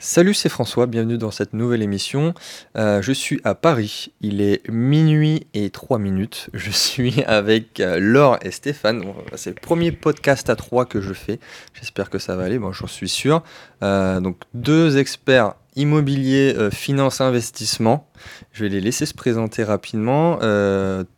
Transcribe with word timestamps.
Salut, 0.00 0.32
c'est 0.32 0.48
François, 0.48 0.86
bienvenue 0.86 1.18
dans 1.18 1.32
cette 1.32 1.54
nouvelle 1.54 1.82
émission. 1.82 2.32
Euh, 2.76 3.02
je 3.02 3.10
suis 3.10 3.40
à 3.42 3.56
Paris, 3.56 4.12
il 4.20 4.40
est 4.40 4.62
minuit 4.70 5.48
et 5.54 5.70
3 5.70 5.98
minutes. 5.98 6.50
Je 6.54 6.70
suis 6.70 7.24
avec 7.24 7.80
euh, 7.80 7.98
Laure 7.98 8.38
et 8.42 8.52
Stéphane. 8.52 9.02
C'est 9.34 9.50
le 9.50 9.60
premier 9.60 9.90
podcast 9.90 10.50
à 10.50 10.54
3 10.54 10.86
que 10.86 11.00
je 11.00 11.12
fais. 11.12 11.40
J'espère 11.74 12.10
que 12.10 12.20
ça 12.20 12.36
va 12.36 12.44
aller, 12.44 12.60
bon, 12.60 12.70
j'en 12.70 12.86
suis 12.86 13.08
sûr. 13.08 13.42
Euh, 13.82 14.20
donc, 14.20 14.36
deux 14.54 14.98
experts 14.98 15.54
immobiliers, 15.74 16.54
euh, 16.56 16.70
finance, 16.70 17.20
investissement. 17.20 18.08
Je 18.52 18.62
vais 18.62 18.70
les 18.70 18.80
laisser 18.80 19.04
se 19.04 19.14
présenter 19.14 19.64
rapidement. 19.64 20.36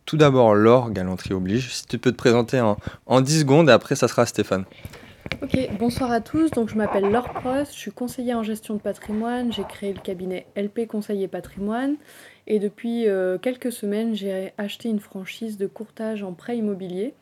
Tout 0.07 0.17
d'abord, 0.17 0.55
Laure, 0.55 0.91
galanterie 0.91 1.35
oblige. 1.35 1.75
Si 1.75 1.87
tu 1.87 1.99
peux 1.99 2.13
te 2.13 2.17
présenter 2.17 2.63
en, 2.63 2.79
en 3.05 3.21
10 3.21 3.41
secondes 3.41 3.69
et 3.69 3.73
après, 3.73 3.95
ça 3.95 4.09
sera 4.09 4.25
Stéphane. 4.25 4.65
Ok, 5.43 5.59
bonsoir 5.79 6.11
à 6.11 6.21
tous. 6.21 6.51
Donc, 6.51 6.69
je 6.69 6.77
m'appelle 6.77 7.11
Laure 7.11 7.31
Prost, 7.33 7.73
je 7.73 7.79
suis 7.79 7.91
conseillère 7.91 8.39
en 8.39 8.43
gestion 8.43 8.75
de 8.75 8.81
patrimoine. 8.81 9.53
J'ai 9.53 9.65
créé 9.65 9.93
le 9.95 10.01
cabinet 10.01 10.47
LP 10.55 10.87
Conseiller 10.87 11.29
Patrimoine. 11.29 11.97
Et 12.47 12.59
depuis 12.59 13.09
euh, 13.09 13.39
quelques 13.39 13.73
semaines, 13.73 14.15
j'ai 14.15 14.53
acheté 14.59 14.91
une 14.91 15.01
franchise 15.01 15.57
de 15.57 15.67
courtage 15.67 16.23
en 16.23 16.35
prêt 16.35 16.59
immobilier, 16.59 17.15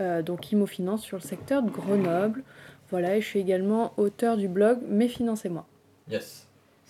euh, 0.00 0.22
donc 0.22 0.52
Immofinance, 0.52 1.02
sur 1.02 1.16
le 1.16 1.22
secteur 1.22 1.62
de 1.62 1.70
Grenoble. 1.70 2.44
Voilà, 2.90 3.16
et 3.16 3.20
je 3.20 3.26
suis 3.26 3.40
également 3.40 3.92
auteur 3.96 4.36
du 4.36 4.46
blog 4.46 4.78
Mes 4.88 5.08
Finances 5.08 5.44
et 5.44 5.48
moi. 5.48 5.66
Yes. 6.08 6.45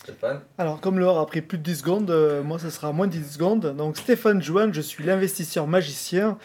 Stéphane 0.06 0.40
Alors, 0.56 0.80
comme 0.80 1.00
Laure 1.00 1.18
a 1.18 1.26
pris 1.26 1.40
plus 1.40 1.58
de 1.58 1.64
10 1.64 1.80
secondes, 1.80 2.10
euh, 2.12 2.40
moi, 2.44 2.60
ça 2.60 2.70
sera 2.70 2.92
moins 2.92 3.08
de 3.08 3.12
10 3.12 3.32
secondes. 3.32 3.76
Donc, 3.76 3.96
Stéphane 3.96 4.40
Jouan, 4.40 4.72
je 4.72 4.80
suis 4.80 5.02
l'investisseur 5.02 5.66
magicien. 5.66 6.38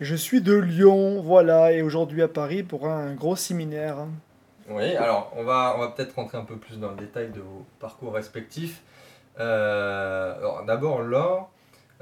Je 0.00 0.14
suis 0.14 0.42
de 0.42 0.52
Lyon, 0.52 1.22
voilà, 1.22 1.72
et 1.72 1.80
aujourd'hui 1.80 2.20
à 2.20 2.28
Paris 2.28 2.62
pour 2.62 2.86
un 2.86 3.14
gros 3.14 3.34
séminaire. 3.34 3.96
Oui, 4.68 4.94
alors 4.96 5.32
on 5.34 5.44
va, 5.44 5.74
on 5.76 5.80
va 5.80 5.88
peut-être 5.88 6.14
rentrer 6.16 6.36
un 6.36 6.44
peu 6.44 6.56
plus 6.56 6.78
dans 6.78 6.90
le 6.90 6.96
détail 6.96 7.30
de 7.30 7.40
vos 7.40 7.64
parcours 7.80 8.12
respectifs. 8.12 8.82
Euh, 9.40 10.36
alors, 10.36 10.66
D'abord, 10.66 11.00
Laure, 11.00 11.50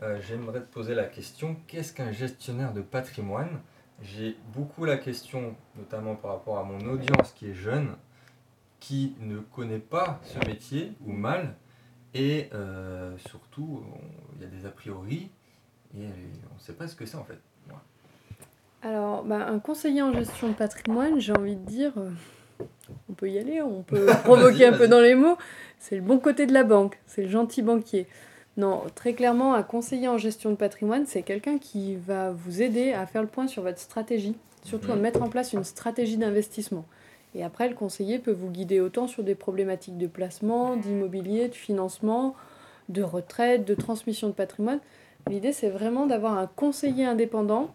euh, 0.03 0.19
j'aimerais 0.27 0.61
te 0.61 0.73
poser 0.73 0.97
la 0.97 1.05
question 1.05 1.57
qu'est-ce 1.69 1.93
qu'un 1.93 2.11
gestionnaire 2.11 2.73
de 2.73 2.81
patrimoine? 2.81 3.61
J'ai 4.03 4.37
beaucoup 4.53 4.85
la 4.85 4.97
question, 4.97 5.55
notamment 5.77 6.17
par 6.17 6.33
rapport 6.33 6.59
à 6.59 6.65
mon 6.65 6.81
audience 6.89 7.33
qui 7.37 7.51
est 7.51 7.55
jeune, 7.55 7.95
qui 8.87 9.15
ne 9.21 9.39
connaît 9.39 9.79
pas 9.79 10.21
ce 10.25 10.47
métier 10.47 10.93
ou 11.07 11.13
mal, 11.13 11.55
et 12.13 12.49
euh, 12.53 13.17
surtout, 13.29 13.83
il 14.37 14.43
y 14.43 14.45
a 14.45 14.49
des 14.49 14.67
a 14.67 14.71
priori, 14.71 15.31
et 15.97 16.01
on 16.51 16.55
ne 16.55 16.61
sait 16.61 16.75
pas 16.75 16.87
ce 16.87 16.95
que 16.95 17.07
c'est 17.07 17.17
en 17.17 17.25
fait. 17.25 17.39
Alors, 18.83 19.25
bah, 19.25 19.47
un 19.49 19.59
conseiller 19.59 20.03
en 20.03 20.13
gestion 20.13 20.49
de 20.49 20.53
patrimoine, 20.53 21.19
j'ai 21.19 21.33
envie 21.33 21.57
de 21.57 21.65
dire, 21.65 21.93
euh, 21.97 22.11
on 23.09 23.15
peut 23.15 23.31
y 23.31 23.39
aller, 23.39 23.63
on 23.63 23.83
peut 23.83 24.07
provoquer 24.25 24.67
un 24.67 24.75
peu 24.75 24.87
dans 24.87 25.01
les 25.01 25.15
mots, 25.15 25.39
c'est 25.79 25.97
le 25.97 26.03
bon 26.03 26.19
côté 26.19 26.45
de 26.45 26.53
la 26.53 26.65
banque, 26.65 26.99
c'est 27.07 27.23
le 27.23 27.31
gentil 27.31 27.63
banquier. 27.63 28.07
Non, 28.59 28.83
très 28.95 29.15
clairement, 29.15 29.55
un 29.55 29.63
conseiller 29.63 30.09
en 30.09 30.19
gestion 30.19 30.51
de 30.51 30.57
patrimoine, 30.57 31.07
c'est 31.07 31.23
quelqu'un 31.23 31.57
qui 31.59 31.97
va 31.97 32.33
vous 32.33 32.61
aider 32.61 32.93
à 32.93 33.07
faire 33.07 33.23
le 33.23 33.29
point 33.29 33.47
sur 33.49 33.63
votre 33.63 33.79
stratégie, 33.81 34.37
surtout 34.63 34.93
à 34.93 34.97
Mhm. 34.97 35.01
mettre 35.03 35.23
en 35.23 35.31
place 35.31 35.55
une 35.55 35.65
stratégie 35.65 36.19
d'investissement. 36.19 36.85
Et 37.35 37.43
après, 37.43 37.69
le 37.69 37.75
conseiller 37.75 38.19
peut 38.19 38.33
vous 38.33 38.51
guider 38.51 38.81
autant 38.81 39.07
sur 39.09 39.25
des 39.25 39.35
problématiques 39.35 39.99
de 39.99 40.07
placement, 40.07 40.77
d'immobilier, 40.77 41.49
de 41.49 41.55
financement, 41.55 42.35
de 42.89 43.03
retraite, 43.03 43.65
de 43.65 43.75
transmission 43.75 44.29
de 44.29 44.33
patrimoine. 44.33 44.81
L'idée, 45.29 45.53
c'est 45.53 45.71
vraiment 45.71 46.07
d'avoir 46.07 46.39
un 46.39 46.47
conseiller 46.47 47.07
indépendant 47.07 47.75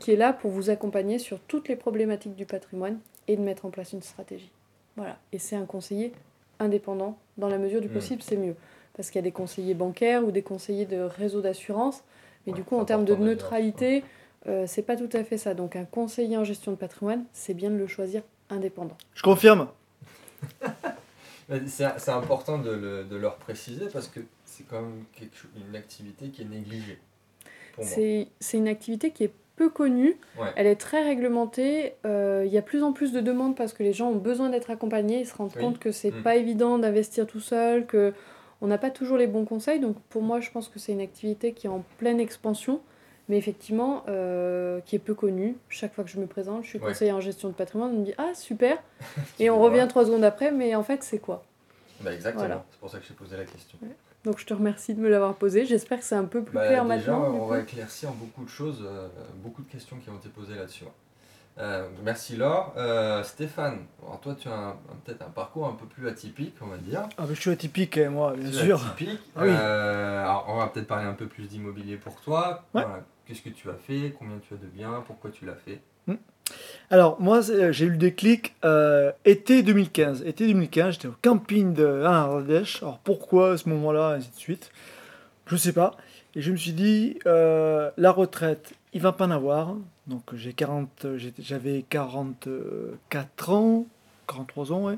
qui 0.00 0.12
est 0.12 0.16
là 0.16 0.32
pour 0.32 0.50
vous 0.50 0.70
accompagner 0.70 1.18
sur 1.18 1.40
toutes 1.40 1.68
les 1.68 1.76
problématiques 1.76 2.36
du 2.36 2.46
patrimoine 2.46 2.98
et 3.26 3.36
de 3.36 3.42
mettre 3.42 3.66
en 3.66 3.70
place 3.70 3.92
une 3.92 4.02
stratégie. 4.02 4.52
Voilà. 4.96 5.16
Et 5.32 5.38
c'est 5.38 5.56
un 5.56 5.64
conseiller 5.64 6.12
indépendant. 6.60 7.16
Dans 7.36 7.48
la 7.48 7.58
mesure 7.58 7.80
du 7.80 7.88
Mm. 7.88 7.92
possible, 7.92 8.22
c'est 8.22 8.36
mieux. 8.36 8.54
Parce 8.96 9.10
qu'il 9.10 9.18
y 9.18 9.22
a 9.22 9.22
des 9.22 9.32
conseillers 9.32 9.74
bancaires 9.74 10.24
ou 10.24 10.30
des 10.30 10.42
conseillers 10.42 10.86
de 10.86 11.00
réseau 11.00 11.40
d'assurance. 11.40 12.02
Mais 12.46 12.52
Ouais, 12.52 12.58
du 12.58 12.64
coup, 12.64 12.76
en 12.76 12.84
termes 12.84 13.04
de 13.04 13.14
neutralité, 13.14 14.04
euh, 14.46 14.64
c'est 14.66 14.82
pas 14.82 14.96
tout 14.96 15.08
à 15.12 15.24
fait 15.24 15.38
ça. 15.38 15.54
Donc, 15.54 15.74
un 15.76 15.84
conseiller 15.84 16.36
en 16.36 16.44
gestion 16.44 16.72
de 16.72 16.76
patrimoine, 16.76 17.24
c'est 17.32 17.54
bien 17.54 17.70
de 17.70 17.76
le 17.76 17.86
choisir 17.86 18.22
indépendant. 18.50 18.96
Je 19.14 19.22
confirme. 19.22 19.68
Mais 21.48 21.60
C'est 21.66 22.10
important 22.10 22.58
de, 22.58 22.70
le- 22.70 23.04
de 23.04 23.16
leur 23.16 23.36
préciser 23.36 23.86
parce 23.92 24.06
que 24.08 24.20
c'est 24.44 24.64
quand 24.68 24.82
même 24.82 25.04
quelque 25.14 25.36
une 25.68 25.76
activité 25.76 26.28
qui 26.28 26.42
est 26.42 26.44
négligée. 26.44 26.98
C'est 27.80 28.26
une 28.54 28.68
activité 28.68 29.12
qui 29.12 29.24
est 29.24 29.32
peu 29.56 29.70
connue, 29.70 30.16
Ouais. 30.38 30.48
elle 30.56 30.66
est 30.68 30.76
très 30.76 31.02
réglementée, 31.02 31.94
euh, 32.06 32.44
il 32.46 32.52
y 32.52 32.58
a 32.58 32.62
plus 32.62 32.82
en 32.84 32.92
plus 32.92 33.12
de 33.12 33.20
demandes 33.20 33.56
parce 33.56 33.72
que 33.72 33.82
les 33.82 33.92
gens 33.92 34.08
ont 34.10 34.14
besoin 34.16 34.50
d'être 34.50 34.70
accompagnés, 34.70 35.20
ils 35.20 35.26
se 35.26 35.34
rendent 35.34 35.52
Oui. 35.56 35.60
compte 35.62 35.78
que 35.80 35.90
c'est 35.90 36.12
Mm. 36.12 36.22
pas 36.22 36.36
évident 36.36 36.78
d'investir 36.78 37.26
tout 37.26 37.40
seul, 37.40 37.84
que 37.86 38.12
on 38.60 38.68
n'a 38.68 38.78
pas 38.78 38.90
toujours 38.90 39.16
les 39.16 39.26
bons 39.26 39.44
conseils, 39.44 39.80
donc 39.80 39.96
pour 40.10 40.22
moi 40.22 40.40
je 40.40 40.50
pense 40.52 40.68
que 40.68 40.78
c'est 40.78 40.92
une 40.92 41.00
activité 41.00 41.52
qui 41.54 41.66
est 41.66 41.70
en 41.70 41.84
pleine 41.98 42.20
expansion, 42.20 42.80
mais 43.28 43.36
effectivement 43.38 44.04
euh, 44.08 44.80
qui 44.86 44.96
est 44.96 45.00
peu 45.00 45.14
connue. 45.14 45.56
Chaque 45.68 45.94
fois 45.94 46.04
que 46.04 46.10
je 46.10 46.18
me 46.18 46.26
présente, 46.26 46.64
je 46.64 46.68
suis 46.70 46.78
Ouais. 46.78 46.88
conseiller 46.88 47.12
en 47.12 47.20
gestion 47.20 47.48
de 47.48 47.54
patrimoine, 47.54 47.90
on 47.94 47.98
me 48.00 48.04
dit 48.04 48.14
ah 48.18 48.32
super, 48.34 48.78
et 49.38 49.50
on 49.50 49.60
revient 49.60 49.86
trois 49.88 50.04
secondes 50.04 50.24
après, 50.24 50.50
mais 50.52 50.74
en 50.74 50.82
fait 50.82 51.02
c'est 51.02 51.18
quoi? 51.18 51.44
Bah, 52.00 52.12
exactement, 52.12 52.46
Voilà. 52.46 52.64
c'est 52.70 52.78
pour 52.80 52.90
ça 52.90 52.98
que 52.98 53.04
j'ai 53.06 53.14
posé 53.14 53.36
la 53.36 53.44
question. 53.44 53.76
Donc 54.24 54.38
je 54.38 54.46
te 54.46 54.52
remercie 54.54 54.94
de 54.94 55.00
me 55.00 55.08
l'avoir 55.08 55.34
posé, 55.34 55.64
j'espère 55.64 55.98
que 55.98 56.04
c'est 56.04 56.14
un 56.16 56.24
peu 56.24 56.42
plus 56.42 56.54
Bah, 56.54 56.66
clair 56.66 56.84
déjà, 56.84 57.12
maintenant. 57.12 57.34
on 57.40 57.46
va 57.46 57.60
éclaircir 57.60 58.10
beaucoup 58.12 58.44
de 58.44 58.48
choses, 58.50 58.82
euh, 58.84 59.08
beaucoup 59.36 59.62
de 59.62 59.68
questions 59.70 59.96
qui 59.98 60.10
ont 60.10 60.16
été 60.16 60.28
posées 60.28 60.54
là-dessus. 60.56 60.84
Euh, 61.58 61.88
merci 62.04 62.36
Laure. 62.36 62.72
Euh, 62.76 63.24
Stéphane, 63.24 63.78
alors 64.00 64.20
toi 64.20 64.36
tu 64.38 64.46
as 64.48 64.76
peut-être 65.04 65.22
un 65.22 65.30
parcours 65.30 65.66
un 65.66 65.72
peu 65.72 65.86
plus 65.86 66.06
atypique, 66.08 66.54
on 66.60 66.66
va 66.66 66.76
dire. 66.76 67.08
Ah, 67.18 67.24
mais 67.28 67.34
je 67.34 67.40
suis 67.40 67.50
atypique, 67.50 67.98
hein, 67.98 68.10
moi, 68.10 68.34
bien 68.36 68.52
sûr. 68.52 68.80
Atypique. 68.86 69.18
Ah 69.34 69.40
oui. 69.42 69.48
Euh, 69.50 70.22
alors 70.22 70.46
on 70.48 70.56
va 70.58 70.68
peut-être 70.68 70.86
parler 70.86 71.06
un 71.06 71.14
peu 71.14 71.26
plus 71.26 71.48
d'immobilier 71.48 71.96
pour 71.96 72.20
toi. 72.20 72.62
Ouais. 72.74 72.82
Voilà. 72.82 73.04
Qu'est-ce 73.28 73.42
que 73.42 73.50
tu 73.50 73.68
as 73.68 73.74
fait? 73.74 74.14
Combien 74.18 74.38
tu 74.48 74.54
as 74.54 74.56
de 74.56 74.66
biens? 74.66 75.04
Pourquoi 75.06 75.30
tu 75.30 75.44
l'as 75.44 75.54
fait? 75.54 75.80
Alors, 76.90 77.20
moi, 77.20 77.42
c'est- 77.42 77.74
j'ai 77.74 77.84
eu 77.84 77.90
le 77.90 77.98
déclic 77.98 78.54
euh, 78.64 79.12
été 79.26 79.62
2015. 79.62 80.22
Été 80.26 80.46
2015, 80.46 80.94
j'étais 80.94 81.08
au 81.08 81.14
camping 81.20 81.74
de 81.74 82.02
Ardèche. 82.04 82.82
Alors, 82.82 82.98
pourquoi 83.00 83.52
à 83.52 83.56
ce 83.58 83.68
moment-là, 83.68 84.12
ainsi 84.16 84.30
de 84.30 84.36
suite 84.36 84.70
Je 85.46 85.56
sais 85.56 85.74
pas. 85.74 85.94
Et 86.34 86.40
je 86.40 86.50
me 86.50 86.56
suis 86.56 86.72
dit, 86.72 87.18
euh, 87.26 87.90
la 87.98 88.10
retraite, 88.10 88.72
il 88.94 89.02
va 89.02 89.12
pas 89.12 89.26
en 89.26 89.30
avoir. 89.30 89.74
Donc, 90.06 90.34
j'ai 90.34 90.54
40, 90.54 91.06
j'étais- 91.16 91.42
j'avais 91.42 91.84
44 91.90 93.50
ans, 93.50 93.86
43 94.26 94.72
ans, 94.72 94.84
ouais. 94.84 94.96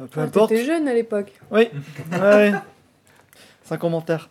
Euh, 0.00 0.06
peu 0.06 0.20
Ah, 0.20 0.24
importe. 0.24 0.48
T'étais 0.50 0.64
jeune 0.64 0.88
à 0.88 0.94
l'époque. 0.94 1.32
Oui, 1.52 1.68
ouais. 2.10 2.52
Sans 3.64 3.78
commentaire. 3.78 4.30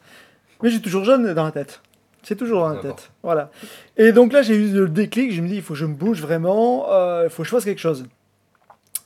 Mais 0.62 0.70
j'ai 0.70 0.82
toujours 0.82 1.06
jeune 1.06 1.34
dans 1.34 1.46
la 1.46 1.52
tête. 1.52 1.82
C'est 2.24 2.36
toujours 2.36 2.62
dans 2.62 2.70
la 2.70 2.76
tête. 2.82 3.12
Voilà. 3.24 3.50
Et 3.98 4.12
donc 4.12 4.32
là, 4.34 4.42
j'ai 4.42 4.56
eu 4.56 4.72
le 4.72 4.88
déclic. 4.90 5.32
Je 5.34 5.42
me 5.42 5.48
dis, 5.48 5.56
il 5.56 5.62
faut 5.62 5.74
que 5.74 5.80
je 5.80 5.86
me 5.86 5.96
bouge 5.96 6.22
vraiment. 6.22 6.86
euh, 6.92 7.24
Il 7.26 7.30
faut 7.30 7.44
que 7.44 7.48
je 7.50 7.54
fasse 7.54 7.66
quelque 7.66 7.80
chose. 7.82 8.06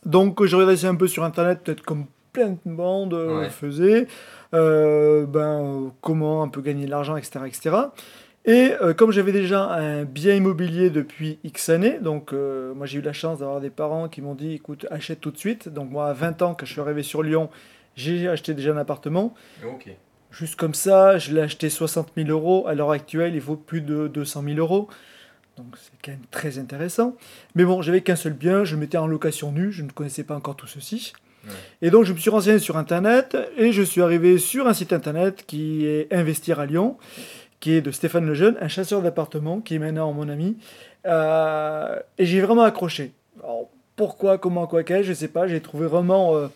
Donc, 0.06 0.40
euh, 0.42 0.46
j'ai 0.46 0.56
regardé 0.56 0.86
un 0.86 0.96
peu 0.96 1.08
sur 1.08 1.24
Internet, 1.24 1.62
peut-être 1.64 1.82
comme 1.82 2.06
plein 2.34 2.50
de 2.66 2.72
monde 2.72 3.14
euh, 3.14 3.40
Ouais. 3.42 3.50
faisait. 3.50 4.08
euh, 4.54 5.26
ben, 5.26 5.92
comment 6.02 6.44
un 6.44 6.48
peu 6.48 6.62
gagner 6.62 6.86
de 6.86 6.92
l'argent, 6.92 7.16
etc. 7.18 7.40
etc. 7.48 7.76
Et 8.48 8.74
comme 8.98 9.12
j'avais 9.12 9.32
déjà 9.32 9.64
un 9.74 10.04
bien 10.04 10.36
immobilier 10.36 10.92
depuis 10.92 11.40
X 11.44 11.70
années, 11.70 11.98
donc 12.00 12.32
moi 12.32 12.86
j'ai 12.86 13.00
eu 13.00 13.02
la 13.02 13.12
chance 13.12 13.40
d'avoir 13.40 13.60
des 13.60 13.72
parents 13.72 14.08
qui 14.08 14.22
m'ont 14.22 14.36
dit 14.36 14.54
écoute, 14.54 14.86
achète 14.92 15.20
tout 15.20 15.32
de 15.32 15.38
suite. 15.38 15.68
Donc 15.68 15.90
moi 15.90 16.06
à 16.10 16.14
20 16.14 16.44
ans, 16.44 16.54
quand 16.54 16.64
je 16.68 16.72
suis 16.74 16.80
arrivé 16.80 17.02
sur 17.02 17.24
Lyon, 17.24 17.50
j'ai 17.96 18.28
acheté 18.28 18.54
déjà 18.54 18.72
un 18.72 18.78
appartement. 18.78 19.34
Ok. 19.68 19.90
Juste 20.38 20.58
comme 20.58 20.74
ça, 20.74 21.18
je 21.18 21.34
l'ai 21.34 21.40
acheté 21.40 21.70
60 21.70 22.10
000 22.18 22.28
euros. 22.30 22.68
À 22.68 22.76
l'heure 22.76 22.92
actuelle, 22.92 23.36
il 23.36 23.40
vaut 23.40 23.56
plus 23.56 23.80
de 23.80 24.10
200 24.10 24.44
000 24.44 24.58
euros. 24.58 24.90
Donc 25.56 25.68
c'est 25.82 25.94
quand 26.04 26.12
même 26.12 26.28
très 26.30 26.60
intéressant. 26.60 27.16
Mais 27.56 27.64
bon, 27.64 27.82
j'avais 27.82 28.02
qu'un 28.02 28.18
seul 28.18 28.34
bien, 28.34 28.66
je 28.66 28.76
mettais 28.76 28.98
en 28.98 29.08
location 29.08 29.54
nue, 29.54 29.72
je 29.72 29.82
ne 29.82 29.90
connaissais 29.90 30.26
pas 30.26 30.36
encore 30.36 30.58
tout 30.58 30.68
ceci. 30.68 31.14
Ouais. 31.46 31.52
Et 31.84 31.90
donc 31.90 32.04
je 32.04 32.12
me 32.12 32.18
suis 32.18 32.30
renseigné 32.30 32.60
sur 32.60 32.76
Internet 32.76 33.38
et 33.56 33.72
je 33.72 33.82
suis 33.82 34.02
arrivé 34.02 34.38
sur 34.38 34.68
un 34.68 34.74
site 34.74 34.92
Internet 34.92 35.46
qui 35.48 35.86
est 35.86 36.12
Investir 36.12 36.60
à 36.60 36.66
Lyon, 36.66 36.98
qui 37.62 37.72
est 37.72 37.82
de 37.82 37.92
Stéphane 37.92 38.26
Lejeune, 38.26 38.58
un 38.60 38.68
chasseur 38.68 39.02
d'appartements 39.02 39.62
qui 39.62 39.76
est 39.76 39.80
maintenant 39.80 40.12
mon 40.12 40.28
ami. 40.28 40.58
Euh, 41.06 41.98
et 42.18 42.26
j'ai 42.26 42.42
vraiment 42.42 42.64
accroché. 42.64 43.14
Alors, 43.42 43.70
pourquoi, 43.96 44.38
comment, 44.38 44.68
quoi, 44.68 44.84
qu'est, 44.84 45.04
je 45.04 45.14
sais 45.14 45.30
pas. 45.30 45.48
J'ai 45.48 45.62
trouvé 45.62 45.88
vraiment... 45.88 46.36
euh, 46.36 46.48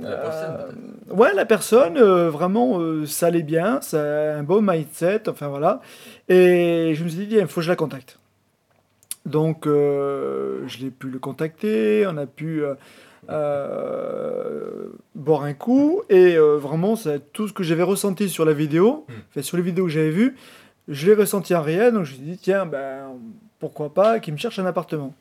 La 0.00 0.16
personne, 0.16 0.50
euh, 0.50 0.66
peut-être. 0.66 1.18
ouais, 1.18 1.34
la 1.34 1.44
personne, 1.44 1.96
euh, 1.98 2.30
vraiment, 2.30 2.80
euh, 2.80 3.06
ça 3.06 3.26
allait 3.26 3.42
bien, 3.42 3.80
ça 3.80 4.00
a 4.00 4.36
un 4.38 4.42
beau 4.42 4.60
mindset, 4.60 5.28
enfin 5.28 5.48
voilà. 5.48 5.80
Et 6.28 6.92
je 6.94 7.04
me 7.04 7.08
suis 7.08 7.26
dit, 7.26 7.36
il 7.36 7.46
faut 7.46 7.56
que 7.60 7.64
je 7.64 7.70
la 7.70 7.76
contacte. 7.76 8.18
Donc, 9.26 9.66
je 9.66 10.78
l'ai 10.80 10.90
pu 10.90 11.08
le 11.08 11.18
contacter, 11.20 12.06
on 12.08 12.16
a 12.16 12.26
pu 12.26 12.62
boire 15.14 15.42
un 15.44 15.54
coup, 15.54 16.02
et 16.08 16.36
vraiment, 16.36 16.96
ça, 16.96 17.18
tout 17.18 17.46
ce 17.46 17.52
que 17.52 17.62
j'avais 17.62 17.84
ressenti 17.84 18.28
sur 18.28 18.44
la 18.44 18.52
vidéo, 18.52 19.04
Mm. 19.08 19.12
enfin, 19.30 19.42
sur 19.42 19.56
les 19.56 19.62
vidéos 19.62 19.84
que 19.84 19.90
j'avais 19.92 20.10
vues, 20.10 20.34
je 20.88 21.06
l'ai 21.06 21.14
ressenti 21.14 21.54
en 21.54 21.62
réel, 21.62 21.92
donc 21.94 22.04
je 22.04 22.12
me 22.12 22.16
suis 22.16 22.24
dit, 22.24 22.38
tiens, 22.38 22.66
ben, 22.66 23.10
pourquoi 23.60 23.94
pas, 23.94 24.18
qu'il 24.18 24.32
me 24.34 24.38
cherche 24.38 24.58
un 24.58 24.66
appartement. 24.66 25.14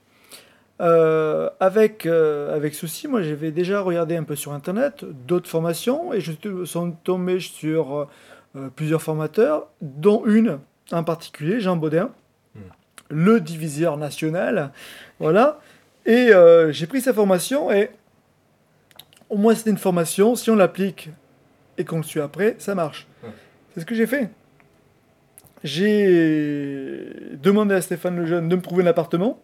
Euh, 0.82 1.50
avec, 1.60 2.08
euh, 2.08 2.56
avec 2.56 2.74
ceci, 2.74 3.08
moi 3.08 3.22
j'avais 3.22 3.52
déjà 3.52 3.82
regardé 3.82 4.16
un 4.16 4.24
peu 4.24 4.36
sur 4.36 4.52
internet 4.52 5.06
d'autres 5.28 5.48
formations 5.48 6.12
et 6.12 6.22
je 6.22 6.32
suis 6.32 6.52
tombé 7.04 7.40
sur 7.40 8.08
euh, 8.56 8.70
plusieurs 8.76 9.02
formateurs, 9.02 9.68
dont 9.82 10.26
une 10.26 10.58
en 10.92 11.04
particulier, 11.04 11.60
Jean 11.60 11.78
Baudin, 11.78 12.10
Hmm. 12.54 12.60
le 13.10 13.40
diviseur 13.40 13.96
national. 13.96 14.72
Voilà. 15.20 15.62
Et 16.06 16.32
j'ai 16.72 16.88
pris 16.88 17.00
sa 17.00 17.14
formation 17.14 17.72
et 17.72 17.92
au 19.30 19.38
moins 19.38 19.56
c'était 19.56 19.70
une 19.70 19.78
formation, 19.78 20.36
si 20.36 20.50
on 20.50 20.56
l'applique 20.58 21.10
et 21.78 21.86
qu'on 21.86 21.98
le 21.98 22.04
suit 22.04 22.20
après, 22.20 22.56
ça 22.58 22.76
marche. 22.76 23.08
Ouais. 23.24 23.30
C'est 23.74 23.82
ce 23.82 23.86
que 23.86 23.96
j'ai 23.96 24.08
fait. 24.08 24.30
J'ai 25.64 27.14
demandé 27.42 27.76
à 27.76 27.82
Stéphane 27.82 28.18
Lejeune 28.18 28.50
de 28.50 28.56
me 28.56 28.62
trouver 28.62 28.84
un 28.84 28.88
appartement. 28.88 29.40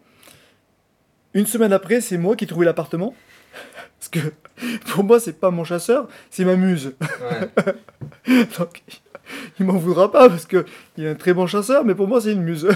Une 1.34 1.46
semaine 1.46 1.72
après, 1.72 2.00
c'est 2.00 2.18
moi 2.18 2.36
qui 2.36 2.44
ai 2.44 2.46
trouvé 2.46 2.66
l'appartement. 2.66 3.14
Parce 3.98 4.08
que 4.08 4.18
pour 4.90 5.04
moi, 5.04 5.20
c'est 5.20 5.38
pas 5.38 5.50
mon 5.50 5.64
chasseur, 5.64 6.08
c'est 6.30 6.44
ma 6.44 6.56
muse. 6.56 6.94
Ouais. 7.20 7.74
Donc, 8.58 8.82
il 9.58 9.66
m'en 9.66 9.76
voudra 9.76 10.10
pas 10.10 10.28
parce 10.28 10.46
que 10.46 10.64
il 10.96 11.04
est 11.04 11.10
un 11.10 11.14
très 11.14 11.34
bon 11.34 11.46
chasseur, 11.46 11.84
mais 11.84 11.94
pour 11.94 12.08
moi, 12.08 12.20
c'est 12.20 12.32
une 12.32 12.42
muse. 12.42 12.68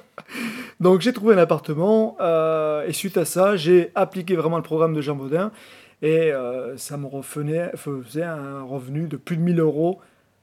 Donc, 0.80 1.00
j'ai 1.00 1.12
trouvé 1.12 1.34
un 1.34 1.38
appartement 1.38 2.16
euh, 2.20 2.86
et 2.86 2.92
suite 2.92 3.16
à 3.16 3.24
ça, 3.24 3.56
j'ai 3.56 3.90
appliqué 3.94 4.36
vraiment 4.36 4.56
le 4.56 4.62
programme 4.62 4.94
de 4.94 5.00
Jean 5.00 5.14
Baudin 5.16 5.52
et 6.00 6.32
euh, 6.32 6.76
ça 6.76 6.96
me 6.96 7.06
revenait, 7.06 7.70
faisait 7.76 8.24
un 8.24 8.62
revenu 8.62 9.06
de 9.06 9.16
plus 9.16 9.36
de 9.36 9.42
1000 9.42 9.60
euros 9.60 10.00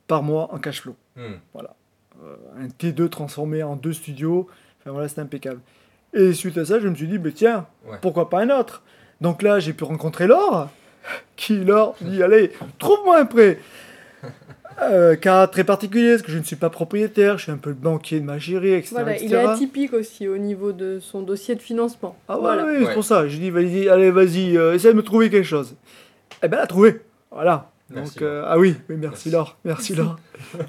par 0.08 0.24
mois 0.24 0.54
en 0.54 0.58
cash 0.60 0.82
flow. 0.82 0.96
Hmm. 1.16 1.36
Euh, 1.56 2.36
un 2.58 2.68
T2 2.68 3.10
transformé 3.10 3.64
en 3.64 3.76
deux 3.76 3.94
studios. 3.94 4.48
Enfin 4.80 4.92
voilà, 4.92 5.08
c'était 5.08 5.22
impeccable. 5.22 5.60
Et 6.14 6.34
suite 6.34 6.58
à 6.58 6.66
ça, 6.66 6.80
je 6.80 6.88
me 6.88 6.96
suis 6.96 7.08
dit, 7.08 7.18
bah, 7.18 7.30
tiens, 7.34 7.68
Ouais. 7.88 7.98
pourquoi 8.02 8.30
pas 8.30 8.40
un 8.42 8.50
autre? 8.50 8.84
Donc 9.22 9.42
là, 9.42 9.60
j'ai 9.60 9.74
pu 9.74 9.84
rencontrer 9.84 10.28
Laure, 10.28 10.70
qui, 11.36 11.64
Laure, 11.64 11.96
dit, 12.02 12.22
allez, 12.24 12.52
trouve-moi 12.80 13.20
un 13.20 13.26
prêt. 13.26 13.60
Euh, 14.82 15.18
cas 15.18 15.46
très 15.48 15.66
particulier, 15.66 16.12
parce 16.12 16.22
que 16.22 16.32
je 16.32 16.38
ne 16.38 16.44
suis 16.44 16.56
pas 16.56 16.70
propriétaire, 16.70 17.38
je 17.38 17.44
suis 17.44 17.52
un 17.52 17.58
peu 17.58 17.70
le 17.72 17.76
banquier 17.76 18.22
de 18.22 18.26
ma 18.26 18.40
chérie, 18.40 18.72
etc. 18.72 18.92
Voilà, 18.96 19.18
il 19.22 19.34
est 19.34 19.38
atypique 19.38 19.92
aussi 19.94 20.26
au 20.30 20.38
niveau 20.38 20.72
de 20.72 21.00
son 21.02 21.22
dossier 21.22 21.56
de 21.56 21.62
financement. 21.62 22.18
Ah 22.30 22.36
ouais, 22.36 22.42
voilà. 22.42 22.66
ouais, 22.66 22.86
c'est 22.86 22.94
pour 22.94 23.04
ça. 23.04 23.28
Je 23.28 23.36
dis, 23.38 23.50
vas-y, 23.50 23.90
allez, 23.90 24.10
vas-y, 24.10 24.56
euh, 24.58 24.74
essaie 24.76 24.94
de 24.94 24.98
me 24.98 25.04
trouver 25.04 25.30
quelque 25.30 25.46
chose. 25.46 25.76
Eh 26.42 26.48
ben, 26.48 26.58
elle 26.58 26.64
a 26.64 26.68
trouvé. 26.68 27.02
Voilà. 27.30 27.72
Merci, 27.90 28.14
Donc, 28.14 28.22
euh, 28.22 28.44
ah 28.48 28.58
oui, 28.58 28.76
oui, 28.88 28.96
merci, 28.98 29.30
Merci. 29.30 29.30
Laure. 29.32 29.58
Merci 29.66 29.96
Laure. 29.98 30.16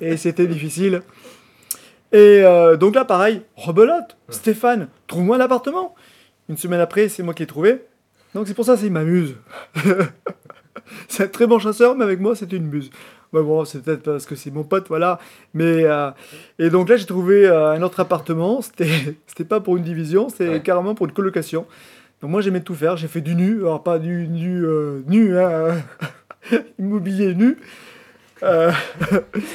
Et 0.00 0.16
c'était 0.16 0.48
difficile. 0.48 1.02
Et 2.12 2.42
euh, 2.44 2.76
donc 2.76 2.94
là, 2.94 3.04
pareil, 3.04 3.42
rebelote. 3.56 4.16
Stéphane, 4.28 4.88
trouve-moi 5.06 5.36
un 5.36 5.40
appartement. 5.40 5.94
Une 6.48 6.56
semaine 6.56 6.80
après, 6.80 7.08
c'est 7.08 7.22
moi 7.22 7.34
qui 7.34 7.42
l'ai 7.42 7.46
trouvé. 7.46 7.82
Donc 8.34 8.46
c'est 8.48 8.54
pour 8.54 8.64
ça, 8.64 8.76
c'est 8.76 8.90
ma 8.90 9.04
muse. 9.04 9.36
c'est 11.08 11.24
un 11.24 11.28
très 11.28 11.46
bon 11.46 11.58
chasseur, 11.58 11.94
mais 11.96 12.04
avec 12.04 12.20
moi, 12.20 12.34
c'est 12.34 12.52
une 12.52 12.66
muse. 12.66 12.90
Bah 13.32 13.42
bon, 13.42 13.64
c'est 13.64 13.82
peut-être 13.82 14.02
parce 14.02 14.26
que 14.26 14.34
c'est 14.34 14.50
mon 14.50 14.64
pote, 14.64 14.88
voilà. 14.88 15.18
Mais 15.54 15.84
euh, 15.84 16.10
et 16.58 16.68
donc 16.68 16.88
là, 16.88 16.96
j'ai 16.96 17.06
trouvé 17.06 17.46
euh, 17.46 17.70
un 17.70 17.82
autre 17.82 18.00
appartement. 18.00 18.60
C'était, 18.60 19.16
c'était 19.26 19.44
pas 19.44 19.60
pour 19.60 19.76
une 19.76 19.84
division, 19.84 20.28
c'était 20.28 20.48
Ouais. 20.48 20.62
carrément 20.62 20.94
pour 20.96 21.06
une 21.06 21.12
colocation. 21.12 21.66
Donc 22.20 22.30
moi, 22.32 22.40
j'aimais 22.40 22.60
tout 22.60 22.74
faire. 22.74 22.96
J'ai 22.96 23.08
fait 23.08 23.20
du 23.20 23.34
nu, 23.36 23.60
alors 23.60 23.82
pas 23.82 23.98
du 24.00 24.26
nu, 24.28 24.64
euh, 24.66 25.00
nu, 25.06 25.38
hein, 25.38 25.76
immobilier 26.78 27.34
nu. 27.34 27.58
Euh, 28.42 28.70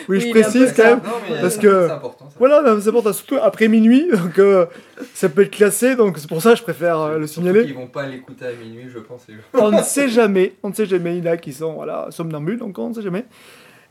oui, 0.10 0.20
je 0.20 0.26
Oui, 0.26 0.32
précise 0.32 0.74
quand 0.76 0.84
même. 0.84 1.00
Non, 1.04 1.12
mais 1.30 1.42
Parce 1.42 1.56
c'est 1.56 1.62
que- 1.62 1.90
important. 1.90 2.26
ça. 2.30 2.36
Voilà, 2.38 2.64
c'est 2.82 2.90
important, 2.90 3.14
surtout 3.14 3.38
après 3.42 3.68
minuit, 3.68 4.08
donc 4.12 4.38
euh, 4.40 4.66
ça 5.14 5.30
peut 5.30 5.42
être 5.44 5.52
classé, 5.52 5.96
donc 5.96 6.18
c'est 6.18 6.28
pour 6.28 6.42
ça 6.42 6.52
que 6.52 6.58
je 6.58 6.64
préfère 6.64 7.00
euh, 7.00 7.18
le 7.18 7.28
signaler. 7.28 7.64
qu'ils 7.66 7.74
vont 7.76 7.88
pas 7.88 8.06
l'écouter 8.06 8.46
à 8.46 8.52
minuit, 8.54 8.86
je 8.94 9.00
pense. 9.00 9.26
On 9.54 9.72
ne 9.72 9.82
sait 9.82 10.10
jamais, 10.10 10.54
on 10.64 10.70
ne 10.70 10.74
sait 10.74 10.86
jamais, 10.86 11.18
il 11.18 11.26
y 11.26 11.30
en 11.30 11.32
a 11.32 11.38
qui 11.38 11.54
sont 11.54 11.74
voilà, 11.74 12.08
somnambules, 12.12 12.60
donc 12.60 12.78
on 12.78 12.90
ne 12.90 12.94
sait 12.94 13.02
jamais. 13.02 13.26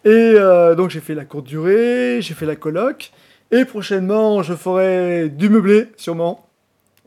Et 0.04 0.10
euh, 0.10 0.74
donc 0.74 0.90
j'ai 0.90 1.00
fait 1.00 1.14
la 1.14 1.24
courte 1.24 1.46
durée, 1.46 2.18
j'ai 2.20 2.34
fait 2.34 2.46
la 2.46 2.56
coloc, 2.56 3.10
et 3.50 3.64
prochainement 3.64 4.42
je 4.42 4.54
ferai 4.54 5.28
du 5.30 5.48
meublé, 5.48 5.88
sûrement. 5.96 6.46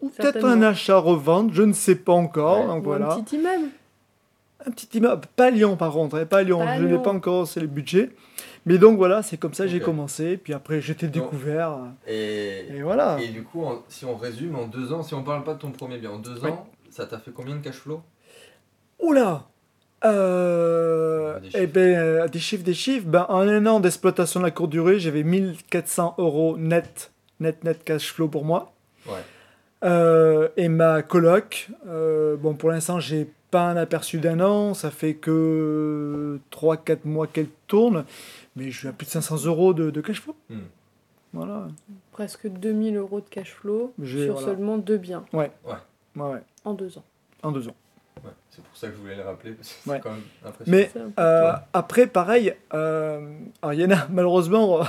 Ou 0.02 0.10
peut-être 0.10 0.44
un 0.46 0.62
achat-revente, 0.62 1.52
je 1.54 1.64
ne 1.64 1.74
sais 1.74 1.96
pas 1.96 2.14
encore, 2.14 2.62
Ouais. 2.62 2.68
donc 2.68 2.82
Ou 2.82 2.86
voilà. 2.86 3.14
un 3.14 3.22
petit 3.22 3.36
immeuble. 3.38 3.70
Un 4.66 4.72
petit 4.72 4.98
immeuble, 4.98 5.22
pas 5.36 5.50
Lyon 5.52 5.78
par 5.78 5.92
contre, 5.94 6.18
hein, 6.18 6.26
pas 6.26 6.44
Lyon, 6.44 6.60
Pas 6.60 6.78
je 6.78 6.84
n'ai 6.84 6.98
pas 6.98 7.12
encore, 7.12 7.48
c'est 7.48 7.60
le 7.60 7.68
budget. 7.68 8.10
Mais 8.66 8.78
donc 8.78 8.98
voilà, 8.98 9.22
c'est 9.24 9.38
comme 9.38 9.54
ça 9.54 9.64
que 9.66 9.70
j'ai 9.70 9.80
commencé, 9.80 10.36
puis 10.38 10.54
après 10.54 10.82
j'étais 10.82 11.08
découvert, 11.08 11.78
Et, 12.08 12.66
et 12.70 12.82
voilà. 12.82 13.18
et 13.22 13.28
du 13.30 13.44
coup, 13.44 13.64
en- 13.64 13.84
si 13.88 14.04
on 14.04 14.16
résume, 14.18 14.56
en 14.56 14.68
deux 14.68 14.92
ans, 14.92 15.04
si 15.04 15.14
on 15.14 15.24
parle 15.24 15.44
pas 15.44 15.54
de 15.54 15.60
ton 15.60 15.72
premier 15.72 16.00
bien, 16.00 16.12
en 16.12 16.18
deux 16.20 16.40
Ouais. 16.44 16.50
ans, 16.50 16.68
ça 16.90 17.06
t'a 17.06 17.18
fait 17.20 17.32
combien 17.32 17.56
de 17.56 17.62
cash 17.62 17.76
flow? 17.76 18.02
Oula 19.00 19.46
euh, 20.06 21.40
Des 21.40 21.48
eh 21.48 21.52
chiffres. 21.52 21.74
ben, 21.74 21.96
euh, 21.98 22.28
des 22.28 22.40
chiffres, 22.40 22.64
des 22.64 22.74
chiffres. 22.74 23.06
Ben, 23.08 23.26
en 23.30 23.40
un 23.48 23.66
an 23.66 23.80
d'exploitation 23.80 24.40
de 24.40 24.46
la 24.46 24.52
courte 24.52 24.70
durée, 24.72 25.00
j'avais 25.00 25.24
1400 25.24 26.16
euros 26.18 26.58
net, 26.58 27.12
net, 27.40 27.64
net 27.64 27.84
cash 27.84 28.12
flow 28.14 28.28
pour 28.28 28.44
moi. 28.46 28.74
Ouais. 29.08 29.14
Euh, 29.84 30.50
et 30.58 30.70
ma 30.70 31.02
coloc, 31.04 31.70
euh, 31.88 32.36
bon, 32.36 32.56
pour 32.56 32.70
l'instant, 32.72 33.00
j'ai 33.00 33.30
pas 33.52 33.70
un 33.70 33.78
aperçu 33.78 34.20
d'un 34.20 34.40
an. 34.40 34.74
Ça 34.74 34.90
fait 34.92 35.14
que 35.14 36.40
3-4 36.52 37.00
mois 37.06 37.28
qu'elle 37.28 37.50
tourne. 37.68 38.04
Mais 38.56 38.72
je 38.72 38.78
suis 38.80 38.88
à 38.88 38.92
plus 38.92 39.06
de 39.06 39.12
500 39.12 39.46
euros 39.46 39.74
de, 39.74 39.90
de 39.92 40.02
cash 40.02 40.22
flow. 40.22 40.36
Hmm. 40.50 40.60
Voilà. 41.34 41.68
Presque 42.12 42.48
2000 42.48 42.98
euros 42.98 43.20
de 43.22 43.30
cash 43.30 43.54
flow 43.54 43.94
J'ai- 44.02 44.26
sur 44.26 44.34
voilà. 44.34 44.48
seulement 44.48 44.78
deux 44.78 44.98
biens 44.98 45.24
Ouais, 45.34 45.52
ouais. 46.16 46.40
en 46.66 46.74
deux 46.74 46.98
ans. 46.98 47.04
En 47.44 47.52
deux 47.52 47.68
ans. 47.68 47.76
Ouais, 48.24 48.32
c'est 48.50 48.64
pour 48.64 48.76
ça 48.76 48.88
que 48.88 48.96
je 48.96 49.00
voulais 49.00 49.16
le 49.16 49.22
rappeler, 49.22 49.52
parce 49.52 49.70
que 49.70 49.76
c'est 49.84 49.90
Ouais. 49.92 50.00
quand 50.02 50.10
même 50.10 50.22
impressionnant. 50.44 50.78
Mais 50.80 50.92
Euh, 51.20 51.52
après, 51.74 52.08
pareil, 52.08 52.56
euh, 52.74 53.38
alors 53.62 53.74
il 53.74 53.82
y 53.82 53.86
en 53.86 53.92
a 53.92 54.08
malheureusement, 54.10 54.80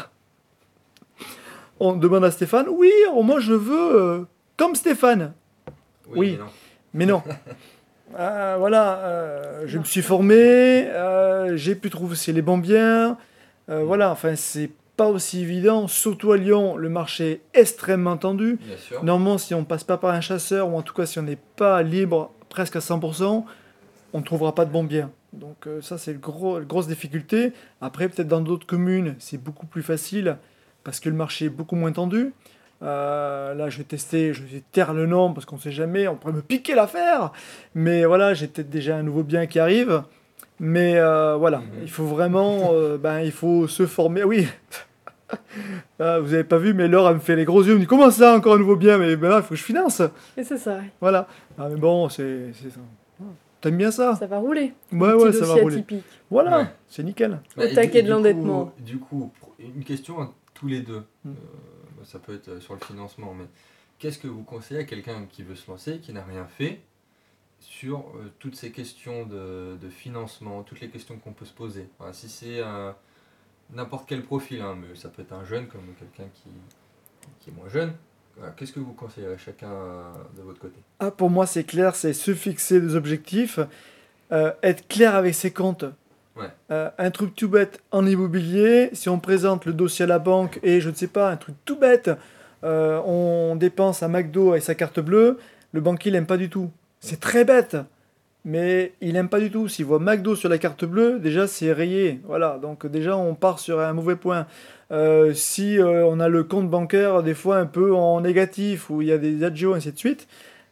on 1.80 1.94
demande 1.96 2.24
à 2.24 2.30
Stéphane, 2.30 2.66
oui, 2.70 2.90
moi 3.22 3.40
je 3.40 3.52
veux 3.52 4.00
euh, 4.00 4.24
comme 4.58 4.74
Stéphane. 4.74 5.32
oui. 6.14 6.38
mais 6.92 7.06
non. 7.06 7.22
Mais 7.24 7.32
non. 7.32 7.38
Euh, 8.18 8.56
voilà, 8.58 9.00
euh, 9.00 9.64
je 9.66 9.76
me 9.76 9.84
suis 9.84 10.00
formé, 10.00 10.86
euh, 10.86 11.58
j'ai 11.58 11.74
pu 11.74 11.90
trouver 11.90 12.12
aussi 12.12 12.32
les 12.32 12.40
bons 12.40 12.56
biens. 12.56 13.18
voilà, 13.68 14.10
enfin, 14.10 14.34
c'est 14.34 14.70
pas 14.96 15.08
aussi 15.08 15.42
évident, 15.42 15.88
surtout 15.88 16.32
à 16.32 16.38
Lyon, 16.38 16.76
le 16.76 16.88
marché 16.88 17.42
est 17.52 17.60
extrêmement 17.60 18.16
tendu. 18.16 18.58
Bien 18.62 18.76
sûr. 18.78 19.04
Normalement, 19.04 19.36
si 19.36 19.54
on 19.54 19.62
passe 19.64 19.84
pas 19.84 19.98
par 19.98 20.14
un 20.14 20.22
chasseur, 20.22 20.70
ou 20.70 20.78
en 20.78 20.80
tout 20.80 20.94
cas 20.94 21.04
si 21.04 21.18
on 21.18 21.22
n'est 21.22 21.38
pas 21.56 21.82
libre 21.82 22.32
presque 22.48 22.76
à 22.76 22.78
100%, 22.78 23.44
on 24.14 24.18
ne 24.18 24.24
trouvera 24.24 24.54
pas 24.54 24.64
de 24.64 24.72
bons 24.72 24.84
biens. 24.84 25.10
Donc 25.32 25.66
euh, 25.66 25.80
ça, 25.82 25.98
c'est 25.98 26.12
le 26.12 26.18
gros, 26.18 26.58
la 26.58 26.64
grosse 26.64 26.88
difficulté. 26.88 27.52
Après, 27.80 28.08
peut-être 28.08 28.28
dans 28.28 28.40
d'autres 28.40 28.66
communes, 28.66 29.14
c'est 29.18 29.38
beaucoup 29.42 29.66
plus 29.66 29.82
facile 29.82 30.38
parce 30.84 31.00
que 31.00 31.08
le 31.08 31.14
marché 31.14 31.46
est 31.46 31.50
beaucoup 31.50 31.76
moins 31.76 31.92
tendu. 31.92 32.32
Euh, 32.82 33.54
là, 33.54 33.68
je 33.70 33.78
vais 33.78 33.84
tester, 33.84 34.32
je 34.32 34.42
vais 34.42 34.62
taire 34.72 34.94
le 34.94 35.06
nom 35.06 35.32
parce 35.34 35.44
qu'on 35.46 35.56
ne 35.56 35.60
sait 35.60 35.72
jamais, 35.72 36.06
on 36.08 36.14
pourrait 36.16 36.32
me 36.34 36.42
piquer 36.42 36.74
l'affaire. 36.74 37.32
Mais 37.74 38.04
voilà, 38.04 38.34
j'ai 38.34 38.46
peut-être 38.46 38.70
déjà 38.70 38.96
un 38.96 39.02
nouveau 39.02 39.22
bien 39.24 39.46
qui 39.46 39.58
arrive. 39.58 40.02
Mais 40.60 40.94
euh, 40.96 41.36
voilà, 41.36 41.58
Mhm. 41.58 41.64
il 41.82 41.90
faut 41.90 42.04
vraiment, 42.04 42.70
euh, 42.72 42.96
ben, 43.02 43.20
il 43.20 43.32
faut 43.32 43.66
se 43.68 43.86
former. 43.86 44.24
Oui, 44.24 44.46
Ah, 46.00 46.20
vous 46.20 46.32
avez 46.32 46.44
pas 46.44 46.56
vu, 46.58 46.72
mais 46.72 46.88
Laure 46.88 47.08
elle 47.08 47.16
me 47.16 47.20
fait 47.20 47.36
les 47.36 47.44
gros 47.44 47.62
yeux. 47.62 47.70
Elle 47.72 47.74
me 47.76 47.80
dit 47.80 47.86
comment 47.86 48.10
ça, 48.10 48.34
encore 48.36 48.54
un 48.54 48.58
nouveau 48.58 48.76
bien? 48.76 48.96
Mais 48.98 49.14
ben 49.16 49.28
là, 49.28 49.36
il 49.38 49.42
faut 49.42 49.50
que 49.50 49.56
je 49.56 49.62
finance. 49.64 50.00
Et 50.36 50.44
c'est 50.44 50.56
ça, 50.56 50.78
Voilà. 51.00 51.26
Ah, 51.58 51.68
mais 51.68 51.76
bon, 51.76 52.08
c'est 52.08 52.52
ça. 52.54 52.80
T'aimes 53.60 53.76
bien 53.76 53.90
ça? 53.90 54.14
Ça 54.14 54.26
va 54.26 54.38
rouler. 54.38 54.72
Ouais, 54.92 55.12
ouais, 55.14 55.32
ça 55.32 55.44
va 55.44 55.54
rouler. 55.54 55.76
atypique. 55.78 56.04
Voilà, 56.30 56.58
Ouais. 56.60 56.64
c'est 56.88 57.02
nickel. 57.02 57.40
Au 57.56 57.60
et 57.62 57.74
taquet 57.74 58.02
de 58.02 58.06
du 58.06 58.12
l'endettement. 58.12 58.66
coup- 58.66 58.82
Du 58.82 58.98
coup, 58.98 59.32
une 59.58 59.82
question 59.84 60.20
à 60.22 60.30
tous 60.54 60.68
les 60.68 60.80
deux. 60.80 61.02
Mm. 61.24 61.30
Euh, 61.30 61.32
ça 62.08 62.18
peut 62.18 62.34
être 62.34 62.58
sur 62.60 62.74
le 62.74 62.80
financement, 62.80 63.34
mais 63.34 63.44
qu'est-ce 63.98 64.18
que 64.18 64.28
vous 64.28 64.42
conseillez 64.42 64.80
à 64.80 64.84
quelqu'un 64.84 65.26
qui 65.26 65.42
veut 65.42 65.54
se 65.54 65.70
lancer, 65.70 65.98
qui 65.98 66.12
n'a 66.12 66.24
rien 66.24 66.46
fait, 66.46 66.80
sur 67.60 67.98
euh, 68.16 68.32
toutes 68.38 68.56
ces 68.56 68.70
questions 68.72 69.26
de, 69.26 69.76
financement, 69.90 70.62
toutes 70.62 70.80
les 70.80 70.88
questions 70.88 71.18
qu'on 71.18 71.32
peut 71.32 71.44
se 71.44 71.52
poser? 71.52 71.88
Si 72.12 72.28
c'est 72.28 72.62
un- 72.62 72.96
n'importe 73.72 74.08
quel 74.08 74.22
profil, 74.22 74.60
hein, 74.62 74.76
ça 74.94 75.08
peut 75.08 75.22
être 75.22 75.32
un 75.32 75.44
jeune 75.44 75.66
comme 75.68 75.94
quelqu'un 75.98 76.30
qui, 76.34 77.50
est 77.50 77.54
moins 77.54 77.68
jeune, 77.68 77.92
qu'est-ce 78.56 78.72
que 78.72 78.80
vous 78.80 78.92
conseillerez 78.92 79.38
chacun 79.38 79.70
euh, 79.70 80.12
de 80.36 80.42
votre 80.42 80.58
côté? 80.58 80.80
Ah, 81.00 81.10
pour 81.10 81.30
moi, 81.30 81.46
c'est 81.46 81.64
clair, 81.64 81.94
c'est 81.94 82.12
se 82.12 82.34
fixer 82.34 82.80
des 82.80 82.94
objectifs, 82.94 83.58
euh, 84.32 84.52
être 84.62 84.86
clair 84.88 85.14
avec 85.14 85.34
ses 85.34 85.52
comptes. 85.52 85.84
Euh, 86.70 86.90
un 86.98 87.10
truc 87.10 87.34
tout 87.34 87.48
bête 87.48 87.80
en 87.90 88.06
immobilier, 88.06 88.90
si 88.92 89.08
on 89.08 89.18
présente 89.18 89.66
le 89.66 89.72
dossier 89.72 90.04
à 90.04 90.08
la 90.08 90.18
banque 90.18 90.60
et 90.62 90.80
je 90.80 90.90
ne 90.90 90.94
sais 90.94 91.06
pas, 91.06 91.30
un 91.30 91.36
truc 91.36 91.56
tout 91.64 91.78
bête, 91.78 92.10
euh, 92.64 93.00
on 93.04 93.56
dépense 93.56 94.02
à 94.02 94.08
McDo 94.08 94.50
avec 94.52 94.62
sa 94.62 94.74
carte 94.74 95.00
bleue, 95.00 95.38
le 95.72 95.80
banquier 95.80 96.10
n'aime 96.10 96.26
pas 96.26 96.36
du 96.36 96.50
tout. 96.50 96.70
C'est 97.00 97.20
très 97.20 97.44
bête, 97.44 97.76
mais 98.44 98.92
il 99.00 99.12
n'aime 99.12 99.28
pas 99.28 99.40
du 99.40 99.50
tout. 99.50 99.68
S'il 99.68 99.84
voit 99.84 99.98
McDo 99.98 100.34
sur 100.34 100.48
la 100.48 100.58
carte 100.58 100.84
bleue, 100.84 101.18
déjà 101.18 101.46
c'est 101.46 101.72
rayé. 101.72 102.20
Voilà, 102.24 102.58
donc 102.60 102.86
déjà 102.86 103.16
on 103.16 103.34
part 103.34 103.58
sur 103.58 103.80
un 103.80 103.92
mauvais 103.92 104.16
point. 104.16 104.46
Euh, 104.90 105.34
si 105.34 105.78
on 105.80 106.18
a 106.18 106.28
le 106.28 106.44
compte 106.44 106.68
bancaire 106.70 107.22
des 107.22 107.34
fois 107.34 107.58
un 107.58 107.66
peu 107.66 107.94
en 107.94 108.20
négatif, 108.20 108.90
où 108.90 109.02
il 109.02 109.08
y 109.08 109.12
a 109.12 109.18
des 109.18 109.44
adios, 109.44 109.74
ainsi 109.74 109.92
de 109.92 109.98
suite, 109.98 110.26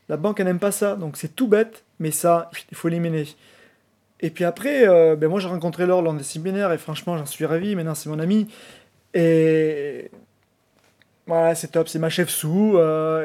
La 0.08 0.16
banque, 0.16 0.40
n'aime 0.40 0.61
pas 0.61 0.73
ça. 0.73 0.96
Donc 0.96 1.16
c'est 1.16 1.35
tout 1.35 1.49
bête, 1.49 1.85
mais 1.99 2.11
ça, 2.11 2.50
il 2.70 2.76
faut 2.76 2.88
éliminer. 2.88 3.26
Et 4.26 4.30
puis 4.30 4.45
après, 4.45 4.88
euh, 4.88 5.14
ben 5.14 5.28
moi 5.28 5.38
j'ai 5.40 5.47
rencontré 5.49 5.87
Laure 5.87 6.02
lors 6.02 6.12
des 6.14 6.25
séminaires 6.25 6.73
et 6.73 6.78
franchement 6.78 7.16
j'en 7.16 7.26
suis 7.26 7.47
ravi. 7.47 7.76
Maintenant 7.76 7.95
c'est 7.95 8.09
mon 8.09 8.18
ami. 8.18 8.49
Et 9.14 10.11
voilà, 11.28 11.54
c'est 11.54 11.68
top, 11.68 11.88
c'est 11.88 11.99
ma 12.00 12.11
chef 12.11 12.28
sous. 12.28 12.76
euh, 12.76 13.25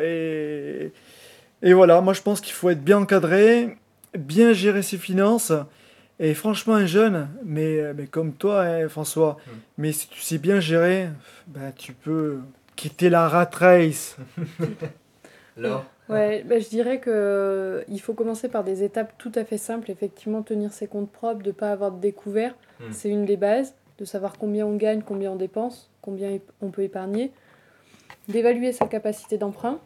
et... 1.64 1.68
et 1.68 1.74
voilà, 1.74 2.02
moi 2.02 2.14
je 2.14 2.22
pense 2.22 2.40
qu'il 2.40 2.54
faut 2.54 2.70
être 2.70 2.84
bien 2.84 3.00
encadré, 3.00 3.78
bien 4.18 4.54
gérer 4.54 4.84
ses 4.84 4.98
finances. 4.98 5.52
Et 6.20 6.36
franchement, 6.36 6.76
un 6.76 6.86
jeune, 6.86 7.30
mais, 7.44 7.94
mais 7.96 8.06
comme 8.06 8.34
toi, 8.34 8.62
hein, 8.62 8.88
François, 8.90 9.38
Mm. 9.48 9.52
mais 9.80 9.92
si 9.92 10.08
tu 10.08 10.22
sais 10.22 10.38
bien 10.38 10.60
gérer, 10.60 11.10
ben, 11.48 11.72
tu 11.76 11.94
peux 11.94 12.38
quitter 12.76 13.10
la 13.10 13.28
rat 13.28 13.50
race. 13.54 14.18
Laure? 15.58 15.84
Ouais, 16.12 16.44
bah, 16.44 16.60
je 16.60 16.70
dirais 16.70 17.00
que 17.00 17.10
euh, 17.14 17.84
il 17.88 18.00
faut 18.02 18.14
commencer 18.14 18.48
par 18.50 18.64
des 18.64 18.84
étapes 18.84 19.14
tout 19.18 19.32
à 19.36 19.44
fait 19.46 19.58
simples. 19.58 19.90
Effectivement, 19.92 20.42
tenir 20.42 20.74
ses 20.74 20.88
comptes 20.88 21.12
propres, 21.12 21.42
de 21.42 21.48
ne 21.50 21.54
pas 21.54 21.72
avoir 21.72 21.92
de 21.92 22.00
découvert, 22.00 22.54
Mm. 22.80 22.92
c'est 22.92 23.10
une 23.10 23.26
des 23.26 23.38
bases. 23.38 23.74
De 23.98 24.06
savoir 24.06 24.38
combien 24.40 24.66
on 24.66 24.76
gagne, 24.78 25.04
combien 25.04 25.32
on 25.32 25.36
dépense, 25.36 25.90
combien 26.02 26.40
on 26.62 26.70
peut 26.70 26.82
épargner. 26.82 27.32
D'évaluer 28.28 28.72
sa 28.72 28.88
capacité 28.88 29.38
d'emprunt. 29.38 29.80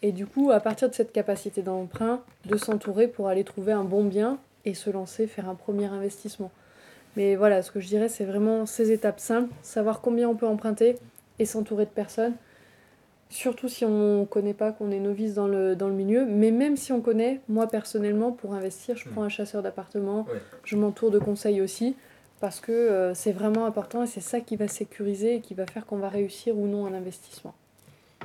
Et 0.00 0.12
du 0.12 0.26
coup, 0.26 0.50
à 0.52 0.60
partir 0.60 0.88
de 0.88 0.94
cette 0.94 1.12
capacité 1.12 1.60
d'emprunt, 1.62 2.22
de 2.46 2.56
s'entourer 2.56 3.08
pour 3.08 3.28
aller 3.28 3.44
trouver 3.44 3.72
un 3.72 3.84
bon 3.84 4.04
bien 4.04 4.38
et 4.64 4.72
se 4.74 4.88
lancer, 4.90 5.26
faire 5.26 5.48
un 5.48 5.54
premier 5.54 5.86
investissement. 5.86 6.50
Mais 7.16 7.34
voilà, 7.36 7.62
ce 7.62 7.70
que 7.70 7.80
je 7.80 7.88
dirais, 7.88 8.08
c'est 8.08 8.24
vraiment 8.24 8.64
ces 8.64 8.90
étapes 8.92 9.18
simples. 9.20 9.52
Savoir 9.62 10.00
combien 10.00 10.28
on 10.28 10.34
peut 10.36 10.46
emprunter 10.46 10.96
et 11.38 11.44
s'entourer 11.46 11.84
de 11.84 11.90
personnes. 11.90 12.34
Surtout 13.30 13.68
si 13.68 13.84
on 13.84 14.20
ne 14.20 14.24
connaît 14.24 14.54
pas, 14.54 14.72
qu'on 14.72 14.90
est 14.90 15.00
novice 15.00 15.34
dans 15.34 15.46
le, 15.48 15.76
dans 15.76 15.88
le 15.88 15.94
milieu. 15.94 16.24
Mais 16.24 16.50
même 16.50 16.76
si 16.76 16.92
on 16.92 17.00
connaît, 17.02 17.40
moi 17.48 17.66
personnellement, 17.66 18.32
pour 18.32 18.54
investir, 18.54 18.96
je 18.96 19.08
Mm. 19.08 19.12
prends 19.12 19.22
un 19.22 19.28
chasseur 19.28 19.62
d'appartement, 19.62 20.24
Ouais. 20.28 20.40
je 20.64 20.76
m'entoure 20.76 21.10
de 21.10 21.18
conseils 21.18 21.60
aussi, 21.60 21.94
parce 22.40 22.58
que 22.60 22.72
euh, 22.72 23.14
c'est 23.14 23.32
vraiment 23.32 23.66
important 23.66 24.02
et 24.02 24.06
c'est 24.06 24.20
ça 24.22 24.40
qui 24.40 24.56
va 24.56 24.66
sécuriser 24.66 25.36
et 25.36 25.40
qui 25.40 25.52
va 25.54 25.66
faire 25.66 25.84
qu'on 25.84 25.98
va 25.98 26.08
réussir 26.08 26.56
ou 26.56 26.66
non 26.66 26.86
un 26.86 26.94
investissement. 26.94 27.54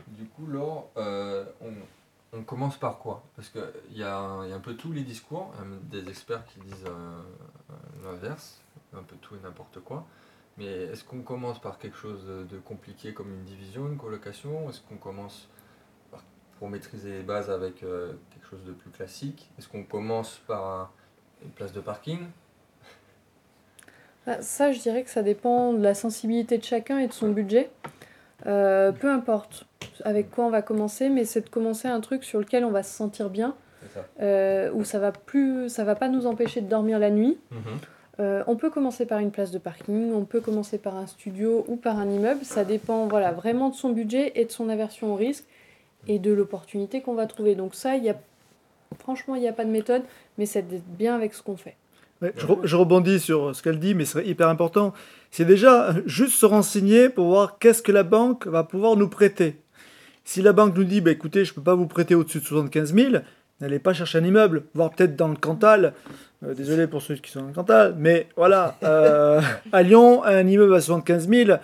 Du 0.08 0.26
coup, 0.26 0.46
Laure, 0.48 0.90
euh, 0.98 1.44
on, 1.62 2.38
on 2.38 2.42
commence 2.44 2.78
par 2.78 2.98
quoi? 3.00 3.24
Parce 3.36 3.50
qu'il 3.50 3.98
y, 3.98 4.04
a 4.04 4.18
un- 4.18 4.46
il 4.46 4.50
y 4.52 4.54
a 4.54 4.56
un 4.56 4.60
peu 4.60 4.76
tous 4.76 4.92
les 4.94 5.02
discours, 5.04 5.52
des 5.92 6.08
experts 6.10 6.46
qui 6.48 6.60
disent 6.62 6.86
euh, 6.88 7.74
l'inverse, 8.06 8.60
un 8.96 9.04
peu 9.04 9.16
tout 9.18 9.36
et 9.36 9.40
n'importe 9.44 9.80
quoi. 9.82 10.06
Mais 10.58 10.66
est-ce 10.66 11.04
qu'on 11.04 11.22
commence 11.22 11.60
par 11.60 11.80
quelque 11.80 11.98
chose 11.98 12.26
de 12.28 12.58
compliqué 12.60 13.14
comme 13.14 13.32
une 13.34 13.44
division, 13.44 13.88
une 13.88 13.98
colocation 13.98 14.70
Est-ce 14.70 14.82
qu'on 14.82 14.98
commence 14.98 15.50
par- 16.12 16.24
pour 16.60 16.70
maîtriser 16.70 17.10
les 17.12 17.24
bases 17.24 17.50
avec 17.50 17.82
euh, 17.84 18.14
quelque 18.32 18.48
chose 18.48 18.64
de 18.64 18.72
plus 18.72 18.92
classique? 18.92 19.50
Est-ce 19.58 19.68
qu'on 19.68 19.84
commence 19.84 20.40
par 20.48 20.64
un- 20.66 20.90
une 21.44 21.50
place 21.50 21.74
de 21.74 21.82
parking? 21.82 22.20
Ah, 24.28 24.42
Ça, 24.42 24.72
je 24.72 24.80
dirais 24.80 25.04
que 25.04 25.10
ça 25.10 25.24
dépend 25.24 25.74
de 25.74 25.82
la 25.82 25.94
sensibilité 25.96 26.58
de 26.58 26.64
chacun 26.64 27.00
et 27.00 27.08
de 27.08 27.14
son 27.14 27.32
budget. 27.32 27.70
Euh, 28.46 28.92
peu 28.92 29.12
importe 29.12 29.66
avec 30.04 30.30
quoi 30.32 30.46
on 30.46 30.50
va 30.50 30.62
commencer, 30.62 31.10
mais 31.10 31.26
c'est 31.26 31.42
de 31.42 31.50
commencer 31.50 31.88
un 31.88 32.00
truc 32.00 32.24
sur 32.24 32.40
lequel 32.40 32.64
on 32.64 32.72
va 32.72 32.84
se 32.84 32.94
sentir 32.96 33.30
bien, 33.30 33.56
ça. 33.94 34.06
euh, 34.22 34.72
où 34.74 34.84
ça 34.84 35.00
va 35.00 35.12
plus, 35.12 35.68
ça 35.70 35.84
va 35.84 35.96
pas 35.96 36.10
nous 36.10 36.26
empêcher 36.26 36.62
de 36.62 36.68
dormir 36.68 37.00
la 37.00 37.10
nuit. 37.10 37.38
Mhm. 37.52 37.80
Euh, 38.20 38.44
on 38.46 38.56
peut 38.56 38.70
commencer 38.70 39.06
par 39.06 39.20
une 39.20 39.32
place 39.32 39.52
de 39.52 39.58
parking, 39.58 40.14
on 40.14 40.26
peut 40.26 40.40
commencer 40.40 40.78
par 40.78 40.96
un 40.96 41.08
studio 41.08 41.66
ou 41.68 41.76
par 41.76 41.98
un 41.98 42.10
immeuble. 42.10 42.44
Ça 42.44 42.64
dépend 42.64 43.08
voilà, 43.08 43.32
vraiment 43.32 43.70
de 43.70 43.76
son 43.76 43.90
budget 43.90 44.34
et 44.36 44.46
de 44.46 44.52
son 44.52 44.70
aversion 44.70 45.14
au 45.14 45.16
risque 45.16 45.46
et 46.08 46.20
de 46.20 46.32
l'opportunité 46.32 47.02
qu'on 47.02 47.16
va 47.16 47.26
trouver. 47.26 47.56
Donc 47.56 47.76
ça, 47.76 47.98
y 47.98 48.10
a... 48.10 48.16
franchement, 49.00 49.36
il 49.36 49.42
n'y 49.42 49.48
a 49.48 49.54
pas 49.54 49.66
de 49.66 49.72
méthode, 49.72 50.04
mais 50.38 50.46
c'est 50.46 50.62
d'être 50.62 50.88
bien 50.98 51.16
avec 51.16 51.34
ce 51.34 51.42
qu'on 51.42 51.58
fait. 51.58 51.76
Je 52.64 52.76
rebondis 52.76 53.20
sur 53.20 53.54
ce 53.56 53.62
qu'elle 53.62 53.80
dit, 53.80 53.96
mais 53.96 54.06
c'est 54.06 54.26
hyper 54.26 54.48
important. 54.48 54.94
C'est 55.32 55.46
déjà 55.46 55.94
juste 56.06 56.36
se 56.36 56.46
renseigner 56.46 57.10
pour 57.10 57.28
voir 57.28 57.58
qu'est-ce 57.60 57.82
que 57.82 57.92
la 57.92 58.04
banque 58.04 58.48
va 58.48 58.64
pouvoir 58.64 58.96
nous 58.96 59.10
prêter. 59.10 59.58
Si 60.24 60.42
la 60.42 60.54
banque 60.54 60.76
nous 60.78 60.86
dit, 60.86 61.02
bah, 61.02 61.12
écoutez, 61.12 61.44
je 61.44 61.52
ne 61.52 61.56
peux 61.56 61.64
pas 61.64 61.76
vous 61.76 61.88
prêter 61.88 62.16
au-dessus 62.16 62.40
de 62.40 62.46
75 62.46 62.94
000, 62.94 63.16
n'allez 63.62 63.80
pas 63.80 63.94
chercher 63.94 64.20
un 64.20 64.24
immeuble, 64.24 64.64
voire 64.74 64.92
peut-être 64.92 65.16
dans 65.16 65.28
le 65.28 65.36
Cantal. 65.36 65.94
Euh, 66.44 66.54
désolé 66.54 66.88
pour 66.88 67.02
ceux 67.02 67.16
qui 67.16 67.32
sont 67.32 67.42
dans 67.42 67.48
le 67.48 67.54
Cantal, 67.54 67.96
mais 67.98 68.28
voilà, 68.36 68.78
euh, 68.84 69.42
à 69.72 69.84
Lyon, 69.84 70.24
un 70.24 70.46
immeuble 70.46 70.74
à 70.74 70.82
75 70.82 71.30
000, 71.30 71.58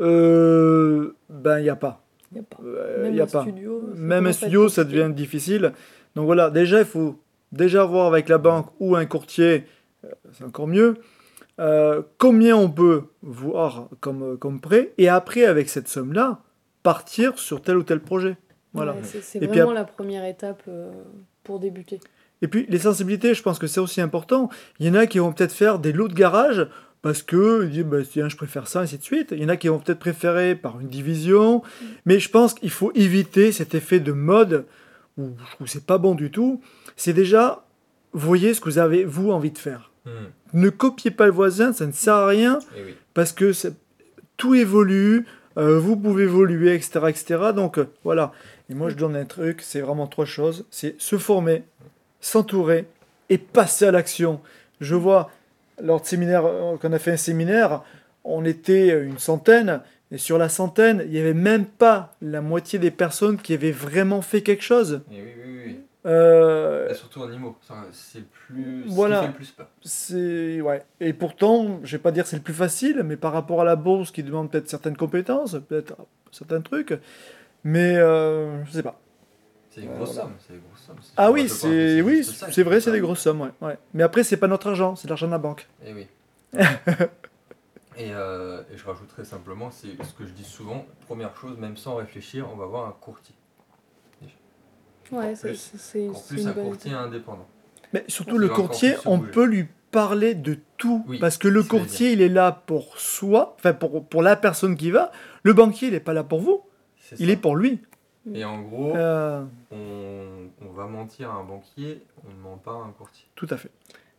euh, 0.00 1.14
ben 1.28 1.58
il 1.58 1.64
n'y 1.64 1.68
a 1.68 1.76
pas. 1.76 2.02
Il 2.32 2.36
n'y 2.36 2.40
a 2.40 2.44
pas. 2.44 2.62
Même 3.02 3.14
y 3.14 3.20
a 3.20 3.24
un 3.24 3.26
pas. 3.26 3.42
studio. 3.42 3.82
Même 3.94 4.26
un 4.26 4.32
studio, 4.32 4.68
ça 4.68 4.84
devient 4.84 5.10
difficile. 5.14 5.72
Donc 6.16 6.26
voilà, 6.26 6.50
déjà, 6.50 6.78
il 6.78 6.86
faut 6.86 7.20
déjà 7.52 7.84
voir 7.84 8.06
avec 8.06 8.28
la 8.28 8.38
banque 8.38 8.68
ou 8.80 8.96
un 8.96 9.04
courtier, 9.04 9.64
c'est 10.32 10.44
encore 10.44 10.66
mieux, 10.66 10.96
combien 12.18 12.56
on 12.56 12.70
peut 12.70 13.02
voir 13.22 13.88
comme, 14.00 14.38
comme 14.38 14.60
prêt, 14.60 14.92
et 14.96 15.08
après, 15.08 15.44
avec 15.44 15.68
cette 15.68 15.88
somme-là, 15.88 16.40
partir 16.82 17.38
sur 17.38 17.62
tel 17.62 17.76
ou 17.76 17.82
tel 17.82 18.00
projet. 18.00 18.36
Voilà. 18.72 18.92
Ouais, 18.92 18.98
c'est 19.02 19.22
c'est 19.22 19.38
Et 19.38 19.46
puis 19.46 19.58
vraiment 19.58 19.72
la 19.72 19.84
première 19.84 20.24
étape 20.24 20.62
euh, 20.68 20.90
pour 21.44 21.58
débuter. 21.60 22.00
Et 22.42 22.48
puis, 22.48 22.66
les 22.68 22.78
sensibilités, 22.78 23.34
je 23.34 23.42
pense 23.42 23.58
que 23.58 23.66
c'est 23.66 23.80
aussi 23.80 24.00
important. 24.00 24.48
Il 24.80 24.86
y 24.86 24.90
en 24.90 24.94
a 24.94 25.06
qui 25.06 25.18
vont 25.18 25.32
peut-être 25.32 25.52
faire 25.52 25.78
des 25.78 25.92
lots 25.92 26.08
de 26.08 26.14
garage 26.14 26.66
parce 27.00 27.22
que 27.22 27.64
disent, 27.66 27.84
bah, 27.84 27.98
tiens, 28.08 28.28
je 28.28 28.36
préfère 28.36 28.66
ça, 28.68 28.80
ainsi 28.80 28.98
de 28.98 29.02
suite. 29.02 29.28
Il 29.32 29.40
y 29.42 29.44
en 29.44 29.48
a 29.48 29.56
qui 29.56 29.68
vont 29.68 29.78
peut-être 29.78 29.98
préférer 30.00 30.54
par 30.56 30.80
une 30.80 30.88
division. 30.88 31.62
Mais 32.06 32.18
je 32.18 32.28
pense 32.30 32.54
qu'il 32.54 32.70
faut 32.70 32.90
éviter 32.94 33.52
cet 33.52 33.74
effet 33.74 34.00
de 34.00 34.12
mode 34.12 34.64
où 35.18 35.30
je 35.38 35.54
trouve 35.54 35.66
que 35.66 35.72
c'est 35.72 35.86
pas 35.86 35.98
bon 35.98 36.14
du 36.14 36.30
tout. 36.30 36.60
C'est 36.96 37.12
déjà, 37.12 37.64
voyez 38.12 38.54
ce 38.54 38.60
que 38.60 38.68
vous 38.70 38.78
avez, 38.78 39.04
vous, 39.04 39.30
envie 39.30 39.50
de 39.52 39.58
faire. 39.58 39.90
Mhm. 40.06 40.12
Ne 40.62 40.68
copiez 40.70 41.10
pas 41.12 41.26
le 41.26 41.32
voisin, 41.32 41.72
ça 41.72 41.86
ne 41.86 41.92
sert 41.92 42.14
à 42.14 42.26
rien 42.26 42.58
Eh 42.76 42.82
oui. 42.84 42.94
parce 43.14 43.32
que 43.32 43.52
c'est- 43.52 43.74
tout 44.36 44.54
évolue, 44.54 45.26
euh, 45.58 45.78
vous 45.78 45.96
pouvez 45.96 46.24
évoluer, 46.24 46.74
etc. 46.74 47.00
etc. 47.08 47.38
Donc 47.54 47.78
euh, 47.78 47.86
voilà. 48.04 48.32
Et 48.72 48.74
moi 48.74 48.88
je 48.88 48.94
donne 48.96 49.16
un 49.16 49.26
truc, 49.26 49.60
c'est 49.60 49.82
vraiment 49.82 50.06
trois 50.06 50.24
choses. 50.24 50.64
C'est 50.70 50.98
se 50.98 51.18
former, 51.18 51.62
s'entourer 52.22 52.86
et 53.28 53.36
passer 53.36 53.84
à 53.84 53.90
l'action. 53.90 54.40
Je 54.80 54.94
vois, 54.94 55.30
lors 55.78 56.00
de 56.00 56.06
séminaire, 56.06 56.46
euh, 56.46 56.78
qu'on 56.78 56.90
a 56.94 56.98
fait 56.98 57.10
un 57.12 57.16
séminaire, 57.18 57.82
on 58.24 58.46
était 58.46 58.98
une 59.04 59.18
centaine, 59.18 59.82
et 60.10 60.16
sur 60.16 60.38
la 60.38 60.48
centaine, 60.48 61.02
il 61.04 61.10
n'y 61.12 61.18
avait 61.18 61.34
même 61.34 61.66
pas 61.66 62.14
la 62.22 62.40
moitié 62.40 62.78
des 62.78 62.90
personnes 62.90 63.36
qui 63.36 63.52
avaient 63.52 63.72
vraiment 63.72 64.22
fait 64.22 64.40
quelque 64.40 64.62
chose. 64.62 65.02
Eh 65.10 65.16
oui, 65.16 65.28
oui, 65.44 65.62
oui. 65.66 65.80
Euh, 66.06 66.88
Et 66.88 66.94
surtout 66.94 67.20
en 67.20 67.30
IMO, 67.30 67.54
c'est 67.92 68.20
le 68.20 68.24
plus, 68.24 68.84
Voilà. 68.86 69.16
ce 69.16 69.20
qui 69.20 69.26
fait 69.26 69.32
le 69.32 69.36
plus 69.36 69.50
peur. 69.50 69.68
C'est 69.82 70.60
ouais. 70.62 70.82
Et 71.00 71.12
pourtant, 71.12 71.78
je 71.84 71.92
vais 71.94 72.02
pas 72.02 72.10
dire 72.10 72.24
que 72.24 72.30
c'est 72.30 72.36
le 72.36 72.42
plus 72.42 72.54
facile, 72.54 73.02
mais 73.04 73.16
par 73.16 73.34
rapport 73.34 73.60
à 73.60 73.64
la 73.64 73.76
bourse 73.76 74.10
qui 74.10 74.22
demande 74.22 74.50
peut-être 74.50 74.70
certaines 74.70 74.96
compétences, 74.96 75.58
peut-être 75.68 75.94
certains 76.30 76.62
trucs, 76.62 76.94
mais 77.64 77.96
euh, 77.96 78.64
je 78.64 78.70
sais 78.72 78.82
pas. 78.82 78.98
C'est 79.70 79.80
des 79.82 79.86
grosses 79.86 80.14
sommes. 80.14 80.32
Ah 81.16 81.30
oui, 81.30 81.48
c'est 81.48 82.02
oui, 82.02 82.20
vrai, 82.58 82.80
c'est 82.80 82.92
des 82.92 83.00
grosses 83.00 83.20
sommes, 83.20 83.40
ouais, 83.40 83.50
ouais. 83.62 83.78
Mais 83.94 84.02
après, 84.02 84.22
c'est 84.22 84.36
pas 84.36 84.48
notre 84.48 84.68
argent, 84.68 84.96
c'est 84.96 85.08
l'argent 85.08 85.26
de 85.26 85.32
la 85.32 85.38
banque. 85.38 85.66
Eh 85.86 85.94
oui. 85.94 86.06
et, 87.96 88.10
euh, 88.12 88.60
et 88.72 88.76
je 88.76 88.84
rajouterais 88.84 89.24
simplement, 89.24 89.70
c'est 89.70 89.88
ce 90.04 90.12
que 90.12 90.26
je 90.26 90.32
dis 90.32 90.44
souvent, 90.44 90.84
première 91.06 91.34
chose, 91.36 91.56
même 91.58 91.78
sans 91.78 91.96
réfléchir, 91.96 92.46
on 92.52 92.56
va 92.56 92.66
voir 92.66 92.86
un 92.86 92.92
courtier. 93.00 93.34
Ouais, 95.10 95.32
En 95.32 95.36
c'est 95.36 96.08
En 96.08 96.12
plus, 96.12 96.42
une 96.42 96.48
un 96.48 96.52
courtier 96.52 96.92
indépendant. 96.92 97.46
Mais 97.92 98.04
surtout 98.08 98.38
le 98.38 98.48
courtier, 98.48 98.94
on 99.04 99.18
bouger. 99.18 99.30
peut 99.30 99.44
lui 99.44 99.68
parler 99.90 100.34
de 100.34 100.58
tout, 100.78 101.04
Oui, 101.06 101.18
parce 101.18 101.36
que 101.36 101.48
le 101.48 101.62
courtier, 101.62 102.12
il 102.12 102.22
est 102.22 102.30
là 102.30 102.50
pour 102.66 102.98
soi, 102.98 103.54
enfin 103.58 103.74
pour 103.74 104.06
pour 104.06 104.22
la 104.22 104.36
personne 104.36 104.74
qui 104.76 104.90
va. 104.90 105.12
Le 105.42 105.52
banquier, 105.52 105.88
il 105.88 105.94
est 105.94 106.00
pas 106.00 106.14
là 106.14 106.24
pour 106.24 106.40
vous, 106.40 106.62
Il 107.18 107.26
ça. 107.26 107.32
est 107.32 107.36
pour 107.36 107.56
lui. 107.56 107.80
Et 108.34 108.44
en 108.44 108.60
gros, 108.62 108.94
Euh, 108.94 109.42
on, 109.72 110.66
on 110.66 110.72
va 110.72 110.86
mentir 110.86 111.30
à 111.30 111.34
un 111.34 111.44
banquier, 111.44 112.02
on 112.26 112.30
ne 112.30 112.40
ment 112.40 112.56
pas 112.56 112.70
à 112.72 112.74
un 112.76 112.92
courtier. 112.96 113.24
tout 113.34 113.48
à 113.50 113.56
fait. 113.56 113.70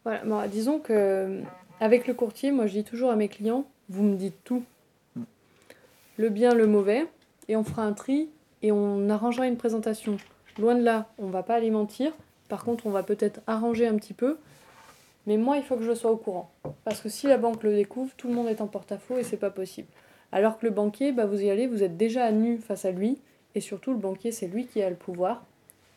Voilà, 0.03 0.23
bon, 0.25 0.45
disons 0.50 0.79
que 0.79 0.91
euh, 0.93 1.41
avec 1.79 2.05
le 2.07 2.13
courtier, 2.13 2.51
moi 2.51 2.67
je 2.67 2.73
dis 2.73 2.83
toujours 2.83 3.12
à 3.12 3.15
mes 3.15 3.29
clients, 3.29 3.65
vous 3.89 4.03
me 4.03 4.15
dites 4.15 4.43
tout. 4.43 4.63
Le 6.17 6.29
bien, 6.29 6.53
le 6.53 6.67
mauvais, 6.67 7.07
et 7.47 7.55
on 7.55 7.63
fera 7.63 7.83
un 7.83 7.93
tri 7.93 8.29
et 8.62 8.71
on 8.71 9.09
arrangera 9.09 9.47
une 9.47 9.57
présentation. 9.57 10.17
Loin 10.59 10.75
de 10.75 10.83
là, 10.83 11.07
on 11.17 11.27
va 11.27 11.41
pas 11.41 11.55
aller 11.55 11.71
mentir. 11.71 12.12
Par 12.50 12.63
contre, 12.65 12.85
on 12.85 12.91
va 12.91 13.01
peut-être 13.03 13.39
arranger 13.47 13.88
un 13.88 13.95
petit 13.95 14.13
peu. 14.13 14.38
Mais 15.25 15.38
moi, 15.38 15.55
il 15.57 15.63
faut 15.63 15.75
que 15.77 15.83
je 15.83 15.93
sois 15.95 16.12
au 16.12 16.17
courant. 16.17 16.51
Parce 16.83 17.00
que 17.01 17.07
si 17.09 17.27
la 17.27 17.38
banque 17.38 17.63
le 17.63 17.73
découvre, 17.73 18.12
tout 18.17 18.27
le 18.27 18.33
monde 18.33 18.47
est 18.50 18.59
en 18.62 18.67
porte-à-faux 18.67 19.17
et 19.17 19.23
c'est 19.23 19.38
pas 19.38 19.50
possible. 19.50 19.88
Alors 20.34 20.58
que 20.58 20.66
le 20.66 20.72
banquier, 20.72 21.12
bah, 21.12 21.28
vous 21.28 21.42
y 21.42 21.50
allez, 21.50 21.68
vous 21.68 21.84
êtes 21.84 21.96
déjà 21.96 22.25
à 22.25 22.32
nu 22.32 22.58
face 22.58 22.86
à 22.86 22.92
lui. 22.92 23.20
Et 23.56 23.62
surtout, 23.62 23.92
le 23.92 24.00
banquier, 24.00 24.32
c'est 24.32 24.48
lui 24.48 24.66
qui 24.66 24.82
a 24.82 24.90
le 24.90 24.96
pouvoir. 24.96 25.46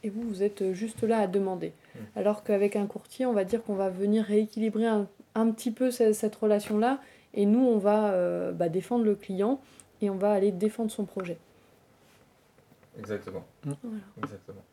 Et 0.05 0.11
vous, 0.11 0.23
vous 0.23 0.43
êtes 0.43 0.73
juste 0.73 1.02
là 1.02 1.19
à 1.21 1.26
demander. 1.26 1.73
Alors 2.14 2.45
qu'avec 2.45 2.76
un 2.76 2.87
courtier, 2.87 3.25
on 3.25 3.33
va 3.33 3.45
dire 3.45 3.64
qu'on 3.64 3.75
va 3.75 3.88
venir 3.88 4.25
rééquilibrer 4.25 4.87
un, 4.87 5.09
un 5.35 5.50
petit 5.50 5.71
peu 5.71 5.90
ce- 5.90 6.12
cette, 6.12 6.37
relation-là. 6.37 7.00
Et 7.33 7.47
nous, 7.47 7.61
on 7.66 7.78
va 7.78 8.11
euh, 8.12 8.52
bah, 8.52 8.69
défendre 8.69 9.05
le 9.07 9.14
client 9.14 9.59
et 10.02 10.11
on 10.11 10.16
va 10.16 10.33
aller 10.33 10.52
défendre 10.52 10.90
son 10.90 11.07
projet. 11.07 11.38
Exactement. 12.99 13.45
Mm. 13.64 13.73
Voilà. 13.83 14.05
Exactement. 14.19 14.64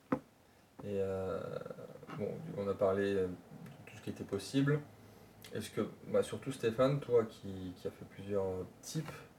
Et 0.83 0.99
euh, 0.99 1.39
bon, 2.17 2.27
on 2.57 2.67
a 2.67 2.73
parlé 2.73 3.13
de 3.13 3.27
tout 3.85 3.95
ce 3.97 4.01
qui 4.01 4.09
était 4.09 4.25
possible. 4.25 4.81
Est-ce 5.55 5.69
que, 5.69 5.87
bah, 6.11 6.21
surtout 6.21 6.51
Stéphane, 6.51 6.99
toi 6.99 7.23
qui, 7.23 7.73
qui 7.77 7.87
a 7.87 7.91
fait 7.91 8.05
plusieurs 8.11 8.65
types 8.81 9.07
euh, 9.07 9.32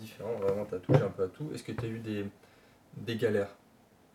différents, 0.00 0.34
vraiment 0.40 0.64
tu 0.68 0.74
as 0.74 0.78
touché 0.78 1.02
un 1.04 1.10
peu 1.10 1.24
à 1.24 1.28
tout, 1.28 1.48
est-ce 1.54 1.62
que 1.62 1.72
tu 1.72 1.84
as 1.84 1.88
eu 1.88 1.98
des, 1.98 2.24
des 2.96 3.16
galères? 3.16 3.48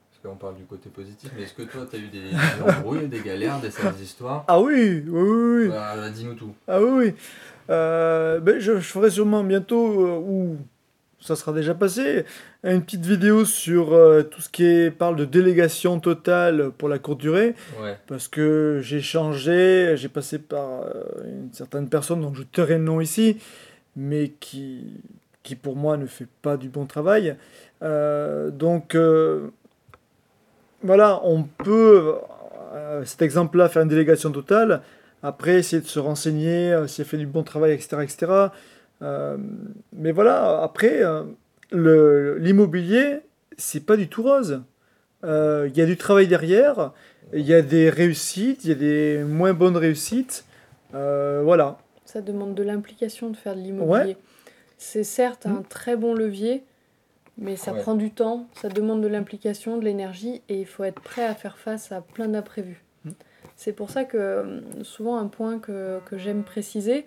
Parce 0.09 0.33
qu'on 0.33 0.39
parle 0.39 0.55
du 0.55 0.63
côté 0.63 0.89
positif, 0.89 1.31
mais 1.35 1.43
est-ce 1.43 1.53
que 1.53 1.61
toi 1.61 1.85
tu 1.89 1.95
as 1.95 1.99
eu 1.99 2.07
des, 2.07 2.29
des 2.31 2.61
embrouilles, 2.77 3.07
des 3.07 3.21
galères, 3.21 3.59
des 3.59 3.69
sales 3.71 3.93
histoires? 4.01 4.43
Ah 4.47 4.59
oui, 4.59 5.03
oui, 5.07 5.21
oui. 5.21 5.61
oui. 5.63 5.67
Bah, 5.69 6.09
Dis-nous 6.09 6.33
tout. 6.33 6.55
Ah 6.67 6.81
oui, 6.81 6.89
oui. 6.91 7.13
Euh, 7.69 8.39
ben, 8.39 8.59
je, 8.59 8.79
je 8.79 8.87
ferai 8.87 9.09
sûrement 9.11 9.43
bientôt, 9.43 10.05
euh, 10.07 10.17
ou 10.19 10.57
ça 11.19 11.35
sera 11.35 11.51
déjà 11.53 11.75
passé, 11.75 12.25
une 12.63 12.81
petite 12.83 13.05
vidéo 13.05 13.43
sur 13.45 13.93
euh, 13.93 14.23
tout 14.23 14.41
ce 14.41 14.49
qui 14.49 14.63
est, 14.65 14.91
parle 14.91 15.17
de 15.17 15.25
délégation 15.25 15.99
totale 15.99 16.71
pour 16.77 16.89
la 16.89 16.99
courte 16.99 17.19
durée. 17.19 17.53
Ouais. 17.81 17.97
Parce 18.07 18.27
que 18.27 18.79
j'ai 18.81 19.01
changé, 19.01 19.95
j'ai 19.97 20.09
passé 20.09 20.39
par 20.39 20.81
euh, 20.83 21.03
une 21.25 21.53
certaine 21.53 21.89
personne 21.89 22.21
dont 22.21 22.33
je 22.33 22.43
tairai 22.43 22.77
le 22.77 22.83
nom 22.85 23.01
ici, 23.01 23.37
mais 23.95 24.29
qui, 24.39 24.93
qui 25.47 25.55
pour 25.55 25.77
moi 25.77 25.95
ne 25.95 26.07
fait 26.07 26.27
pas 26.41 26.57
du 26.57 26.67
bon 26.67 26.85
travail. 26.85 27.37
Euh, 27.81 28.51
donc 28.51 28.95
euh, 28.95 29.47
voilà, 30.83 31.21
on 31.23 31.43
peut, 31.43 32.15
euh, 32.73 33.05
cet 33.05 33.21
exemple-là, 33.21 33.69
faire 33.69 33.81
une 33.81 33.87
délégation 33.87 34.29
totale. 34.29 34.81
Après, 35.23 35.55
essayer 35.55 35.81
de 35.81 35.87
se 35.87 35.99
renseigner, 35.99 36.73
euh, 36.73 36.85
si 36.85 36.99
elle 36.99 37.07
fait 37.07 37.17
du 37.17 37.25
bon 37.25 37.43
travail, 37.43 37.71
etc. 37.71 37.97
etc. 38.03 38.49
Mais 39.93 40.11
voilà, 40.11 40.61
après, 40.61 41.01
l'immobilier, 41.71 43.19
c'est 43.57 43.85
pas 43.85 43.95
du 43.95 44.09
tout 44.09 44.23
rose. 44.23 44.63
Il 45.23 45.71
y 45.73 45.81
a 45.81 45.85
du 45.85 45.95
travail 45.95 46.27
derrière, 46.27 46.91
il 47.31 47.45
y 47.45 47.53
a 47.53 47.61
des 47.61 47.89
réussites, 47.89 48.65
il 48.65 48.69
y 48.69 48.73
a 48.73 48.75
des 48.75 49.23
moins 49.23 49.53
bonnes 49.53 49.77
réussites. 49.77 50.43
Voilà. 50.91 51.77
Ça 52.05 52.21
demande 52.21 52.53
de 52.55 52.63
l'implication 52.63 53.29
de 53.29 53.37
faire 53.37 53.55
de 53.55 53.61
l'immobilier. 53.61 54.17
C'est 54.77 55.03
certes 55.03 55.45
un 55.45 55.59
Mm. 55.61 55.65
très 55.67 55.95
bon 55.95 56.13
levier, 56.13 56.63
mais 57.37 57.55
ça 57.55 57.73
Ouais. 57.73 57.81
prend 57.81 57.95
du 57.95 58.11
temps, 58.11 58.47
ça 58.61 58.69
demande 58.69 59.01
de 59.01 59.07
l'implication, 59.07 59.77
de 59.77 59.83
l'énergie, 59.85 60.41
et 60.49 60.59
il 60.59 60.65
faut 60.65 60.83
être 60.83 61.01
prêt 61.01 61.25
à 61.25 61.35
faire 61.35 61.57
face 61.57 61.91
à 61.91 62.01
plein 62.01 62.27
d'imprévus. 62.27 62.83
Mm. 63.05 63.11
C'est 63.55 63.73
pour 63.73 63.89
ça 63.89 64.03
que 64.05 64.17
euh, 64.17 64.61
souvent 64.83 65.17
un 65.17 65.27
point 65.27 65.59
que, 65.59 65.99
que 66.05 66.17
j'aime 66.17 66.43
préciser, 66.43 67.05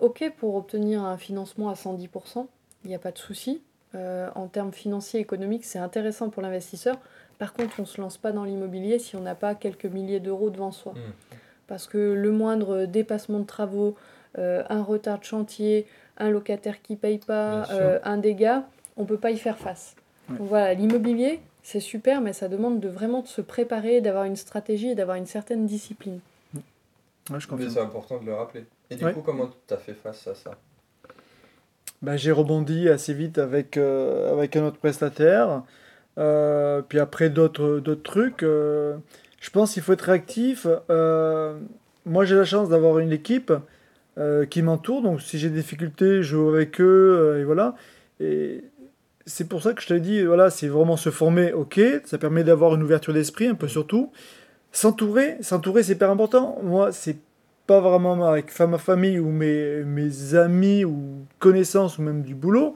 ok 0.00 0.32
pour 0.38 0.54
obtenir 0.54 1.02
un 1.04 1.16
financement 1.18 1.68
à 1.68 1.74
110%, 1.74 2.48
il 2.84 2.88
n'y 2.88 2.94
a 2.94 2.98
pas 2.98 3.12
de 3.12 3.18
souci. 3.18 3.62
Euh, 3.94 4.30
en 4.34 4.46
termes 4.46 4.72
financiers, 4.72 5.20
économiques, 5.20 5.66
c'est 5.66 5.78
intéressant 5.78 6.30
pour 6.30 6.40
l'investisseur. 6.42 6.98
Par 7.38 7.52
contre, 7.52 7.74
on 7.78 7.82
ne 7.82 7.86
se 7.86 8.00
lance 8.00 8.16
pas 8.16 8.32
dans 8.32 8.44
l'immobilier 8.44 8.98
si 8.98 9.16
on 9.16 9.20
n'a 9.20 9.34
pas 9.34 9.54
quelques 9.54 9.84
milliers 9.84 10.18
d'euros 10.20 10.48
devant 10.48 10.72
soi. 10.72 10.92
Mm. 10.92 11.34
Parce 11.66 11.86
que 11.86 11.98
le 11.98 12.30
moindre 12.32 12.86
dépassement 12.86 13.38
de 13.38 13.44
travaux, 13.46 13.94
un 14.36 14.82
retard 14.82 15.18
de 15.18 15.24
chantier, 15.24 15.86
un 16.18 16.30
locataire 16.30 16.82
qui 16.82 16.96
paye 16.96 17.18
pas, 17.18 17.66
euh, 17.72 17.98
un 18.04 18.16
dégât, 18.18 18.64
on 18.96 19.04
peut 19.04 19.18
pas 19.18 19.30
y 19.30 19.38
faire 19.38 19.58
face. 19.58 19.94
Ouais. 20.30 20.36
Donc 20.38 20.48
voilà, 20.48 20.74
l'immobilier, 20.74 21.40
c'est 21.62 21.80
super, 21.80 22.20
mais 22.20 22.32
ça 22.32 22.48
demande 22.48 22.80
de 22.80 22.88
vraiment 22.88 23.22
de 23.22 23.26
se 23.28 23.40
préparer, 23.40 24.00
d'avoir 24.00 24.24
une 24.24 24.36
stratégie 24.36 24.88
et 24.88 24.94
d'avoir 24.94 25.16
une 25.16 25.26
certaine 25.26 25.66
discipline. 25.66 26.20
Ouais, 27.30 27.38
je 27.38 27.46
confirme. 27.46 27.70
c'est 27.70 27.80
important 27.80 28.18
de 28.18 28.26
le 28.26 28.34
rappeler. 28.34 28.64
Et 28.90 28.96
du 28.96 29.04
Ouais. 29.04 29.12
coup, 29.12 29.22
comment 29.22 29.48
tu 29.68 29.74
as 29.74 29.78
fait 29.78 29.94
face 29.94 30.26
à 30.26 30.34
ça 30.34 30.50
Ben, 32.02 32.16
j'ai 32.16 32.32
rebondi 32.32 32.88
assez 32.88 33.14
vite 33.14 33.38
avec, 33.38 33.76
euh, 33.76 34.32
avec 34.32 34.56
un 34.56 34.64
autre 34.64 34.78
prestataire. 34.78 35.62
Euh, 36.18 36.82
puis 36.82 36.98
après, 36.98 37.30
d'autres 37.30 37.78
d'autres 37.78 38.02
trucs. 38.02 38.42
euh, 38.42 38.96
je 39.40 39.50
pense 39.50 39.72
qu'il 39.72 39.82
faut 39.82 39.92
être 39.94 40.02
réactif. 40.02 40.66
Euh, 40.90 41.58
moi, 42.04 42.24
j'ai 42.24 42.34
la 42.34 42.44
chance 42.44 42.68
d'avoir 42.68 42.98
une 42.98 43.12
équipe 43.12 43.52
euh, 44.18 44.46
qui 44.46 44.62
m'entoure. 44.62 45.02
Donc, 45.02 45.20
si 45.22 45.38
j'ai 45.38 45.48
des 45.48 45.56
difficultés, 45.60 46.22
je 46.22 46.34
joue 46.34 46.48
avec 46.48 46.80
eux. 46.80 46.84
euh, 46.84 47.40
et 47.40 47.44
voilà. 47.44 47.74
Et 48.20 48.64
c'est 49.26 49.48
pour 49.48 49.62
ça 49.62 49.72
que 49.72 49.82
je 49.82 49.88
te 49.88 49.94
dis, 49.94 50.22
voilà, 50.22 50.50
c'est 50.50 50.68
vraiment 50.68 50.96
se 50.96 51.10
former, 51.10 51.52
ok. 51.52 51.80
Ça 52.04 52.18
permet 52.18 52.44
d'avoir 52.44 52.74
une 52.74 52.82
ouverture 52.82 53.14
d'esprit, 53.14 53.46
un 53.46 53.54
peu 53.54 53.68
surtout. 53.68 54.10
S'entourer, 54.72 55.36
s'entourer, 55.40 55.82
c'est 55.82 55.92
hyper 55.92 56.10
important. 56.10 56.58
Moi, 56.62 56.92
c'est 56.92 57.18
pas 57.66 57.80
vraiment 57.80 58.28
avec 58.28 58.58
ma 58.60 58.78
famille 58.78 59.18
ou 59.18 59.30
mes, 59.30 59.84
mes 59.84 60.34
amis 60.34 60.84
ou 60.84 61.24
connaissances 61.38 61.98
ou 61.98 62.02
même 62.02 62.22
du 62.22 62.34
boulot 62.34 62.74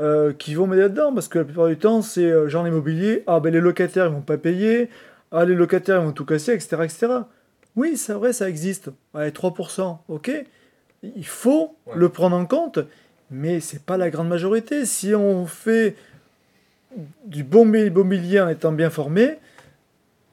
euh, 0.00 0.32
qui 0.32 0.54
vont 0.54 0.66
m'aider 0.66 0.82
là-dedans 0.82 1.12
parce 1.14 1.28
que 1.28 1.38
la 1.38 1.44
plupart 1.44 1.68
du 1.68 1.78
temps 1.78 2.02
c'est 2.02 2.24
euh, 2.24 2.48
genre 2.48 2.64
l'immobilier 2.64 3.22
ah 3.28 3.38
ben 3.38 3.52
les 3.52 3.60
locataires 3.60 4.06
ils 4.06 4.12
vont 4.12 4.22
pas 4.22 4.38
payer 4.38 4.88
ah 5.30 5.44
les 5.44 5.54
locataires 5.54 6.00
ils 6.00 6.06
vont 6.06 6.12
tout 6.12 6.24
casser 6.24 6.52
etc 6.52 6.78
etc 6.82 7.06
oui 7.76 7.96
c'est 7.96 8.12
vrai 8.12 8.32
ça 8.32 8.48
existe 8.48 8.90
ouais, 9.14 9.30
3% 9.30 9.98
ok 10.08 10.32
il 11.16 11.26
faut 11.26 11.76
Ouais. 11.86 11.92
le 11.96 12.08
prendre 12.08 12.36
en 12.36 12.46
compte 12.46 12.78
mais 13.30 13.60
c'est 13.60 13.82
pas 13.84 13.96
la 13.96 14.10
grande 14.10 14.28
majorité 14.28 14.84
si 14.86 15.14
on 15.14 15.46
fait 15.46 15.96
du 17.26 17.42
bon 17.44 17.72
immobilier 17.74 18.40
en 18.40 18.48
étant 18.48 18.72
bien 18.72 18.90
formé 18.90 19.38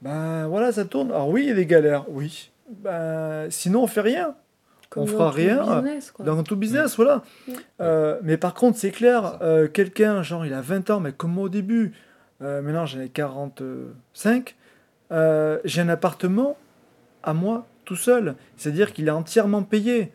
ben 0.01 0.47
voilà 0.47 0.71
ça 0.71 0.85
tourne 0.85 1.09
alors 1.11 1.29
oui 1.29 1.43
il 1.43 1.47
y 1.49 1.51
a 1.51 1.55
des 1.55 1.65
galères 1.65 2.05
oui 2.09 2.51
ben 2.69 3.47
sinon 3.49 3.83
on 3.83 3.87
fait 3.87 4.01
rien 4.01 4.35
Comme 4.89 5.03
On 5.03 5.05
dans 5.05 5.11
fera 5.11 5.29
tout 5.31 5.35
rien, 5.37 5.81
business, 5.81 6.11
quoi. 6.11 6.25
dans 6.25 6.43
tout 6.43 6.55
business, 6.57 6.95
voilà. 6.97 7.23
Euh, 7.79 8.19
mais 8.23 8.35
par 8.37 8.53
contre, 8.53 8.77
c'est 8.77 8.91
clair, 8.91 9.37
euh, 9.41 9.67
quelqu'un, 9.69 10.21
genre, 10.21 10.45
il 10.45 10.53
a 10.53 10.59
20 10.61 10.89
ans, 10.89 10.99
mais 10.99 11.13
comme 11.13 11.31
moi 11.31 11.45
au 11.45 11.49
début, 11.49 11.93
euh, 12.41 12.61
maintenant 12.61 12.85
j'en 12.85 12.99
ai 12.99 13.07
45, 13.07 14.55
euh, 15.13 15.59
j'ai 15.63 15.81
un 15.81 15.87
appartement 15.89 16.57
à 17.23 17.33
moi 17.33 17.65
tout 17.85 17.95
seul. 17.95 18.35
C'est-à-dire 18.57 18.91
qu'il 18.93 19.07
est 19.07 19.11
entièrement 19.11 19.63
payé. 19.63 20.11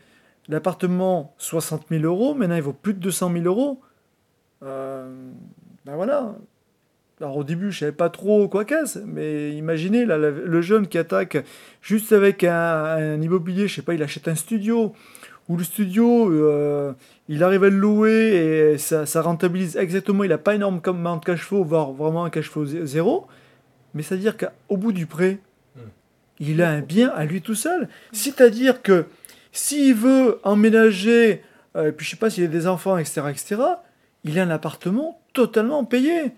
L'appartement, 0.48 1.34
60 1.38 1.86
000 1.90 2.04
euros, 2.04 2.34
maintenant 2.34 2.56
il 2.56 2.62
vaut 2.62 2.72
plus 2.72 2.94
de 2.94 3.00
200 3.00 3.32
000 3.32 3.44
euros. 3.46 3.80
Euh, 4.62 5.08
ben 5.84 5.96
voilà. 5.96 6.34
Alors 7.20 7.36
au 7.38 7.44
début, 7.44 7.72
je 7.72 7.80
savais 7.80 7.92
pas 7.92 8.10
trop 8.10 8.46
quoi 8.48 8.64
qu'est-ce, 8.64 8.98
mais 9.00 9.52
imaginez 9.56 10.04
là, 10.04 10.18
le 10.18 10.60
jeune 10.60 10.86
qui 10.86 10.98
attaque 10.98 11.38
juste 11.80 12.12
avec 12.12 12.44
un, 12.44 12.52
un 12.54 13.20
immobilier, 13.22 13.68
je 13.68 13.76
sais 13.76 13.82
pas, 13.82 13.94
il 13.94 14.02
achète 14.02 14.28
un 14.28 14.34
studio, 14.34 14.92
ou 15.48 15.56
le 15.56 15.64
studio, 15.64 16.30
euh, 16.30 16.92
il 17.28 17.42
arrive 17.42 17.64
à 17.64 17.70
le 17.70 17.76
louer 17.78 18.72
et 18.74 18.78
ça, 18.78 19.06
ça 19.06 19.22
rentabilise 19.22 19.76
exactement, 19.78 20.24
il 20.24 20.28
n'a 20.28 20.36
pas 20.38 20.54
énormément 20.56 21.16
de 21.16 21.24
cash 21.24 21.40
flow, 21.40 21.64
voire 21.64 21.92
vraiment 21.92 22.24
un 22.26 22.30
cash 22.30 22.50
flow 22.50 22.66
zé- 22.66 22.84
zéro, 22.84 23.26
mais 23.94 24.02
c'est-à-dire 24.02 24.36
qu'au 24.36 24.76
bout 24.76 24.92
du 24.92 25.06
prêt, 25.06 25.38
Hmm. 25.74 25.80
il 26.40 26.60
a 26.62 26.70
un 26.70 26.80
bien 26.80 27.08
à 27.10 27.24
lui 27.24 27.40
tout 27.42 27.54
seul. 27.54 27.88
C'est-à-dire 28.12 28.80
que 28.82 29.06
s'il 29.58 29.94
veut 29.94 30.38
emménager, 30.42 31.42
euh, 31.76 31.88
et 31.88 31.92
puis 31.92 32.04
je 32.04 32.10
sais 32.10 32.16
pas 32.16 32.30
s'il 32.30 32.44
a 32.44 32.48
des 32.48 32.66
enfants, 32.66 32.98
etc., 32.98 33.22
etc., 33.30 33.56
il 34.24 34.38
a 34.38 34.42
un 34.42 34.50
appartement 34.50 35.20
totalement 35.32 35.84
payé. 35.84 36.32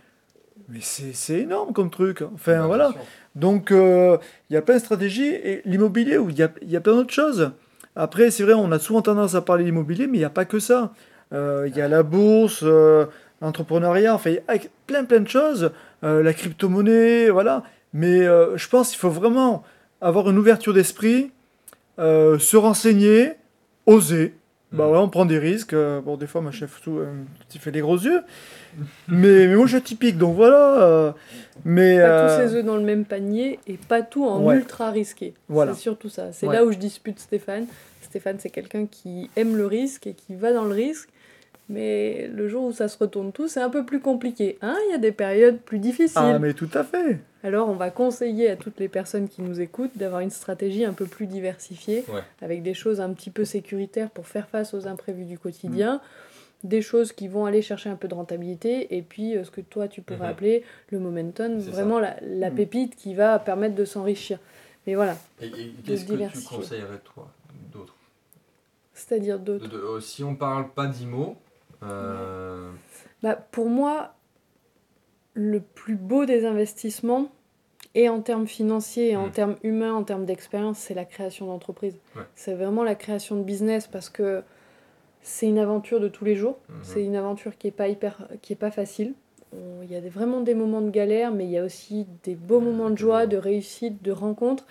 Mais 0.68 0.80
c'est 0.82 1.40
énorme 1.40 1.72
comme 1.72 1.90
truc. 1.90 2.22
Enfin 2.34 2.66
voilà. 2.66 2.92
Donc, 3.34 3.70
euh, 3.70 4.18
il 4.50 4.54
y 4.54 4.56
a 4.56 4.62
plein 4.62 4.74
de 4.74 4.80
stratégies. 4.80 5.28
Et 5.28 5.62
l'immobilier, 5.64 6.18
il 6.28 6.36
y 6.36 6.42
a, 6.42 6.50
y 6.62 6.76
a 6.76 6.80
plein 6.80 6.94
d'autres 6.94 7.14
choses. 7.14 7.52
Après, 7.96 8.30
c'est 8.30 8.42
vrai, 8.42 8.52
on 8.52 8.70
a 8.72 8.78
souvent 8.78 9.00
tendance 9.00 9.34
à 9.34 9.40
parler 9.40 9.64
d'immobilier, 9.64 10.06
mais 10.06 10.18
il 10.18 10.20
n'y 10.20 10.26
a 10.26 10.30
pas 10.30 10.44
que 10.44 10.58
ça. 10.58 10.92
Euh, 11.32 11.66
Il 11.68 11.76
y 11.76 11.80
a 11.80 11.88
la 11.88 12.02
bourse, 12.02 12.60
euh, 12.62 13.06
l'entrepreneuriat, 13.40 14.14
enfin, 14.14 14.30
il 14.30 14.34
y 14.34 14.38
a 14.38 14.58
plein, 14.86 15.04
plein 15.04 15.20
de 15.20 15.28
choses. 15.28 15.72
La 16.02 16.32
crypto-monnaie, 16.34 17.30
voilà. 17.30 17.62
Mais 17.92 18.24
je 18.24 18.68
pense 18.68 18.90
qu'il 18.90 18.98
faut 18.98 19.10
vraiment 19.10 19.64
avoir 20.00 20.28
une 20.30 20.38
ouverture 20.38 20.74
d'esprit, 20.74 21.30
euh, 21.98 22.38
se 22.38 22.56
renseigner, 22.56 23.32
oser. 23.86 24.34
Bah 24.70 24.86
Mm. 24.86 24.90
ouais, 24.90 24.98
on 24.98 25.08
prend 25.08 25.24
des 25.24 25.38
risques. 25.38 25.72
Euh, 25.72 26.00
bon, 26.02 26.16
des 26.18 26.26
fois, 26.26 26.42
ma 26.42 26.50
chef 26.50 26.80
tout, 26.82 26.98
euh, 26.98 27.06
petit 27.48 27.58
fait 27.58 27.70
les 27.70 27.80
gros 27.80 27.96
yeux. 27.96 28.20
mais, 29.08 29.46
mais 29.46 29.56
moi, 29.56 29.66
je 29.66 29.76
suis 29.76 29.82
typique, 29.82 30.18
donc 30.18 30.36
voilà. 30.36 30.82
euh, 30.82 31.12
mais, 31.64 31.96
Pas 31.98 32.02
euh, 32.04 32.42
tous 32.44 32.48
ses 32.50 32.56
œufs 32.56 32.64
dans 32.64 32.76
le 32.76 32.82
même 32.82 33.04
panier 33.06 33.58
et 33.66 33.78
pas 33.88 34.02
tout 34.02 34.26
en 34.26 34.42
Ouais. 34.44 34.56
ultra 34.56 34.90
risqué. 34.90 35.32
Voilà. 35.48 35.72
C'est 35.74 35.80
surtout 35.80 36.08
ça. 36.10 36.32
C'est 36.32 36.46
Ouais. 36.46 36.54
là 36.54 36.64
où 36.64 36.72
je 36.72 36.76
dispute 36.78 37.18
Stéphane. 37.18 37.66
Stéphane, 38.02 38.36
c'est 38.38 38.50
quelqu'un 38.50 38.86
qui 38.86 39.30
aime 39.36 39.56
le 39.56 39.66
risque 39.66 40.06
et 40.06 40.12
qui 40.14 40.34
va 40.34 40.52
dans 40.52 40.64
le 40.64 40.74
risque. 40.74 41.08
Mais 41.68 42.28
le 42.28 42.48
jour 42.48 42.64
où 42.64 42.72
ça 42.72 42.88
se 42.88 42.96
retourne 42.98 43.32
tout, 43.32 43.46
c'est 43.48 43.60
un 43.60 43.68
peu 43.70 43.84
plus 43.84 44.00
compliqué. 44.00 44.58
Hein? 44.62 44.76
Il 44.88 44.92
y 44.92 44.94
a 44.94 44.98
des 44.98 45.12
périodes 45.12 45.58
plus 45.60 45.78
difficiles. 45.78 46.16
Ah, 46.16 46.38
mais 46.38 46.54
tout 46.54 46.70
à 46.72 46.82
fait. 46.82 47.18
Alors, 47.44 47.68
on 47.68 47.74
va 47.74 47.90
conseiller 47.90 48.48
à 48.50 48.56
toutes 48.56 48.80
les 48.80 48.88
personnes 48.88 49.28
qui 49.28 49.42
nous 49.42 49.60
écoutent 49.60 49.96
d'avoir 49.96 50.20
une 50.22 50.30
stratégie 50.30 50.84
un 50.84 50.92
peu 50.94 51.04
plus 51.06 51.26
diversifiée, 51.26 52.04
Ouais. 52.08 52.22
avec 52.42 52.62
des 52.62 52.74
choses 52.74 53.00
un 53.00 53.12
petit 53.12 53.30
peu 53.30 53.44
sécuritaires 53.44 54.10
pour 54.10 54.26
faire 54.26 54.48
face 54.48 54.72
aux 54.74 54.86
imprévus 54.88 55.24
du 55.24 55.38
quotidien, 55.38 56.00
des 56.64 56.82
choses 56.82 57.12
qui 57.12 57.28
vont 57.28 57.44
aller 57.46 57.62
chercher 57.62 57.90
un 57.90 57.94
peu 57.96 58.08
de 58.08 58.14
rentabilité, 58.14 58.96
et 58.96 59.02
puis 59.02 59.36
euh, 59.36 59.44
ce 59.44 59.50
que 59.52 59.60
toi 59.60 59.86
tu 59.86 60.00
pourrais 60.02 60.20
Mhm. 60.24 60.30
appeler 60.32 60.64
le 60.90 60.98
momentum, 60.98 61.58
vraiment 61.58 62.00
la, 62.00 62.16
la 62.22 62.50
Mhm. 62.50 62.56
pépite 62.56 62.96
qui 62.96 63.14
va 63.14 63.38
permettre 63.38 63.76
de 63.76 63.84
s'enrichir. 63.84 64.40
Mais 64.86 64.94
voilà, 64.96 65.16
Et, 65.40 65.46
et 65.46 65.50
qu'est-ce 65.86 66.04
que 66.06 66.16
tu 66.32 66.40
conseillerais, 66.42 66.98
toi, 67.04 67.30
d'autre? 67.72 67.94
C'est-à-dire 68.94 69.38
d'autres? 69.38 69.70
euh, 69.72 70.00
Si 70.00 70.24
on 70.24 70.34
parle 70.34 70.70
pas 70.72 70.86
d'IMO, 70.86 71.36
euh, 71.82 72.70
Bah, 73.22 73.34
pour 73.34 73.68
moi, 73.68 74.14
le 75.34 75.60
plus 75.60 75.96
beau 75.96 76.24
des 76.24 76.44
investissements, 76.44 77.28
et 77.94 78.08
en 78.08 78.20
termes 78.20 78.46
financiers, 78.46 79.10
et 79.12 79.16
en 79.16 79.28
Mm. 79.28 79.32
termes 79.32 79.56
humains, 79.62 79.94
en 79.94 80.04
termes 80.04 80.24
d'expérience, 80.24 80.78
c'est 80.78 80.94
la 80.94 81.04
création 81.04 81.46
d'entreprise. 81.46 81.96
Ouais. 82.16 82.22
C'est 82.34 82.54
vraiment 82.54 82.84
la 82.84 82.94
création 82.94 83.36
de 83.36 83.42
business 83.42 83.86
parce 83.86 84.08
que 84.08 84.42
c'est 85.22 85.46
une 85.46 85.58
aventure 85.58 85.98
de 86.00 86.08
tous 86.08 86.24
les 86.24 86.36
jours. 86.36 86.58
Mhm. 86.68 86.76
C'est 86.82 87.04
une 87.04 87.16
aventure 87.16 87.56
qui 87.56 87.66
est 87.68 87.72
pas 87.72 87.88
hyper, 87.88 88.28
qui 88.42 88.52
est 88.52 88.56
pas 88.56 88.70
facile. 88.70 89.14
Il 89.82 89.90
y 89.90 89.96
a 89.96 90.00
vraiment 90.00 90.42
des 90.42 90.54
moments 90.54 90.82
de 90.82 90.90
galère, 90.90 91.32
mais 91.32 91.44
il 91.46 91.50
y 91.50 91.56
a 91.58 91.64
aussi 91.64 92.06
des 92.24 92.34
beaux 92.34 92.60
moments 92.60 92.90
de 92.90 92.98
joie, 92.98 93.26
de 93.26 93.38
réussite, 93.38 94.02
de 94.02 94.12
rencontre. 94.12 94.66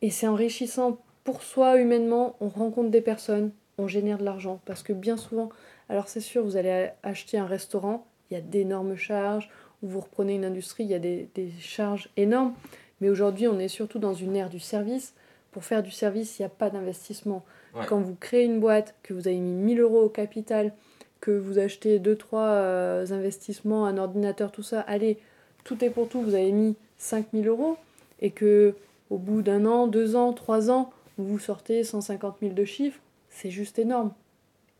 Et 0.00 0.08
c'est 0.10 0.26
enrichissant 0.26 0.98
pour 1.22 1.42
soi 1.42 1.78
humainement. 1.78 2.34
On 2.40 2.48
rencontre 2.48 2.88
des 2.90 3.02
personnes, 3.02 3.50
on 3.80 3.88
génère 3.88 4.18
de 4.18 4.24
l'argent. 4.24 4.60
Parce 4.64 4.82
que 4.82 4.92
bien 4.92 5.16
souvent, 5.16 5.50
alors 5.88 6.08
c'est 6.08 6.20
sûr, 6.20 6.44
vous 6.44 6.56
allez 6.56 6.90
acheter 7.02 7.38
un 7.38 7.46
restaurant, 7.46 8.06
il 8.30 8.34
y 8.34 8.36
a 8.36 8.40
d'énormes 8.40 8.96
charges. 8.96 9.50
Ou 9.82 9.88
vous 9.88 10.00
reprenez 10.00 10.34
une 10.34 10.44
industrie, 10.44 10.84
il 10.84 10.90
y 10.90 10.94
a 10.94 10.98
des, 10.98 11.28
des 11.34 11.50
charges 11.58 12.10
énormes. 12.16 12.54
Mais 13.00 13.08
aujourd'hui, 13.08 13.48
on 13.48 13.58
est 13.58 13.68
surtout 13.68 13.98
dans 13.98 14.14
une 14.14 14.36
ère 14.36 14.50
du 14.50 14.60
service. 14.60 15.14
Pour 15.52 15.64
faire 15.64 15.82
du 15.82 15.90
service, 15.90 16.38
il 16.38 16.42
n'y 16.42 16.46
a 16.46 16.50
pas 16.50 16.70
d'investissement. 16.70 17.42
Ouais. 17.74 17.86
Quand 17.88 18.00
vous 18.00 18.14
créez 18.14 18.44
une 18.44 18.60
boîte, 18.60 18.94
que 19.02 19.14
vous 19.14 19.26
avez 19.26 19.38
mis 19.38 19.54
1000 19.54 19.80
euros 19.80 20.02
au 20.02 20.08
capital, 20.08 20.72
que 21.20 21.30
vous 21.30 21.58
achetez 21.58 21.98
2-3 21.98 23.12
investissements, 23.12 23.86
un 23.86 23.98
ordinateur, 23.98 24.52
tout 24.52 24.62
ça, 24.62 24.80
allez, 24.80 25.18
tout 25.64 25.84
est 25.84 25.90
pour 25.90 26.08
tout, 26.08 26.20
vous 26.22 26.34
avez 26.34 26.52
mis 26.52 26.76
5000 26.98 27.48
euros, 27.48 27.76
et 28.20 28.30
que 28.30 28.74
au 29.10 29.18
bout 29.18 29.42
d'un 29.42 29.66
an, 29.66 29.86
deux 29.86 30.14
ans, 30.14 30.32
trois 30.32 30.70
ans, 30.70 30.90
vous 31.18 31.26
vous 31.26 31.38
sortez 31.38 31.84
150 31.84 32.36
000 32.40 32.54
de 32.54 32.64
chiffres, 32.64 33.00
c'est 33.40 33.50
juste 33.50 33.78
énorme. 33.78 34.12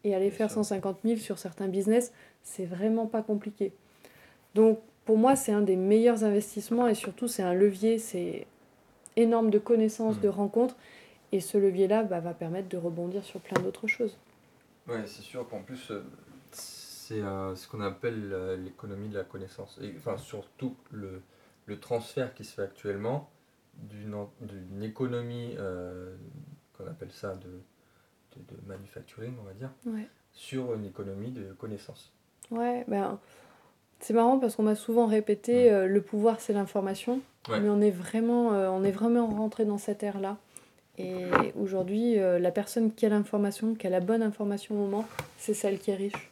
Et 0.04 0.14
aller 0.14 0.30
faire 0.30 0.48
sûr. 0.50 0.64
150 0.64 0.98
000 1.04 1.16
sur 1.18 1.38
certains 1.38 1.68
business, 1.68 2.12
c'est 2.42 2.64
vraiment 2.64 3.06
pas 3.06 3.22
compliqué. 3.22 3.72
Donc 4.54 4.80
pour 5.04 5.18
moi, 5.18 5.36
c'est 5.36 5.52
un 5.52 5.60
des 5.60 5.76
meilleurs 5.76 6.24
investissements 6.24 6.88
et 6.88 6.94
surtout, 6.94 7.28
c'est 7.28 7.42
un 7.42 7.54
levier, 7.54 7.98
c'est 7.98 8.46
énorme 9.16 9.50
de 9.50 9.58
connaissances, 9.58 10.16
Mm. 10.16 10.20
de 10.20 10.28
rencontres. 10.28 10.76
Et 11.32 11.40
ce 11.40 11.58
levier-là 11.58 12.02
bah, 12.02 12.20
va 12.20 12.34
permettre 12.34 12.68
de 12.68 12.76
rebondir 12.76 13.24
sur 13.24 13.40
plein 13.40 13.60
d'autres 13.62 13.86
choses. 13.86 14.16
Ouais, 14.88 15.02
c'est 15.06 15.22
sûr 15.22 15.48
qu'en 15.48 15.62
plus, 15.62 15.90
euh, 15.90 16.02
c'est 16.50 17.20
euh, 17.20 17.54
ce 17.54 17.68
qu'on 17.68 17.80
appelle 17.80 18.30
euh, 18.32 18.56
l'économie 18.56 19.08
de 19.08 19.16
la 19.18 19.24
connaissance. 19.24 19.78
Et 19.82 19.92
enfin, 19.96 20.16
surtout 20.16 20.74
le, 20.90 21.22
le 21.66 21.78
transfert 21.78 22.34
qui 22.34 22.44
se 22.44 22.54
fait 22.54 22.62
actuellement 22.62 23.30
d'une 23.74 24.82
économie, 24.82 25.54
euh, 25.58 26.16
qu'on 26.76 26.86
appelle 26.86 27.12
ça 27.12 27.34
de, 27.36 27.60
de, 28.48 28.56
de 28.60 28.68
manufacturing, 28.68 29.34
on 29.40 29.44
va 29.44 29.52
dire, 29.54 29.70
Ouais. 29.86 30.06
sur 30.32 30.74
une 30.74 30.84
économie 30.84 31.30
de 31.30 31.52
connaissance. 31.54 32.12
Ouais, 32.50 32.84
ben, 32.88 33.18
c'est 34.00 34.14
marrant 34.14 34.38
parce 34.38 34.56
qu'on 34.56 34.62
m'a 34.64 34.74
souvent 34.74 35.06
répété 35.06 35.70
euh, 35.70 35.86
le 35.86 36.00
pouvoir 36.00 36.40
c'est 36.40 36.52
l'information, 36.52 37.20
Ouais. 37.48 37.60
mais 37.60 37.68
on 37.70 37.80
est 37.80 37.90
vraiment, 37.90 38.52
euh, 38.52 38.68
on 38.70 38.84
est 38.84 38.90
vraiment 38.90 39.26
rentré 39.28 39.64
dans 39.64 39.78
cette 39.78 40.02
ère-là. 40.02 40.36
Et 40.98 41.24
aujourd'hui, 41.58 42.18
euh, 42.18 42.38
la 42.38 42.50
personne 42.50 42.92
qui 42.92 43.06
a 43.06 43.08
l'information, 43.08 43.74
qui 43.74 43.86
a 43.86 43.90
la 43.90 44.00
bonne 44.00 44.22
information 44.22 44.74
au 44.74 44.78
moment, 44.78 45.06
c'est 45.38 45.54
celle 45.54 45.78
qui 45.78 45.90
est 45.90 45.94
riche. 45.96 46.30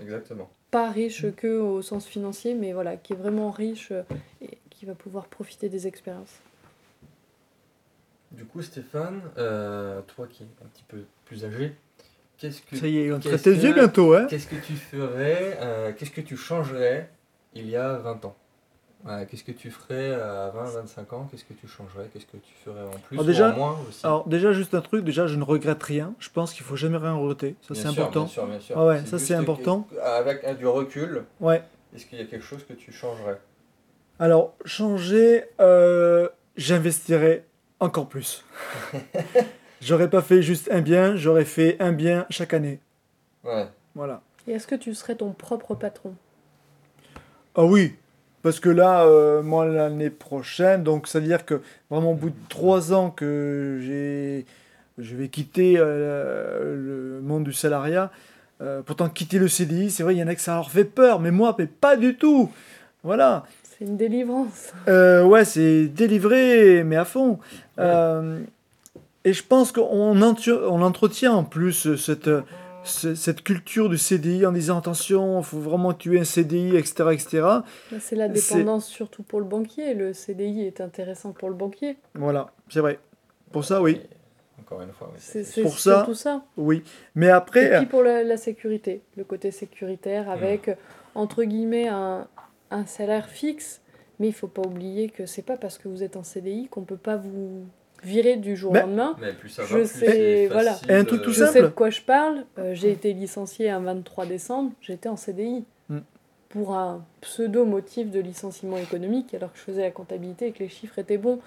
Exactement. 0.00 0.48
Pas 0.70 0.90
riche 0.90 1.26
que 1.36 1.58
au 1.60 1.82
sens 1.82 2.06
financier, 2.06 2.54
mais 2.54 2.72
voilà, 2.72 2.96
qui 2.96 3.12
est 3.12 3.16
vraiment 3.16 3.50
riche 3.50 3.92
et 4.40 4.56
qui 4.70 4.86
va 4.86 4.94
pouvoir 4.94 5.26
profiter 5.26 5.68
des 5.68 5.86
expériences. 5.86 6.40
Du 8.30 8.44
coup, 8.44 8.62
Stéphane, 8.62 9.20
euh, 9.38 10.00
toi 10.02 10.26
qui 10.26 10.42
es 10.42 10.46
un 10.64 10.68
petit 10.68 10.84
peu 10.86 11.04
plus 11.28 11.44
âgé, 11.44 11.74
qu'est-ce 12.38 12.62
que 12.62 12.76
Ça 12.76 12.86
y 12.86 12.98
est, 12.98 13.12
on 13.12 13.20
tes 13.20 13.30
yeux 13.30 13.72
bientôt, 13.74 14.14
hein 14.14 14.26
Qu'est-ce 14.28 14.46
que 14.46 14.56
tu 14.56 14.74
ferais, 14.74 15.58
euh, 15.60 15.92
qu'est-ce 15.96 16.10
que 16.10 16.20
tu 16.20 16.36
changerais 16.36 17.08
il 17.54 17.68
y 17.68 17.76
a 17.76 17.94
20 17.98 18.24
ans? 18.24 18.36
Voilà, 19.04 19.26
Qu'est-ce 19.26 19.44
que 19.44 19.52
tu 19.52 19.70
ferais 19.70 20.12
à 20.12 20.50
20, 20.50 20.64
25 20.64 21.12
ans? 21.12 21.28
Qu'est-ce 21.30 21.44
que 21.44 21.52
tu 21.54 21.68
changerais? 21.68 22.08
Qu'est-ce 22.12 22.26
que 22.26 22.36
tu 22.36 22.52
ferais 22.64 22.82
en 22.82 22.98
plus 22.98 23.14
Alors 23.16 23.24
déjà- 23.26 23.50
ou 23.50 23.52
en 23.52 23.56
moins 23.56 23.78
aussi? 23.88 24.04
Alors 24.04 24.26
déjà, 24.28 24.52
juste 24.52 24.74
un 24.74 24.80
truc, 24.80 25.04
déjà, 25.04 25.26
je 25.28 25.36
ne 25.36 25.44
regrette 25.44 25.82
rien. 25.82 26.14
Je 26.18 26.28
pense 26.30 26.52
qu'il 26.52 26.64
faut 26.64 26.74
jamais 26.76 26.96
rien 26.96 27.14
regretter. 27.14 27.54
Ça, 27.62 27.74
c'est 27.76 27.86
important. 27.86 28.24
Bien 28.24 28.28
sûr, 28.32 28.46
bien 28.46 28.60
sûr. 28.60 28.76
Ah 28.78 28.86
ouais, 28.86 29.04
ça, 29.06 29.18
c'est 29.18 29.34
important. 29.34 29.86
Avec 30.02 30.44
du 30.58 30.66
recul, 30.66 31.24
Ouais. 31.40 31.62
est-ce 31.94 32.06
qu'il 32.06 32.18
y 32.18 32.22
a 32.22 32.24
quelque 32.24 32.44
chose 32.44 32.64
que 32.66 32.72
tu 32.72 32.90
changerais? 32.92 33.38
Alors, 34.18 34.54
changer, 34.64 35.44
euh, 35.60 36.28
j'investirais 36.56 37.44
encore 37.78 38.08
plus. 38.08 38.44
J'aurais 39.80 40.10
pas 40.10 40.22
fait 40.22 40.42
juste 40.42 40.68
un 40.72 40.80
bien, 40.80 41.16
j'aurais 41.16 41.44
fait 41.44 41.76
un 41.80 41.92
bien 41.92 42.26
chaque 42.30 42.54
année. 42.54 42.80
Ouais. 43.44 43.66
Voilà. 43.94 44.22
Et 44.46 44.52
est-ce 44.52 44.66
que 44.66 44.74
tu 44.74 44.94
serais 44.94 45.14
ton 45.14 45.32
propre 45.32 45.74
patron? 45.74 46.14
Ah 47.54 47.64
oui, 47.64 47.94
parce 48.42 48.60
que 48.60 48.68
là, 48.68 49.04
euh, 49.04 49.42
moi, 49.42 49.66
l'année 49.66 50.10
prochaine, 50.10 50.82
donc 50.82 51.06
ça 51.06 51.20
veut 51.20 51.26
dire 51.26 51.44
que 51.44 51.60
vraiment 51.90 52.12
au 52.12 52.14
bout 52.14 52.30
de 52.30 52.48
trois 52.48 52.92
ans 52.92 53.10
que 53.10 53.78
j'ai, 53.82 54.46
je 54.98 55.16
vais 55.16 55.28
quitter 55.28 55.74
euh, 55.76 57.18
le 57.18 57.20
monde 57.20 57.44
du 57.44 57.52
salariat, 57.52 58.10
euh, 58.60 58.82
pourtant 58.82 59.08
quitter 59.08 59.38
le 59.38 59.48
CDI, 59.48 59.90
c'est 59.90 60.02
vrai, 60.02 60.14
il 60.14 60.18
y 60.18 60.22
en 60.22 60.28
a 60.28 60.34
que 60.34 60.40
ça 60.40 60.54
leur 60.54 60.70
fait 60.70 60.84
peur, 60.84 61.20
mais 61.20 61.30
moi, 61.30 61.54
mais 61.58 61.66
pas 61.66 61.96
du 61.96 62.16
tout. 62.16 62.50
Voilà. 63.04 63.44
C'est 63.62 63.84
une 63.84 63.96
délivrance. 63.96 64.72
Euh, 64.88 65.24
ouais, 65.24 65.44
c'est 65.44 65.86
délivré, 65.86 66.82
mais 66.84 66.96
à 66.96 67.04
fond. 67.04 67.38
Euh, 67.78 68.40
et 69.28 69.32
je 69.32 69.44
pense 69.44 69.72
qu'on 69.72 69.82
on 69.82 70.82
entretient 70.82 71.32
en 71.32 71.44
plus 71.44 71.96
cette, 71.96 72.30
ce- 72.84 73.14
cette 73.14 73.42
culture 73.42 73.88
du 73.88 73.98
CDI 73.98 74.46
en 74.46 74.52
disant 74.52 74.78
attention, 74.78 75.40
il 75.40 75.44
faut 75.44 75.58
vraiment 75.58 75.92
que 75.92 75.98
tu 75.98 76.16
aies 76.16 76.20
un 76.20 76.24
CDI, 76.24 76.76
etc. 76.76 77.10
etc. 77.12 77.28
Là, 77.42 77.64
C'est 78.00 78.16
la 78.16 78.28
dépendance 78.28 78.86
surtout 78.86 79.22
pour 79.22 79.40
le 79.40 79.46
banquier. 79.46 79.94
Le 79.94 80.12
CDI 80.12 80.62
est 80.66 80.80
intéressant 80.80 81.32
pour 81.32 81.48
le 81.48 81.54
banquier. 81.54 81.96
Voilà, 82.14 82.50
c'est 82.68 82.80
vrai. 82.80 82.98
Pour 83.52 83.64
ça, 83.64 83.82
oui. 83.82 84.00
Et 84.02 84.60
Encore 84.60 84.82
une 84.82 84.92
fois, 84.92 85.10
oui. 85.12 85.18
C'est 85.20 85.62
Pour 85.62 85.78
ça- 85.78 85.96
surtout 85.98 86.14
ça. 86.14 86.44
Oui. 86.56 86.82
Mais 87.14 87.26
Et 87.26 87.30
après, 87.30 87.76
puis 87.78 87.86
pour 87.86 88.02
la, 88.02 88.22
la 88.24 88.36
sécurité, 88.36 89.02
le 89.16 89.24
côté 89.24 89.50
sécuritaire 89.50 90.30
avec, 90.30 90.68
euh, 90.68 90.74
entre 91.14 91.44
guillemets, 91.44 91.88
un, 91.88 92.26
un 92.70 92.86
salaire 92.86 93.28
fixe. 93.28 93.80
Mais 94.20 94.26
il 94.26 94.32
faut 94.34 94.48
pas 94.48 94.62
oublier 94.62 95.10
que 95.10 95.26
c'est 95.26 95.42
pas 95.42 95.56
parce 95.56 95.78
que 95.78 95.86
vous 95.86 96.02
êtes 96.02 96.16
en 96.16 96.24
CDI 96.24 96.66
qu'on 96.68 96.82
peut 96.82 96.96
pas 96.96 97.16
vous 97.16 97.64
virer 98.02 98.36
du 98.36 98.56
jour 98.56 98.72
au 98.72 98.74
lendemain. 98.74 99.16
Mais 99.20 99.32
plus 99.32 99.48
ça 99.48 99.62
va, 99.62 99.68
Je 99.68 99.76
plus 99.78 99.86
sais, 99.86 100.46
voilà. 100.50 100.72
facile, 100.72 100.90
Et 100.90 100.94
un 100.94 101.04
truc 101.04 101.22
tout 101.22 101.30
euh, 101.30 101.32
Je 101.32 101.44
sais 101.44 101.62
de 101.62 101.66
quoi 101.68 101.90
je 101.90 102.00
parle. 102.02 102.44
Euh, 102.58 102.74
j'ai 102.74 102.90
été 102.90 103.12
licenciée 103.12 103.70
un 103.70 103.80
23 103.80 104.26
décembre, 104.26 104.72
j'étais 104.80 105.08
en 105.08 105.16
CDI. 105.16 105.64
Mm. 105.88 105.98
Pour 106.50 106.74
un 106.74 107.04
pseudo 107.20 107.66
motif 107.66 108.10
de 108.10 108.20
licenciement 108.20 108.78
économique, 108.78 109.34
alors 109.34 109.52
que 109.52 109.58
je 109.58 109.64
faisais 109.64 109.82
la 109.82 109.90
comptabilité 109.90 110.46
et 110.46 110.52
que 110.52 110.60
les 110.60 110.68
chiffres 110.70 110.98
étaient 110.98 111.18
bons. 111.18 111.40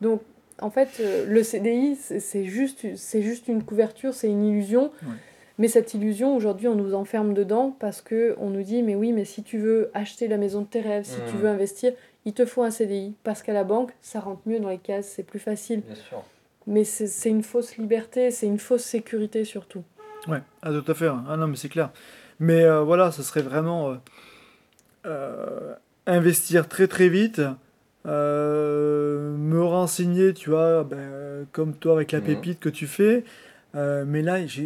Donc, 0.00 0.20
en 0.60 0.70
fait, 0.70 0.88
euh, 1.00 1.24
le 1.26 1.42
CDI, 1.42 1.96
c'est 1.96 2.44
juste, 2.44 2.86
c'est 2.96 3.22
juste 3.22 3.48
une 3.48 3.64
couverture, 3.64 4.14
c'est 4.14 4.28
une 4.28 4.44
illusion. 4.46 4.92
Ouais. 5.02 5.08
Mais 5.58 5.66
cette 5.68 5.94
illusion, 5.94 6.36
aujourd'hui, 6.36 6.68
on 6.68 6.74
nous 6.76 6.94
enferme 6.94 7.34
dedans 7.34 7.74
parce 7.80 8.00
que 8.00 8.36
on 8.38 8.50
nous 8.50 8.62
dit, 8.62 8.82
mais 8.84 8.94
oui, 8.94 9.12
mais 9.12 9.24
si 9.24 9.42
tu 9.42 9.58
veux 9.58 9.90
acheter 9.94 10.28
la 10.28 10.36
maison 10.36 10.60
de 10.62 10.66
tes 10.66 10.80
rêves, 10.80 11.04
si 11.04 11.16
tu 11.28 11.36
Mm. 11.36 11.38
veux 11.40 11.48
investir, 11.48 11.92
il 12.24 12.32
te 12.32 12.44
faut 12.46 12.62
un 12.62 12.70
CDI. 12.70 13.14
Parce 13.24 13.42
qu'à 13.42 13.52
la 13.52 13.64
banque, 13.64 13.92
ça 14.02 14.20
rentre 14.20 14.40
mieux 14.46 14.60
dans 14.60 14.68
les 14.70 14.78
cases, 14.78 15.08
c'est 15.14 15.22
plus 15.22 15.38
facile. 15.40 15.80
Bien 15.82 15.94
sûr. 15.94 16.22
Mais 16.66 16.84
c'est 16.84 17.06
c'est 17.06 17.28
une 17.30 17.42
fausse 17.42 17.76
liberté, 17.76 18.30
c'est 18.30 18.46
une 18.46 18.58
fausse 18.58 18.84
sécurité 18.84 19.44
surtout. 19.44 19.82
ouais, 20.28 20.40
ah, 20.62 20.70
tout 20.70 20.90
à 20.90 20.94
fait. 20.94 21.08
hein. 21.08 21.24
Ah 21.28 21.36
non, 21.36 21.46
mais 21.46 21.56
c'est 21.56 21.68
clair. 21.68 21.90
Mais 22.40 22.62
euh, 22.64 22.80
voilà, 22.82 23.12
ce 23.12 23.22
serait 23.22 23.42
vraiment 23.42 23.90
euh, 23.90 23.94
euh, 25.06 25.74
investir 26.06 26.68
très 26.68 26.86
très 26.88 27.08
vite, 27.08 27.40
euh, 28.06 29.36
me 29.36 29.62
renseigner, 29.62 30.32
tu 30.34 30.50
vois, 30.50 30.84
ben, 30.84 31.46
comme 31.52 31.74
toi 31.74 31.92
avec 31.94 32.12
la 32.12 32.20
Mhm. 32.20 32.26
pépite 32.26 32.60
que 32.60 32.68
tu 32.68 32.86
fais. 32.86 33.24
Euh, 33.74 34.04
mais 34.06 34.22
là, 34.22 34.46
je, 34.46 34.62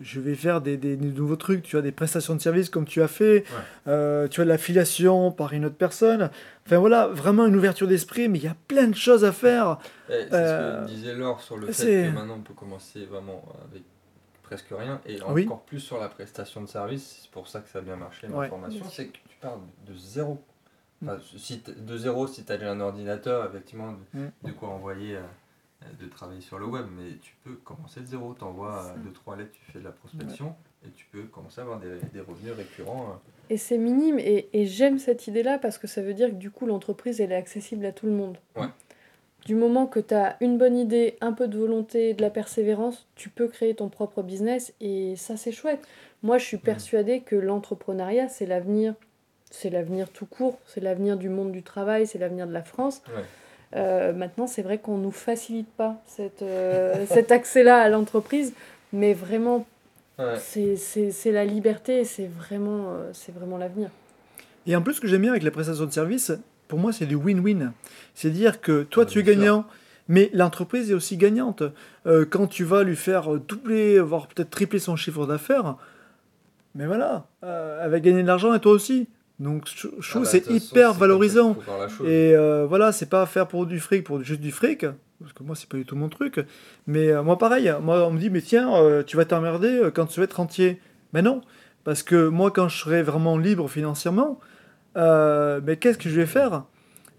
je 0.00 0.20
vais 0.20 0.34
faire 0.36 0.60
des, 0.60 0.76
des- 0.76 0.96
des 0.96 1.06
nouveaux 1.10 1.36
trucs, 1.36 1.62
tu 1.62 1.74
vois, 1.76 1.82
des 1.82 1.90
prestations 1.92 2.34
de 2.36 2.40
services 2.40 2.70
comme 2.70 2.84
tu 2.84 3.02
as 3.02 3.08
fait, 3.08 3.44
euh, 3.88 4.28
tu 4.28 4.40
as 4.40 4.44
de 4.44 4.48
l'affiliation 4.48 5.32
par 5.32 5.52
une 5.52 5.64
autre 5.64 5.74
personne. 5.76 6.30
Enfin 6.66 6.78
voilà, 6.78 7.08
vraiment 7.08 7.46
une 7.46 7.56
ouverture 7.56 7.88
d'esprit, 7.88 8.28
mais 8.28 8.38
il 8.38 8.44
y 8.44 8.48
a 8.48 8.56
plein 8.68 8.86
de 8.86 8.94
choses 8.94 9.24
à 9.24 9.32
faire. 9.32 9.78
Et 10.08 10.12
C'est 10.30 10.34
Euh, 10.34 10.86
ce 10.86 10.92
que 10.92 10.94
disait 10.96 11.14
Laure 11.14 11.40
sur 11.40 11.56
le 11.56 11.66
fait 11.72 12.10
que 12.10 12.14
maintenant 12.14 12.36
on 12.36 12.42
peut 12.42 12.54
commencer 12.54 13.04
vraiment 13.06 13.42
avec 13.70 13.82
presque 14.44 14.68
rien 14.70 15.00
et 15.06 15.18
Oui. 15.28 15.44
encore 15.46 15.62
plus 15.62 15.80
sur 15.80 15.98
la 15.98 16.08
prestation 16.08 16.60
de 16.62 16.66
service. 16.68 17.20
C'est 17.22 17.30
pour 17.32 17.48
ça 17.48 17.60
que 17.60 17.68
ça 17.68 17.78
a 17.80 17.82
bien 17.82 17.96
marché 17.96 18.28
ma 18.28 18.36
Ouais. 18.38 18.48
formation. 18.48 18.84
C'est 18.90 19.06
que 19.06 19.18
tu 19.28 19.36
parles 19.40 19.60
de 19.88 19.94
zéro. 19.96 20.40
Enfin, 21.04 21.16
si 21.36 21.60
de 21.76 21.96
zéro 21.96 22.28
si 22.28 22.44
tu 22.44 22.52
as 22.52 22.56
déjà 22.56 22.70
un 22.70 22.78
ordinateur, 22.80 23.44
effectivement, 23.50 23.92
de, 24.14 24.20
Mm. 24.20 24.30
de 24.44 24.52
quoi 24.52 24.68
envoyer, 24.68 25.16
euh, 25.16 25.20
de 26.00 26.06
travailler 26.06 26.40
sur 26.40 26.58
le 26.58 26.66
web. 26.66 26.86
Mais 26.96 27.16
tu 27.20 27.34
peux 27.44 27.54
commencer 27.56 28.00
de 28.00 28.06
zéro. 28.06 28.34
Tu 28.34 28.44
envoies 28.44 28.82
Ça. 28.82 28.94
deux, 28.98 29.12
trois 29.12 29.36
lettres, 29.36 29.52
tu 29.52 29.72
fais 29.72 29.78
de 29.78 29.84
la 29.84 29.92
prospection 29.92 30.54
et 30.86 30.90
tu 30.90 31.06
peux 31.12 31.22
commencer 31.24 31.60
à 31.60 31.64
avoir 31.64 31.78
des, 31.80 31.98
des 32.12 32.20
revenus 32.20 32.52
récurrents. 32.52 33.10
euh. 33.10 33.30
Et 33.50 33.56
c'est 33.56 33.78
minime, 33.78 34.18
et, 34.18 34.48
et 34.52 34.66
j'aime 34.66 34.98
cette 34.98 35.26
idée-là 35.26 35.58
parce 35.58 35.78
que 35.78 35.86
ça 35.86 36.02
veut 36.02 36.14
dire 36.14 36.28
que 36.30 36.34
du 36.34 36.50
coup, 36.50 36.66
l'entreprise, 36.66 37.20
elle 37.20 37.32
est 37.32 37.36
accessible 37.36 37.84
à 37.86 37.92
tout 37.92 38.06
le 38.06 38.12
monde. 38.12 38.38
Ouais. 38.56 38.66
Du 39.44 39.54
moment 39.56 39.86
que 39.86 39.98
tu 40.00 40.14
as 40.14 40.36
une 40.40 40.56
bonne 40.56 40.76
idée, 40.76 41.16
un 41.20 41.32
peu 41.32 41.48
de 41.48 41.58
volonté, 41.58 42.14
de 42.14 42.22
la 42.22 42.30
persévérance, 42.30 43.08
tu 43.16 43.28
peux 43.28 43.48
créer 43.48 43.74
ton 43.74 43.88
propre 43.88 44.22
business 44.22 44.72
et 44.80 45.16
ça, 45.16 45.36
c'est 45.36 45.50
chouette. 45.52 45.86
Moi, 46.22 46.38
je 46.38 46.44
suis 46.44 46.58
persuadée 46.58 47.20
que 47.20 47.34
l'entrepreneuriat, 47.34 48.28
c'est 48.28 48.46
l'avenir 48.46 48.94
c'est 49.50 49.68
l'avenir 49.68 50.10
tout 50.10 50.24
court, 50.24 50.58
c'est 50.64 50.80
l'avenir 50.80 51.18
du 51.18 51.28
monde 51.28 51.52
du 51.52 51.62
travail, 51.62 52.06
c'est 52.06 52.18
l'avenir 52.18 52.46
de 52.46 52.54
la 52.54 52.62
France. 52.62 53.02
Euh, 53.74 54.12
maintenant, 54.12 54.46
c'est 54.46 54.62
vrai 54.62 54.78
qu'on 54.78 54.98
ne 54.98 55.04
nous 55.04 55.10
facilite 55.10 55.68
pas 55.68 56.02
cette, 56.06 56.42
euh, 56.42 57.06
cet 57.08 57.32
accès-là 57.32 57.78
à 57.78 57.88
l'entreprise, 57.88 58.52
mais 58.92 59.14
vraiment, 59.14 59.66
c'est 60.38 61.32
la 61.32 61.44
liberté, 61.44 62.04
c'est 62.04 62.28
vraiment, 62.28 62.92
euh, 62.92 63.10
c'est 63.12 63.34
vraiment 63.34 63.56
l'avenir. 63.56 63.88
Et 64.66 64.76
en 64.76 64.82
plus, 64.82 64.94
ce 64.94 65.00
que 65.00 65.08
j'aime 65.08 65.22
bien 65.22 65.32
avec 65.32 65.42
les 65.42 65.50
prestations 65.50 65.86
de 65.86 65.90
services, 65.90 66.32
pour 66.68 66.78
moi, 66.78 66.92
c'est 66.92 67.06
du 67.06 67.16
win-win. 67.16 67.72
C'est-à-dire 68.14 68.60
que 68.60 68.82
toi, 68.84 69.04
tu 69.04 69.18
es 69.18 69.22
gagnant, 69.22 69.64
mais 70.06 70.30
l'entreprise 70.32 70.90
est 70.90 70.94
aussi 70.94 71.16
gagnante. 71.16 71.62
quand 72.30 72.46
tu 72.46 72.64
vas 72.64 72.84
lui 72.84 72.96
faire 72.96 73.30
doubler, 73.38 73.98
voire 73.98 74.28
peut-être 74.28 74.50
tripler 74.50 74.78
son 74.78 74.94
chiffre 74.94 75.26
d'affaires, 75.26 75.76
mais 76.74 76.86
voilà, 76.86 77.26
elle 77.42 77.90
va 77.90 78.00
gagner 78.00 78.22
de 78.22 78.26
l'argent 78.26 78.54
et 78.54 78.60
toi 78.60 78.72
aussi. 78.72 79.08
Donc 79.42 79.64
je, 79.74 79.88
trouve 79.88 79.98
ah 80.14 80.18
bah, 80.20 80.24
c'est 80.24 80.48
hyper 80.48 80.92
valorisant. 80.92 81.56
Et 82.04 82.32
euh, 82.36 82.64
voilà, 82.68 82.92
c'est 82.92 83.10
pas 83.10 83.26
faire 83.26 83.48
pour 83.48 83.66
du 83.66 83.80
fric, 83.80 84.04
pour 84.04 84.22
juste 84.22 84.40
du 84.40 84.52
fric, 84.52 84.86
parce 85.20 85.32
que 85.32 85.42
moi 85.42 85.56
c'est 85.56 85.68
pas 85.68 85.76
du 85.76 85.84
tout 85.84 85.96
mon 85.96 86.08
truc. 86.08 86.40
Mais 86.86 87.08
euh, 87.08 87.24
moi 87.24 87.36
pareil, 87.38 87.74
moi 87.82 88.06
on 88.06 88.12
me 88.12 88.20
dit 88.20 88.30
mais 88.30 88.40
tiens, 88.40 88.72
euh, 88.72 89.02
tu 89.02 89.16
vas 89.16 89.24
t'emmerder 89.24 89.90
quand 89.94 90.06
tu 90.06 90.20
vas 90.20 90.24
être 90.24 90.34
rentier. 90.34 90.80
Mais 91.12 91.22
non, 91.22 91.40
parce 91.82 92.04
que 92.04 92.28
moi 92.28 92.52
quand 92.52 92.68
je 92.68 92.78
serai 92.78 93.02
vraiment 93.02 93.36
libre 93.36 93.68
financièrement, 93.68 94.38
mais 94.94 95.76
qu'est-ce 95.76 95.98
que 95.98 96.08
je 96.08 96.20
vais 96.20 96.26
faire? 96.26 96.62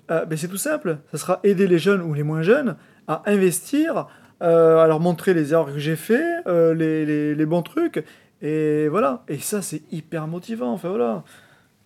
Ben, 0.08 0.38
C'est 0.38 0.48
tout 0.48 0.58
simple, 0.58 1.00
ça 1.12 1.18
sera 1.18 1.42
aider 1.44 1.68
les 1.68 1.78
jeunes 1.78 2.02
ou 2.02 2.14
les 2.14 2.24
moins 2.24 2.42
jeunes 2.42 2.78
à 3.10 3.24
investir, 3.26 4.08
à 4.40 4.88
leur 4.88 5.02
montrer 5.02 5.34
les 5.34 5.52
erreurs 5.52 5.74
que 5.74 5.80
j'ai 5.80 5.98
fait, 5.98 6.24
les, 6.48 7.06
les, 7.06 7.36
les 7.36 7.46
bons 7.46 7.64
trucs. 7.64 8.02
Et 8.42 8.88
voilà, 8.88 9.24
et 9.28 9.40
ça 9.40 9.62
c'est 9.62 9.82
hyper 9.92 10.28
motivant. 10.28 10.72
Enfin 10.72 10.88
voilà. 10.88 11.24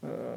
Euh, 0.08 0.36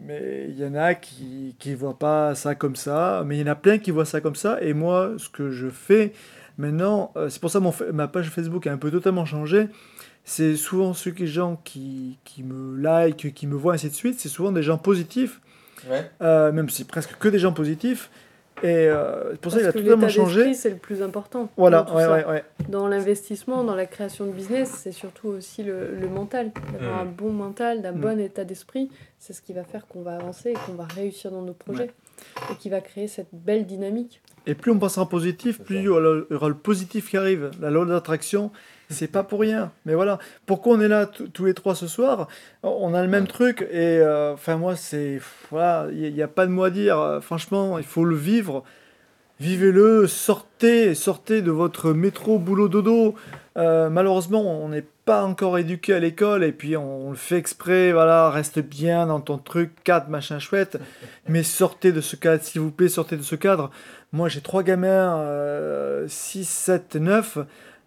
mais 0.00 0.46
il 0.48 0.58
y 0.58 0.64
en 0.64 0.74
a 0.74 0.94
qui 0.94 1.54
ne 1.64 1.76
voient 1.76 1.98
pas 1.98 2.34
ça 2.34 2.54
comme 2.54 2.76
ça, 2.76 3.22
mais 3.26 3.36
il 3.36 3.40
y 3.40 3.48
en 3.48 3.52
a 3.52 3.54
plein 3.54 3.78
qui 3.78 3.90
voient 3.90 4.04
ça 4.04 4.20
comme 4.20 4.34
ça. 4.34 4.62
Et 4.62 4.72
moi, 4.72 5.12
ce 5.18 5.28
que 5.28 5.50
je 5.50 5.68
fais 5.68 6.12
maintenant, 6.58 7.12
euh, 7.16 7.28
c'est 7.28 7.40
pour 7.40 7.50
ça 7.50 7.60
que 7.60 7.90
ma 7.90 8.08
page 8.08 8.30
Facebook 8.30 8.66
a 8.66 8.72
un 8.72 8.76
peu 8.76 8.90
totalement 8.90 9.24
changé. 9.24 9.68
C'est 10.24 10.56
souvent 10.56 10.92
ceux 10.92 11.10
qui, 11.10 11.26
gens 11.26 11.60
qui, 11.64 12.18
qui 12.24 12.42
me 12.42 12.76
like, 12.76 13.32
qui 13.34 13.46
me 13.46 13.56
voient, 13.56 13.74
ainsi 13.74 13.88
de 13.88 13.94
suite, 13.94 14.20
c'est 14.20 14.28
souvent 14.28 14.52
des 14.52 14.62
gens 14.62 14.78
positifs. 14.78 15.40
Euh, 16.20 16.52
même 16.52 16.68
si 16.68 16.84
presque 16.84 17.16
que 17.18 17.28
des 17.28 17.38
gens 17.38 17.52
positifs. 17.52 18.10
Et 18.62 18.88
euh, 18.88 19.34
pour 19.40 19.52
ça, 19.52 19.60
il 19.60 19.66
a 19.66 19.72
totalement 19.72 20.08
changé. 20.08 20.52
C'est 20.54 20.70
le 20.70 20.76
plus 20.76 21.02
important. 21.02 21.48
Voilà, 21.56 21.82
dans, 21.82 21.96
ouais, 21.96 22.06
ouais, 22.06 22.24
ouais. 22.26 22.44
dans 22.68 22.88
l'investissement, 22.88 23.64
dans 23.64 23.74
la 23.74 23.86
création 23.86 24.26
de 24.26 24.32
business, 24.32 24.80
c'est 24.82 24.92
surtout 24.92 25.28
aussi 25.28 25.62
le, 25.62 25.94
le 25.94 26.08
mental. 26.08 26.52
D'avoir 26.72 27.04
mm. 27.04 27.08
un 27.08 27.10
bon 27.10 27.32
mental, 27.32 27.80
d'un 27.80 27.92
mm. 27.92 28.00
bon 28.00 28.20
état 28.20 28.44
d'esprit, 28.44 28.90
c'est 29.18 29.32
ce 29.32 29.40
qui 29.40 29.54
va 29.54 29.64
faire 29.64 29.86
qu'on 29.86 30.02
va 30.02 30.16
avancer 30.16 30.50
et 30.50 30.56
qu'on 30.66 30.74
va 30.74 30.84
réussir 30.84 31.30
dans 31.30 31.42
nos 31.42 31.54
projets. 31.54 31.90
Et 32.50 32.56
qui 32.56 32.68
va 32.68 32.82
créer 32.82 33.08
cette 33.08 33.30
belle 33.32 33.64
dynamique. 33.64 34.20
Et 34.46 34.54
plus 34.54 34.70
on 34.70 34.78
pensera 34.78 35.08
positif, 35.08 35.60
plus 35.62 35.76
il 35.76 35.82
y 35.84 35.88
aura 35.88 36.48
le 36.48 36.54
positif 36.54 37.10
qui 37.10 37.16
arrive. 37.16 37.50
La 37.60 37.70
loi 37.70 37.86
d'attraction, 37.86 38.50
c'est 38.90 39.08
pas 39.08 39.22
pour 39.22 39.40
rien. 39.40 39.72
Mais 39.86 39.94
voilà, 39.94 40.18
pourquoi 40.46 40.76
on 40.76 40.80
est 40.80 40.88
là 40.88 41.06
tous 41.06 41.44
les 41.44 41.54
trois 41.54 41.74
ce 41.74 41.86
soir? 41.86 42.28
On 42.62 42.94
a 42.94 43.02
le 43.02 43.08
même 43.08 43.26
truc 43.26 43.62
et 43.70 43.98
euh, 43.98 44.34
enfin 44.34 44.56
moi 44.56 44.76
c'est 44.76 45.20
voilà, 45.50 45.88
il 45.92 46.12
n'y 46.12 46.22
a, 46.22 46.28
pas 46.28 46.46
de 46.46 46.52
mot 46.52 46.64
à 46.64 46.70
dire. 46.70 47.18
Franchement, 47.22 47.78
il 47.78 47.84
faut 47.84 48.04
le 48.04 48.16
vivre. 48.16 48.64
Vivez-le, 49.40 50.06
sortez, 50.06 50.94
sortez 50.94 51.40
de 51.40 51.50
votre 51.50 51.94
métro 51.94 52.38
boulot 52.38 52.68
dodo. 52.68 53.14
Euh, 53.56 53.88
malheureusement, 53.88 54.42
on 54.42 54.68
n'est 54.68 54.84
pas 55.06 55.24
encore 55.24 55.56
éduqué 55.56 55.94
à 55.94 55.98
l'école 55.98 56.44
et 56.44 56.52
puis 56.52 56.76
on, 56.76 57.08
le 57.08 57.16
fait 57.16 57.38
exprès. 57.38 57.90
Voilà, 57.90 58.28
reste 58.28 58.58
bien 58.58 59.06
dans 59.06 59.20
ton 59.20 59.38
truc, 59.38 59.72
cadre, 59.82 60.10
machin 60.10 60.38
chouette. 60.38 60.78
Mais 61.26 61.42
sortez 61.42 61.90
de 61.90 62.02
ce 62.02 62.16
cadre, 62.16 62.42
s'il 62.42 62.60
vous 62.60 62.70
plaît, 62.70 62.90
sortez 62.90 63.16
de 63.16 63.22
ce 63.22 63.34
cadre. 63.34 63.70
Moi, 64.12 64.28
j'ai 64.28 64.42
trois 64.42 64.62
gamins, 64.62 65.24
6, 66.06 66.46
7, 66.46 66.96
9. 66.96 67.38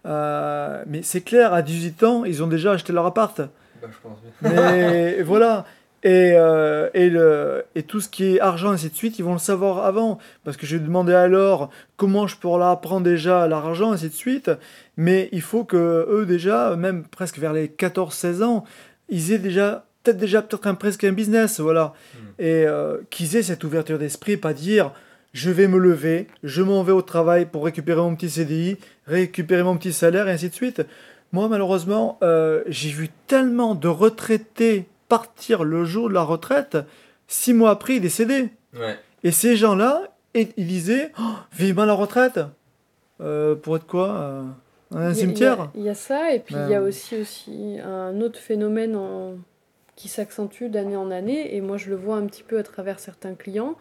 Euh, 0.05 0.83
mais 0.87 1.01
c'est 1.01 1.21
clair, 1.21 1.53
à 1.53 1.61
18 1.61 2.03
ans, 2.03 2.25
ils 2.25 2.43
ont 2.43 2.47
déjà 2.47 2.71
acheté 2.73 2.93
leur 2.93 3.05
appart. 3.05 3.37
Bah, 3.37 3.89
je 3.91 3.97
pense 4.01 4.17
mais 4.41 5.21
voilà. 5.23 5.65
Et, 6.05 6.33
euh, 6.35 6.89
et, 6.93 7.09
le, 7.09 7.63
et 7.75 7.83
tout 7.83 8.01
ce 8.01 8.09
qui 8.09 8.35
est 8.35 8.39
argent, 8.41 8.71
et 8.71 8.75
ainsi 8.75 8.89
de 8.89 8.95
suite, 8.95 9.19
ils 9.19 9.23
vont 9.23 9.33
le 9.33 9.39
savoir 9.39 9.85
avant. 9.85 10.17
Parce 10.43 10.57
que 10.57 10.65
j'ai 10.65 10.79
demandé 10.79 11.13
alors 11.13 11.69
comment 11.95 12.27
je 12.27 12.35
pourrais 12.35 12.59
leur 12.59 12.67
apprendre 12.69 13.05
déjà 13.05 13.47
l'argent, 13.47 13.91
et 13.91 13.93
ainsi 13.95 14.09
de 14.09 14.13
suite. 14.13 14.51
Mais 14.97 15.29
il 15.31 15.41
faut 15.41 15.63
que 15.63 16.05
eux, 16.09 16.25
déjà, 16.25 16.75
même 16.75 17.03
presque 17.03 17.39
vers 17.39 17.53
les 17.53 17.67
14-16 17.67 18.43
ans, 18.43 18.65
ils 19.07 19.31
aient 19.31 19.39
déjà 19.39 19.85
peut-être 20.03 20.17
déjà 20.17 20.41
peut-être 20.41 20.67
un, 20.67 20.75
presque 20.75 21.05
un 21.05 21.13
business, 21.13 21.61
voilà. 21.61 21.93
Hmm. 22.13 22.17
Et 22.39 22.65
euh, 22.65 22.97
qu'ils 23.09 23.37
aient 23.37 23.43
cette 23.43 23.63
ouverture 23.63 23.97
d'esprit, 23.97 24.35
pas 24.35 24.53
dire 24.53 24.91
je 25.33 25.49
vais 25.49 25.67
me 25.67 25.79
lever, 25.79 26.27
je 26.43 26.61
m'en 26.61 26.83
vais 26.83 26.91
au 26.91 27.01
travail 27.01 27.47
pour 27.47 27.65
récupérer 27.65 27.99
mon 27.99 28.15
petit 28.15 28.29
CDI, 28.29 28.77
récupérer 29.07 29.63
mon 29.63 29.75
petit 29.77 29.91
salaire, 29.91 30.27
et 30.27 30.31
ainsi 30.31 30.49
de 30.49 30.53
suite. 30.53 30.83
Moi, 31.31 31.47
malheureusement, 31.49 32.19
euh, 32.21 32.63
j'ai 32.67 32.89
vu 32.89 33.09
tellement 33.27 33.73
de 33.73 33.87
retraités 33.87 34.85
partir 35.09 35.63
le 35.63 35.85
jour 35.85 36.07
de 36.07 36.13
la 36.13 36.21
retraite, 36.21 36.77
six 37.27 37.53
mois 37.53 37.71
après, 37.71 37.95
ils 37.95 38.01
décédaient. 38.01 38.49
Ouais. 38.75 38.97
Et 39.23 39.31
ces 39.31 39.55
gens-là, 39.55 40.03
ils 40.35 40.47
disaient 40.55 41.11
oh, 41.19 41.23
Vivement 41.51 41.85
la 41.85 41.93
retraite 41.93 42.39
euh, 43.21 43.55
Pour 43.55 43.75
être 43.75 43.85
quoi 43.85 44.09
euh, 44.09 44.43
Un 44.95 45.13
cimetière? 45.13 45.71
Il 45.75 45.83
y, 45.83 45.89
a 45.89 45.95
ça, 45.95 46.31
et 46.33 46.39
puis 46.39 46.55
il 46.55 46.71
y 46.71 46.75
a 46.75 46.81
aussi, 46.81 47.15
aussi 47.19 47.79
un 47.83 48.21
autre 48.21 48.39
phénomène 48.39 48.97
qui 49.95 50.09
s'accentue 50.09 50.65
d'année 50.65 50.95
en 50.95 51.09
année, 51.09 51.55
et 51.55 51.61
moi 51.61 51.77
je 51.77 51.89
le 51.89 51.95
vois 51.95 52.17
un 52.17 52.25
petit 52.27 52.43
peu 52.43 52.59
à 52.59 52.63
travers 52.63 52.99
certains 52.99 53.33
clients 53.33 53.75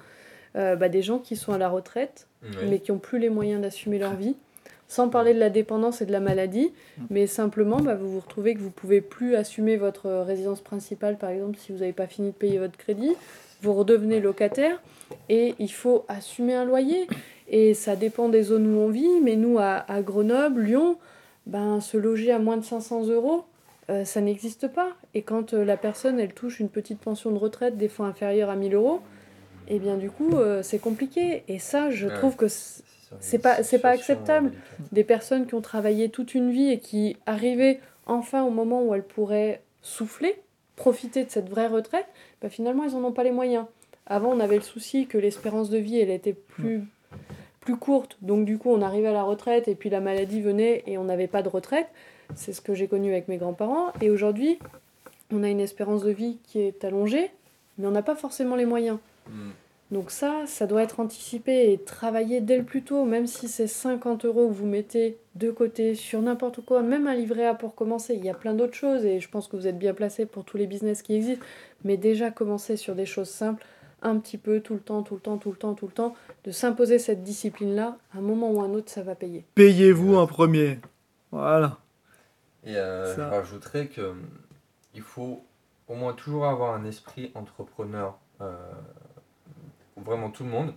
euh, 0.57 0.77
bah, 0.77 0.89
des 0.89 1.03
gens 1.03 1.19
qui 1.19 1.37
sont 1.37 1.53
à 1.53 1.59
la 1.59 1.69
retraite, 1.69 2.27
mais 2.69 2.81
qui 2.81 2.91
n'ont 2.91 2.99
plus 2.99 3.19
les 3.19 3.31
moyens 3.31 3.63
d'assumer 3.63 3.99
leur 3.99 4.15
vie. 4.15 4.37
Sans 4.89 5.09
parler 5.09 5.33
de 5.33 5.39
la 5.39 5.49
dépendance 5.49 6.03
et 6.03 6.07
de 6.07 6.13
la 6.13 6.21
maladie, 6.21 6.71
mais 7.09 7.27
simplement, 7.27 7.81
bah, 7.81 7.95
vous 7.95 8.11
vous 8.11 8.21
retrouvez 8.21 8.55
que 8.55 8.61
vous 8.61 8.71
pouvez 8.71 9.01
plus 9.01 9.37
assumer 9.37 9.77
votre 9.77 10.11
résidence 10.11 10.61
principale, 10.61 11.17
par 11.17 11.31
exemple, 11.31 11.57
si 11.57 11.73
vous 11.73 11.79
n'avez 11.79 11.95
pas 11.95 12.07
fini 12.07 12.29
de 12.29 12.35
payer 12.35 12.59
votre 12.59 12.77
crédit. 12.77 13.15
Vous 13.63 13.73
redevenez 13.73 14.21
locataire 14.21 14.83
et 15.29 15.55
il 15.59 15.73
faut 15.73 16.05
assumer 16.09 16.55
un 16.55 16.65
loyer. 16.65 17.07
Et 17.49 17.75
ça 17.75 17.97
dépend 17.97 18.29
des 18.29 18.43
zones 18.43 18.67
où 18.67 18.81
on 18.81 18.89
vit, 18.89 19.21
mais 19.23 19.37
nous, 19.37 19.59
à, 19.59 19.85
à 19.89 20.03
Grenoble, 20.03 20.63
Lyon, 20.63 20.99
ben, 21.47 21.81
se 21.81 21.97
loger 21.97 22.33
à 22.33 22.39
moins 22.39 22.57
de 22.57 22.65
500 22.65 23.07
euros, 23.07 23.45
euh, 23.91 24.05
ça 24.05 24.21
n'existe 24.21 24.69
pas. 24.69 24.91
Et 25.15 25.23
quand 25.23 25.55
euh, 25.55 25.65
la 25.65 25.77
personne, 25.77 26.21
elle 26.21 26.35
touche 26.35 26.61
une 26.61 26.69
petite 26.69 27.01
pension 27.01 27.31
de 27.31 27.39
retraite, 27.39 27.77
des 27.77 27.89
fois 27.89 28.07
inférieure 28.07 28.49
à 28.49 28.57
1000 28.57 28.75
euros, 28.75 29.01
et 29.69 29.79
bien 29.79 29.97
du 29.97 30.11
coup, 30.11 30.37
euh, 30.37 30.63
c'est 30.63 30.79
compliqué. 30.79 31.45
Et 31.49 31.59
ça, 31.59 31.91
je 31.91 32.09
trouve 32.09 32.37
que 32.37 32.47
c'est 33.21 33.39
pas, 33.39 33.63
c'est 33.63 33.79
pas 33.79 33.91
acceptable. 33.91 34.53
Des 34.93 35.05
personnes 35.05 35.47
qui 35.47 35.55
ont 35.55 35.61
travaillé 35.61 36.09
toute 36.09 36.35
une 36.35 36.51
vie 36.51 36.71
et 36.71 36.79
qui 36.79 37.17
arrivaient 37.27 37.81
enfin 38.07 38.43
au 38.43 38.51
moment 38.51 38.83
où 38.83 38.95
elles 38.95 39.05
pourraient 39.05 39.63
souffler, 39.83 40.41
profiter 40.77 41.25
de 41.25 41.31
cette 41.31 41.49
vraie 41.49 41.67
retraite, 41.67 42.07
bah, 42.41 42.49
finalement, 42.49 42.85
ils 42.85 42.93
n'en 42.93 43.05
ont 43.05 43.13
pas 43.13 43.25
les 43.25 43.31
moyens. 43.31 43.67
Avant, 44.07 44.31
on 44.31 44.41
avait 44.41 44.57
le 44.57 44.63
souci 44.63 45.07
que 45.07 45.19
l'espérance 45.19 45.71
de 45.71 45.79
vie, 45.79 45.99
elle 45.99 46.11
était 46.11 46.33
plus, 46.33 46.83
plus 47.61 47.77
courte. 47.77 48.17
Donc 48.21 48.45
du 48.45 48.59
coup, 48.59 48.71
on 48.71 48.83
arrivait 48.83 49.09
à 49.09 49.13
la 49.13 49.23
retraite 49.23 49.69
et 49.69 49.75
puis 49.75 49.91
la 49.91 50.01
maladie 50.01 50.41
venait 50.41 50.83
et 50.87 50.99
on 50.99 51.05
n'avait 51.05 51.29
pas 51.29 51.43
de 51.43 51.49
retraite. 51.49 51.87
C'est 52.35 52.53
ce 52.53 52.61
que 52.61 52.75
j'ai 52.75 52.89
connu 52.89 53.13
avec 53.13 53.29
mes 53.29 53.37
grands-parents. 53.37 53.93
Et 54.01 54.11
aujourd'hui, 54.11 54.59
on 55.31 55.43
a 55.43 55.49
une 55.49 55.61
espérance 55.61 56.03
de 56.03 56.11
vie 56.11 56.39
qui 56.45 56.61
est 56.61 56.85
allongée, 56.85 57.31
mais 57.79 57.87
on 57.87 57.91
n'a 57.91 58.03
pas 58.03 58.17
forcément 58.17 58.57
les 58.57 58.67
moyens. 58.67 58.99
Mm. 59.29 59.51
Donc 59.93 60.11
ça, 60.11 60.45
ça 60.47 60.67
doit 60.67 60.83
être 60.83 61.01
anticipé 61.01 61.71
et 61.71 61.79
travaillé 61.79 62.41
dès 62.41 62.57
le 62.57 62.65
plus 62.65 62.83
tôt, 62.83 63.05
même 63.05 63.27
si 63.27 63.47
c'est 63.47 63.67
50 63.67 64.25
euros 64.25 64.49
que 64.49 64.55
vous 64.55 64.67
mettez 64.67 65.19
de 65.35 65.51
côté 65.51 65.95
sur 65.95 66.23
n'importe 66.23 66.63
quoi, 66.65 66.81
même 66.81 67.07
un 67.07 67.15
livret 67.15 67.47
A 67.47 67.53
pour 67.53 67.75
commencer. 67.75 68.15
Il 68.15 68.25
y 68.25 68.31
a 68.31 68.35
plein 68.35 68.55
d'autres 68.55 68.75
choses 68.75 69.05
et 69.05 69.21
je 69.21 69.29
pense 69.29 69.49
que 69.49 69.57
vous 69.57 69.67
êtes 69.67 69.79
bien 69.79 69.93
placé 69.93 70.25
pour 70.25 70.45
tous 70.47 70.57
les 70.57 70.67
business 70.67 71.03
qui 71.03 71.15
existent. 71.15 71.45
Mais 71.85 71.99
déjà 71.99 72.31
commencer 72.31 72.79
sur 72.79 72.95
des 72.95 73.05
choses 73.05 73.29
simples, 73.29 73.67
un 74.01 74.17
petit 74.19 74.39
peu, 74.39 74.61
tout 74.61 74.73
le 74.73 74.81
temps, 74.81 75.03
tout 75.03 75.15
le 75.15 75.21
temps, 75.21 75.37
tout 75.37 75.51
le 75.51 75.57
temps, 75.57 75.75
tout 75.75 75.87
le 75.87 75.93
temps, 75.93 76.15
de 76.45 76.53
s'imposer 76.53 76.99
cette 76.99 77.23
discipline-là, 77.23 77.99
à 78.15 78.19
un 78.19 78.23
moment 78.23 78.51
ou 78.51 78.63
un 78.63 78.71
autre, 78.71 78.91
ça 78.91 79.03
va 79.03 79.15
payer. 79.15 79.45
Payez-vous 79.57 80.17
en 80.17 80.27
premier. 80.27 80.79
Voilà. 81.33 81.77
Et 82.65 82.77
euh, 82.77 83.15
je 83.15 83.21
rajouterais 83.21 83.89
que 83.89 84.15
il 84.95 85.03
faut 85.03 85.45
au 85.89 85.95
moins 85.95 86.15
toujours 86.15 86.47
avoir 86.47 86.75
un 86.75 86.85
esprit 86.87 87.31
entrepreneur. 87.35 88.17
Euh, 88.41 88.57
vraiment 90.03 90.31
tout 90.31 90.45
le 90.45 90.51
monde, 90.51 90.75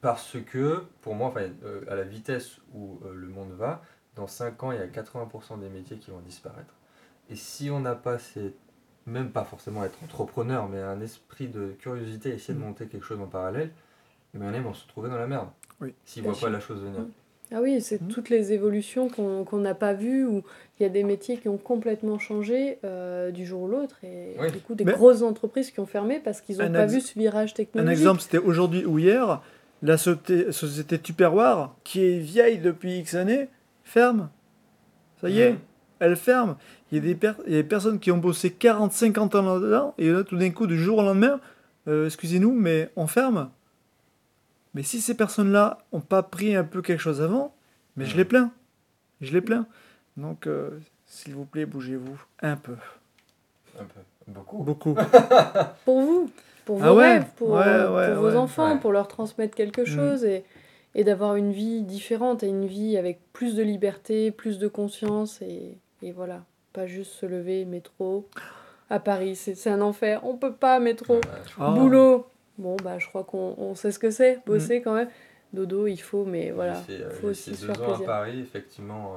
parce 0.00 0.36
que 0.40 0.84
pour 1.00 1.14
moi, 1.14 1.28
enfin, 1.28 1.48
euh, 1.64 1.84
à 1.88 1.94
la 1.94 2.04
vitesse 2.04 2.58
où 2.74 2.98
euh, 3.04 3.14
le 3.14 3.28
monde 3.28 3.52
va, 3.52 3.82
dans 4.16 4.26
5 4.26 4.62
ans, 4.62 4.72
il 4.72 4.78
y 4.78 4.82
a 4.82 4.86
80% 4.86 5.60
des 5.60 5.68
métiers 5.68 5.98
qui 5.98 6.10
vont 6.10 6.20
disparaître. 6.20 6.74
Et 7.30 7.36
si 7.36 7.70
on 7.70 7.80
n'a 7.80 7.94
pas 7.94 8.18
ces, 8.18 8.54
même 9.06 9.30
pas 9.30 9.44
forcément 9.44 9.84
être 9.84 10.02
entrepreneur, 10.02 10.68
mais 10.68 10.80
un 10.80 11.00
esprit 11.00 11.48
de 11.48 11.74
curiosité, 11.78 12.30
essayer 12.30 12.54
de 12.54 12.58
mm. 12.58 12.66
monter 12.66 12.86
quelque 12.86 13.04
chose 13.04 13.20
en 13.20 13.26
parallèle, 13.26 13.72
mais 14.34 14.46
on 14.46 14.62
vont 14.62 14.74
se 14.74 14.84
retrouver 14.84 15.08
dans 15.08 15.18
la 15.18 15.26
merde. 15.26 15.48
Oui. 15.80 15.94
S'ils 16.04 16.22
ne 16.22 16.30
voient 16.30 16.40
pas 16.40 16.50
la 16.50 16.60
chose 16.60 16.82
venir. 16.82 17.00
Mm. 17.00 17.10
Ah 17.54 17.60
oui, 17.62 17.80
c'est 17.80 18.00
Mhm. 18.00 18.08
toutes 18.08 18.30
les 18.30 18.52
évolutions 18.52 19.08
qu'on 19.08 19.58
n'a 19.58 19.74
pas 19.74 19.92
vues, 19.92 20.24
où 20.26 20.42
il 20.78 20.82
y 20.82 20.86
a 20.86 20.88
des 20.88 21.04
métiers 21.04 21.36
qui 21.36 21.48
ont 21.48 21.58
complètement 21.58 22.18
changé 22.18 22.78
euh, 22.84 23.30
du 23.30 23.44
jour 23.44 23.62
au 23.62 23.68
l'autre, 23.68 23.96
et 24.04 24.36
Oui. 24.40 24.50
du 24.50 24.58
coup 24.60 24.74
des 24.74 24.84
Mais- 24.84 24.92
grosses 24.92 25.22
entreprises 25.22 25.70
qui 25.70 25.80
ont 25.80 25.86
fermé 25.86 26.20
parce 26.22 26.40
qu'ils 26.40 26.58
n'ont 26.58 26.64
Un 26.64 26.70
pas 26.72 26.86
vu 26.86 27.00
ce 27.00 27.18
virage 27.18 27.50
Un 27.52 27.54
technologique. 27.56 27.98
exemple, 27.98 28.20
c'était 28.22 28.38
aujourd'hui 28.38 28.84
ou 28.84 28.98
hier, 28.98 29.42
la 29.82 29.96
société, 29.98 30.50
société 30.52 30.98
Tupperware, 30.98 31.74
qui 31.84 32.04
est 32.04 32.18
vieille 32.18 32.58
depuis 32.58 32.98
X 33.00 33.14
années, 33.14 33.48
ferme. 33.84 34.30
Ça 35.20 35.28
y 35.28 35.40
est, 35.40 35.52
Mhm. 35.52 35.58
elle 36.00 36.16
ferme. 36.16 36.56
Il 36.90 36.96
y, 36.96 36.98
a 37.00 37.04
des 37.04 37.14
per- 37.14 37.32
il 37.46 37.52
y 37.52 37.56
a 37.58 37.62
des 37.62 37.68
personnes 37.68 37.98
qui 37.98 38.10
ont 38.10 38.18
bossé 38.18 38.50
40-50 38.50 39.34
ans 39.34 39.42
là-dedans, 39.42 39.94
et 39.98 40.10
là, 40.10 40.22
tout 40.24 40.36
d'un 40.36 40.50
coup, 40.50 40.66
du 40.66 40.78
jour 40.78 40.98
au 40.98 41.02
lendemain, 41.02 41.40
euh, 41.88 42.06
excusez-nous, 42.06 42.52
mais 42.52 42.90
on 42.96 43.06
ferme. 43.06 43.50
Mais 44.74 44.82
si 44.82 45.00
ces 45.00 45.14
personnes-là 45.16 45.78
n'ont 45.92 46.00
pas 46.00 46.22
pris 46.22 46.54
un 46.56 46.64
peu 46.64 46.80
quelque 46.82 47.00
chose 47.00 47.20
avant, 47.20 47.54
mais 47.96 48.04
je 48.06 48.12
Mhm. 48.12 48.18
les 48.18 48.24
plains. 48.24 48.50
Je 49.20 49.32
les 49.32 49.40
plains. 49.40 49.66
Donc, 50.16 50.46
euh, 50.46 50.70
s'il 51.06 51.34
vous 51.34 51.44
plaît, 51.44 51.66
bougez-vous 51.66 52.20
un 52.42 52.56
peu. 52.56 52.76
Un 53.78 53.84
peu. 53.84 54.00
Beaucoup. 54.28 54.62
Beaucoup. 54.62 54.94
Pour 55.84 56.00
vous, 56.00 56.30
pour 56.64 56.76
vos 56.78 56.84
Ah 56.84 56.94
ouais, 56.94 57.12
rêves, 57.14 57.26
pour, 57.36 57.50
ouais, 57.50 57.62
euh, 57.66 57.94
ouais, 57.94 58.12
pour 58.14 58.22
vos 58.22 58.30
ouais. 58.30 58.36
enfants, 58.36 58.72
Ouais. 58.74 58.78
pour 58.78 58.92
leur 58.92 59.08
transmettre 59.08 59.54
quelque 59.56 59.84
chose 59.84 60.24
et, 60.24 60.44
et 60.94 61.02
d'avoir 61.04 61.34
une 61.36 61.50
vie 61.52 61.82
différente 61.82 62.42
et 62.42 62.46
une 62.48 62.66
vie 62.66 62.96
avec 62.96 63.20
plus 63.32 63.54
de 63.56 63.62
liberté, 63.62 64.30
plus 64.30 64.58
de 64.58 64.68
conscience 64.68 65.42
et, 65.42 65.76
et 66.02 66.12
voilà. 66.12 66.42
Pas 66.72 66.86
juste 66.86 67.12
se 67.12 67.26
lever, 67.26 67.64
métro. 67.64 68.28
À 68.90 68.98
Paris, 69.00 69.34
c'est 69.36 69.68
un 69.70 69.80
enfer. 69.80 70.20
On 70.24 70.36
peut 70.36 70.52
pas, 70.52 70.78
métro. 70.78 71.14
Ouais, 71.16 71.20
Ah. 71.58 71.70
Boulot. 71.72 72.26
Bon, 72.58 72.76
bah, 72.82 72.98
je 72.98 73.06
crois 73.08 73.24
qu'on 73.24 73.54
on 73.58 73.74
sait 73.74 73.92
ce 73.92 73.98
que 73.98 74.10
c'est. 74.10 74.40
Bosser 74.46 74.82
quand 74.82 74.94
même. 74.94 75.08
Dodo, 75.52 75.86
il 75.86 75.98
faut, 76.00 76.24
mais 76.24 76.50
voilà. 76.50 76.74
Fait, 76.76 76.94
euh, 76.94 77.10
faut 77.10 77.20
j'ai 77.22 77.26
aussi 77.28 77.50
fait 77.50 77.56
se 77.56 77.66
deux 77.66 77.72
faire 77.74 77.82
ans 77.82 77.84
à 77.84 77.88
plaisir. 77.88 78.06
Paris, 78.06 78.40
effectivement. 78.40 79.16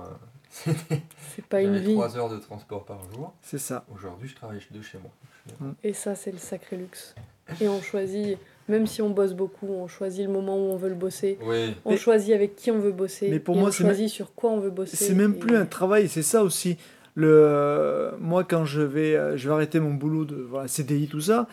euh, 0.67 0.71
C'est 1.35 1.45
pas 1.45 1.61
une 1.61 1.77
vie. 1.77 1.93
3 1.93 2.17
heures 2.17 2.29
de 2.29 2.37
transport 2.37 2.85
par 2.85 2.99
jour. 3.13 3.33
C'est 3.41 3.57
ça. 3.57 3.85
Aujourd'hui, 3.93 4.27
je 4.29 4.35
travaille 4.35 4.59
de 4.71 4.81
chez 4.81 4.97
moi. 4.97 5.75
Et 5.83 5.93
ça, 5.93 6.15
c'est 6.15 6.31
le 6.31 6.37
sacré 6.37 6.75
luxe. 6.77 7.13
Et 7.61 7.67
on 7.67 7.81
choisit, 7.81 8.37
même 8.67 8.87
si 8.87 9.01
on 9.01 9.09
bosse 9.11 9.33
beaucoup, 9.33 9.67
on 9.67 9.87
choisit 9.87 10.25
le 10.25 10.31
moment 10.31 10.55
où 10.57 10.71
on 10.71 10.77
veut 10.77 10.89
le 10.89 10.95
bosser. 10.95 11.37
Oui. 11.43 11.75
On 11.85 11.91
Mais- 11.91 11.97
choisit 11.97 12.33
avec 12.33 12.55
qui 12.55 12.71
on 12.71 12.79
veut 12.79 12.91
bosser. 12.91 13.29
Mais 13.29 13.39
pour 13.39 13.55
et 13.55 13.59
moi, 13.59 13.69
on 13.69 13.71
c'est 13.71 13.83
choisit 13.83 14.09
sur 14.09 14.33
quoi 14.33 14.49
on 14.51 14.59
veut 14.59 14.71
bosser. 14.71 14.95
C'est 14.97 15.13
même 15.13 15.35
et- 15.35 15.39
plus 15.39 15.55
un 15.55 15.65
travail, 15.65 16.07
c'est 16.09 16.23
ça 16.23 16.43
aussi. 16.43 16.77
Le, 17.13 17.27
euh, 17.31 18.11
moi, 18.19 18.43
quand 18.43 18.65
je 18.65 18.81
vais, 18.81 19.37
je 19.37 19.47
vais 19.47 19.53
arrêter 19.53 19.79
mon 19.79 19.93
boulot 19.93 20.25
de 20.25 20.35
voilà, 20.35 20.67
CDI, 20.67 21.07
tout 21.07 21.21
ça, 21.21 21.47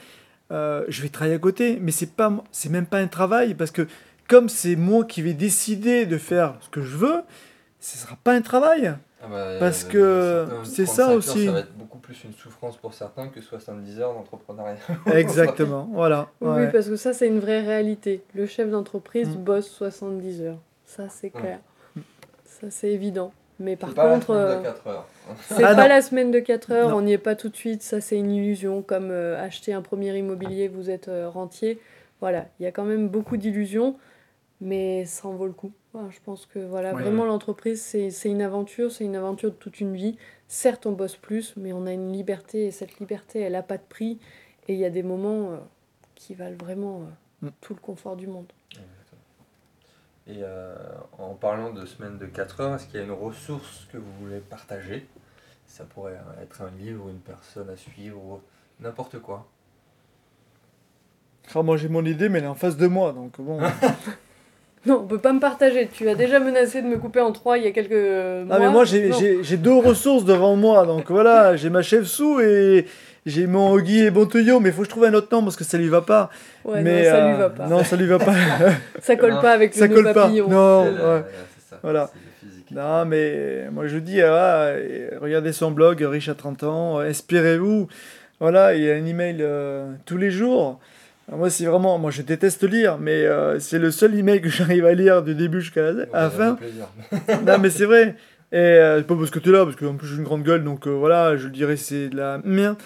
euh, 0.52 0.84
je 0.88 1.02
vais 1.02 1.08
travailler 1.08 1.34
à 1.36 1.38
côté. 1.40 1.78
Mais 1.80 1.90
c'est 1.90 2.14
pas, 2.14 2.32
c'est 2.52 2.68
même 2.70 2.86
pas 2.86 2.98
un 2.98 3.08
travail 3.08 3.54
parce 3.54 3.70
que 3.70 3.86
comme 4.28 4.48
c'est 4.48 4.76
moi 4.76 5.04
qui 5.04 5.22
vais 5.22 5.34
décider 5.34 6.06
de 6.06 6.18
faire 6.18 6.54
ce 6.60 6.68
que 6.68 6.82
je 6.82 6.96
veux, 6.96 7.22
ce 7.80 7.98
sera 7.98 8.16
pas 8.22 8.32
un 8.34 8.42
travail. 8.42 8.94
Ah 9.24 9.28
bah, 9.30 9.56
Parce 9.60 9.86
euh, 9.94 10.46
que 10.46 10.64
c'est 10.64 10.84
35 10.84 10.86
ça 10.86 11.08
heures, 11.10 11.16
aussi. 11.16 11.46
Ça 11.46 11.52
va 11.52 11.58
être 11.60 11.76
beaucoup 11.76 11.98
plus 11.98 12.24
une 12.24 12.32
souffrance 12.32 12.76
pour 12.76 12.92
certains 12.92 13.28
que 13.28 13.40
70 13.40 14.00
heures 14.00 14.14
d'entrepreneuriat. 14.14 14.76
Exactement. 15.14 15.88
voilà. 15.92 16.28
Oui, 16.40 16.66
parce 16.72 16.88
que 16.88 16.96
ça, 16.96 17.12
c'est 17.12 17.28
une 17.28 17.38
vraie 17.38 17.60
réalité. 17.60 18.24
Le 18.34 18.46
chef 18.46 18.68
d'entreprise 18.70 19.28
Mm. 19.28 19.44
bosse 19.44 19.68
70 19.70 20.42
heures. 20.42 20.58
Ça, 20.84 21.08
c'est 21.08 21.30
clair. 21.30 21.60
Ça, 22.44 22.66
c'est 22.70 22.90
évident. 22.90 23.32
Mais 23.60 23.76
par 23.76 23.94
pas 23.94 24.12
contre, 24.14 24.30
euh, 24.30 24.62
4 24.62 24.86
heures. 24.88 25.08
c'est 25.48 25.62
Ah 25.62 25.74
pas 25.74 25.82
non. 25.82 25.88
la 25.88 26.02
semaine 26.02 26.30
de 26.30 26.40
4 26.40 26.72
heures, 26.72 26.88
Non. 26.90 26.96
on 26.96 27.02
n'y 27.02 27.12
est 27.12 27.18
pas 27.18 27.36
tout 27.36 27.48
de 27.48 27.56
suite. 27.56 27.82
Ça, 27.82 28.00
c'est 28.00 28.16
une 28.18 28.30
illusion. 28.30 28.82
Comme 28.82 29.10
euh, 29.10 29.40
acheter 29.42 29.72
un 29.72 29.82
premier 29.82 30.16
immobilier, 30.16 30.68
vous 30.68 30.90
êtes 30.90 31.08
euh, 31.08 31.28
rentier. 31.28 31.78
Voilà, 32.20 32.46
il 32.58 32.62
y 32.64 32.66
a 32.66 32.72
quand 32.72 32.84
même 32.84 33.08
beaucoup 33.08 33.36
d'illusions, 33.36 33.96
mais 34.60 35.04
ça 35.04 35.28
en 35.28 35.32
vaut 35.32 35.46
le 35.46 35.52
coup. 35.52 35.72
Voilà, 35.92 36.08
je 36.10 36.18
pense 36.24 36.46
que 36.46 36.58
voilà, 36.60 36.94
Ouais. 36.94 37.02
vraiment, 37.02 37.24
l'entreprise, 37.24 37.82
c'est 37.82 38.28
une 38.30 38.42
aventure, 38.42 38.90
c'est 38.90 39.04
une 39.04 39.16
aventure 39.16 39.50
de 39.50 39.56
toute 39.56 39.80
une 39.80 39.94
vie. 39.94 40.16
Certes, 40.48 40.86
on 40.86 40.92
bosse 40.92 41.16
plus, 41.16 41.54
mais 41.56 41.72
on 41.72 41.86
a 41.86 41.92
une 41.92 42.12
liberté, 42.12 42.66
et 42.66 42.70
cette 42.70 42.98
liberté, 42.98 43.40
elle 43.40 43.52
n'a 43.52 43.62
pas 43.62 43.76
de 43.76 43.82
prix. 43.88 44.18
Et 44.68 44.74
il 44.74 44.78
y 44.78 44.84
a 44.84 44.90
des 44.90 45.02
moments 45.02 45.50
euh, 45.52 45.56
qui 46.14 46.34
valent 46.34 46.56
vraiment 46.58 47.00
euh, 47.02 47.46
Mm. 47.46 47.50
tout 47.60 47.74
le 47.74 47.80
confort 47.80 48.14
du 48.16 48.28
monde. 48.28 48.46
Et 50.28 50.38
euh, 50.42 50.74
en 51.18 51.34
parlant 51.34 51.72
de 51.72 51.84
semaine 51.84 52.18
de 52.18 52.26
4 52.26 52.60
heures, 52.60 52.74
est-ce 52.76 52.86
qu'il 52.86 53.00
y 53.00 53.02
a 53.02 53.06
une 53.06 53.12
ressource 53.12 53.88
que 53.92 53.98
vous 53.98 54.12
voulez 54.20 54.38
partager? 54.38 55.06
Ça 55.66 55.84
pourrait 55.84 56.18
être 56.40 56.62
un 56.62 56.70
livre, 56.78 57.08
une 57.08 57.18
personne 57.18 57.68
à 57.70 57.76
suivre, 57.76 58.18
ou 58.18 58.40
n'importe 58.80 59.18
quoi. 59.18 59.46
Ah, 61.54 61.62
moi, 61.62 61.76
j'ai 61.76 61.88
mon 61.88 62.04
idée, 62.04 62.28
mais 62.28 62.38
elle 62.38 62.44
est 62.44 62.48
en 62.48 62.54
face 62.54 62.76
de 62.76 62.86
moi. 62.86 63.12
Donc, 63.12 63.40
bon. 63.40 63.58
Non, 64.84 65.02
on 65.04 65.06
peut 65.06 65.18
pas 65.18 65.32
me 65.32 65.38
partager. 65.38 65.88
Tu 65.92 66.08
as 66.08 66.16
déjà 66.16 66.40
menacé 66.40 66.82
de 66.82 66.88
me 66.88 66.98
couper 66.98 67.20
en 67.20 67.30
trois 67.30 67.56
il 67.56 67.64
y 67.64 67.66
a 67.68 67.70
quelques 67.70 67.92
mois. 67.92 68.56
Ah 68.56 68.58
mais 68.58 68.68
moi 68.68 68.84
j'ai 68.84 69.56
deux 69.56 69.76
ressources 69.76 70.24
devant 70.24 70.56
moi, 70.56 70.86
donc 70.86 71.08
voilà, 71.08 71.54
j'ai 71.54 71.70
ma 71.70 71.82
chef 71.82 72.06
sous 72.06 72.40
et 72.40 72.86
j'ai 73.26 73.46
mon 73.46 73.78
Guy 73.78 74.00
et 74.00 74.10
Bonteuillot, 74.10 74.60
mais 74.60 74.70
il 74.70 74.72
faut 74.72 74.80
que 74.82 74.86
je 74.86 74.90
trouve 74.90 75.04
un 75.04 75.14
autre 75.14 75.28
nom 75.30 75.42
parce 75.42 75.56
que 75.56 75.64
ça 75.64 75.78
lui 75.78 75.88
va 75.88 76.02
pas. 76.02 76.30
Ouais, 76.64 76.82
mais 76.82 77.04
non, 77.04 77.10
ça 77.10 77.16
euh, 77.16 77.30
lui 77.30 77.38
va 77.38 77.50
pas. 77.50 77.66
Non, 77.68 77.84
ça 77.84 77.96
lui 77.96 78.06
va 78.06 78.18
pas. 78.18 78.34
Ça 79.00 79.16
colle 79.16 79.34
Non, 79.34 79.40
pas 79.40 79.52
avec 79.52 79.74
ça 79.74 79.86
le 79.86 79.94
colle 79.94 80.04
pas. 80.04 80.14
papillon. 80.14 80.48
Non, 80.48 80.84
ouais. 80.84 81.22
ça. 81.68 81.78
Voilà. 81.82 82.10
Non, 82.70 83.04
mais 83.04 83.68
moi 83.70 83.86
je 83.86 83.98
dis, 83.98 84.20
ah, 84.22 84.64
euh, 84.64 85.10
regardez 85.20 85.52
son 85.52 85.70
blog, 85.70 86.00
Riche 86.02 86.28
à 86.28 86.34
30 86.34 86.62
ans, 86.62 87.00
euh, 87.00 87.08
inspirez-vous. 87.08 87.86
Voilà, 88.40 88.74
il 88.74 88.82
y 88.82 88.90
a 88.90 88.94
un 88.94 89.04
email 89.06 89.36
euh, 89.40 89.92
tous 90.06 90.16
les 90.16 90.30
jours. 90.30 90.80
Alors 91.28 91.38
moi, 91.38 91.50
c'est 91.50 91.64
vraiment, 91.64 91.98
moi 91.98 92.10
je 92.10 92.22
déteste 92.22 92.64
lire, 92.64 92.98
mais 92.98 93.24
euh, 93.24 93.60
c'est 93.60 93.78
le 93.78 93.90
seul 93.90 94.18
email 94.18 94.40
que 94.40 94.48
j'arrive 94.50 94.84
à 94.86 94.94
lire 94.94 95.22
du 95.22 95.34
début 95.34 95.60
jusqu'à 95.60 95.82
la, 95.82 95.92
Ouais, 95.92 96.08
à 96.12 96.22
la 96.24 96.30
fin. 96.30 96.58
non, 97.46 97.58
mais 97.60 97.70
c'est 97.70 97.84
vrai. 97.84 98.16
Et 98.50 98.56
euh, 98.56 98.98
c'est 98.98 99.06
pas 99.06 99.14
parce 99.14 99.30
que 99.30 99.38
tu 99.38 99.48
es 99.48 99.52
là, 99.52 99.64
parce 99.64 99.76
que 99.76 99.86
en 99.86 99.94
plus 99.94 100.08
j'ai 100.08 100.16
une 100.16 100.24
grande 100.24 100.42
gueule, 100.42 100.62
donc 100.64 100.86
euh, 100.86 100.90
voilà, 100.90 101.36
je 101.36 101.44
le 101.46 101.52
dirais, 101.52 101.76
c'est 101.76 102.08
de 102.08 102.16
la 102.16 102.38
merde. 102.44 102.76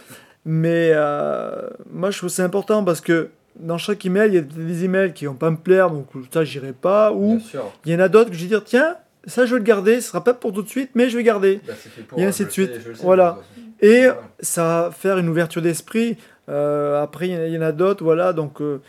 Mais 0.48 0.92
euh, 0.94 1.68
moi, 1.92 2.10
je 2.12 2.18
trouve 2.18 2.30
c'est 2.30 2.42
important 2.42 2.84
parce 2.84 3.00
que 3.00 3.30
dans 3.58 3.78
chaque 3.78 4.06
email, 4.06 4.28
il 4.30 4.34
y 4.34 4.38
a 4.38 4.42
des 4.42 4.84
emails 4.84 5.12
qui 5.12 5.26
vont 5.26 5.34
pas 5.34 5.50
me 5.50 5.56
plaire, 5.56 5.90
donc 5.90 6.06
ça, 6.32 6.44
j'irai 6.44 6.72
pas. 6.72 7.12
Ou 7.12 7.40
il 7.84 7.92
y 7.92 7.96
en 7.96 7.98
a 8.00 8.08
d'autres 8.08 8.30
que 8.30 8.36
je 8.36 8.42
vais 8.42 8.48
dire, 8.48 8.62
tiens, 8.64 8.96
ça, 9.26 9.44
je 9.44 9.54
vais 9.54 9.58
le 9.58 9.64
garder, 9.64 10.00
ce 10.00 10.08
sera 10.08 10.22
pas 10.22 10.34
pour 10.34 10.52
tout 10.52 10.62
de 10.62 10.68
suite, 10.68 10.90
mais 10.94 11.10
je 11.10 11.16
vais 11.16 11.24
garder. 11.24 11.60
Bah, 11.66 11.72
pour, 12.08 12.18
Et 12.20 12.24
ainsi 12.24 12.44
de 12.44 12.50
suite. 12.50 12.72
sais- 12.74 13.02
Voilà. 13.02 13.38
Et 13.80 14.06
ça 14.40 14.62
va 14.62 14.90
faire 14.92 15.18
une 15.18 15.28
ouverture 15.28 15.62
d'esprit. 15.62 16.16
Euh, 16.48 17.02
après, 17.02 17.28
il 17.28 17.48
y 17.52 17.58
en 17.58 17.62
a- 17.62 17.72
d'autres, 17.72 18.04
voilà. 18.04 18.32
Donc, 18.32 18.60
euh, 18.60 18.80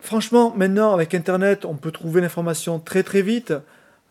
franchement, 0.00 0.52
maintenant, 0.56 0.94
avec 0.94 1.14
Internet, 1.14 1.64
on 1.64 1.74
peut 1.74 1.90
trouver 1.90 2.20
l'information 2.20 2.78
très 2.78 3.02
très 3.02 3.22
vite. 3.22 3.52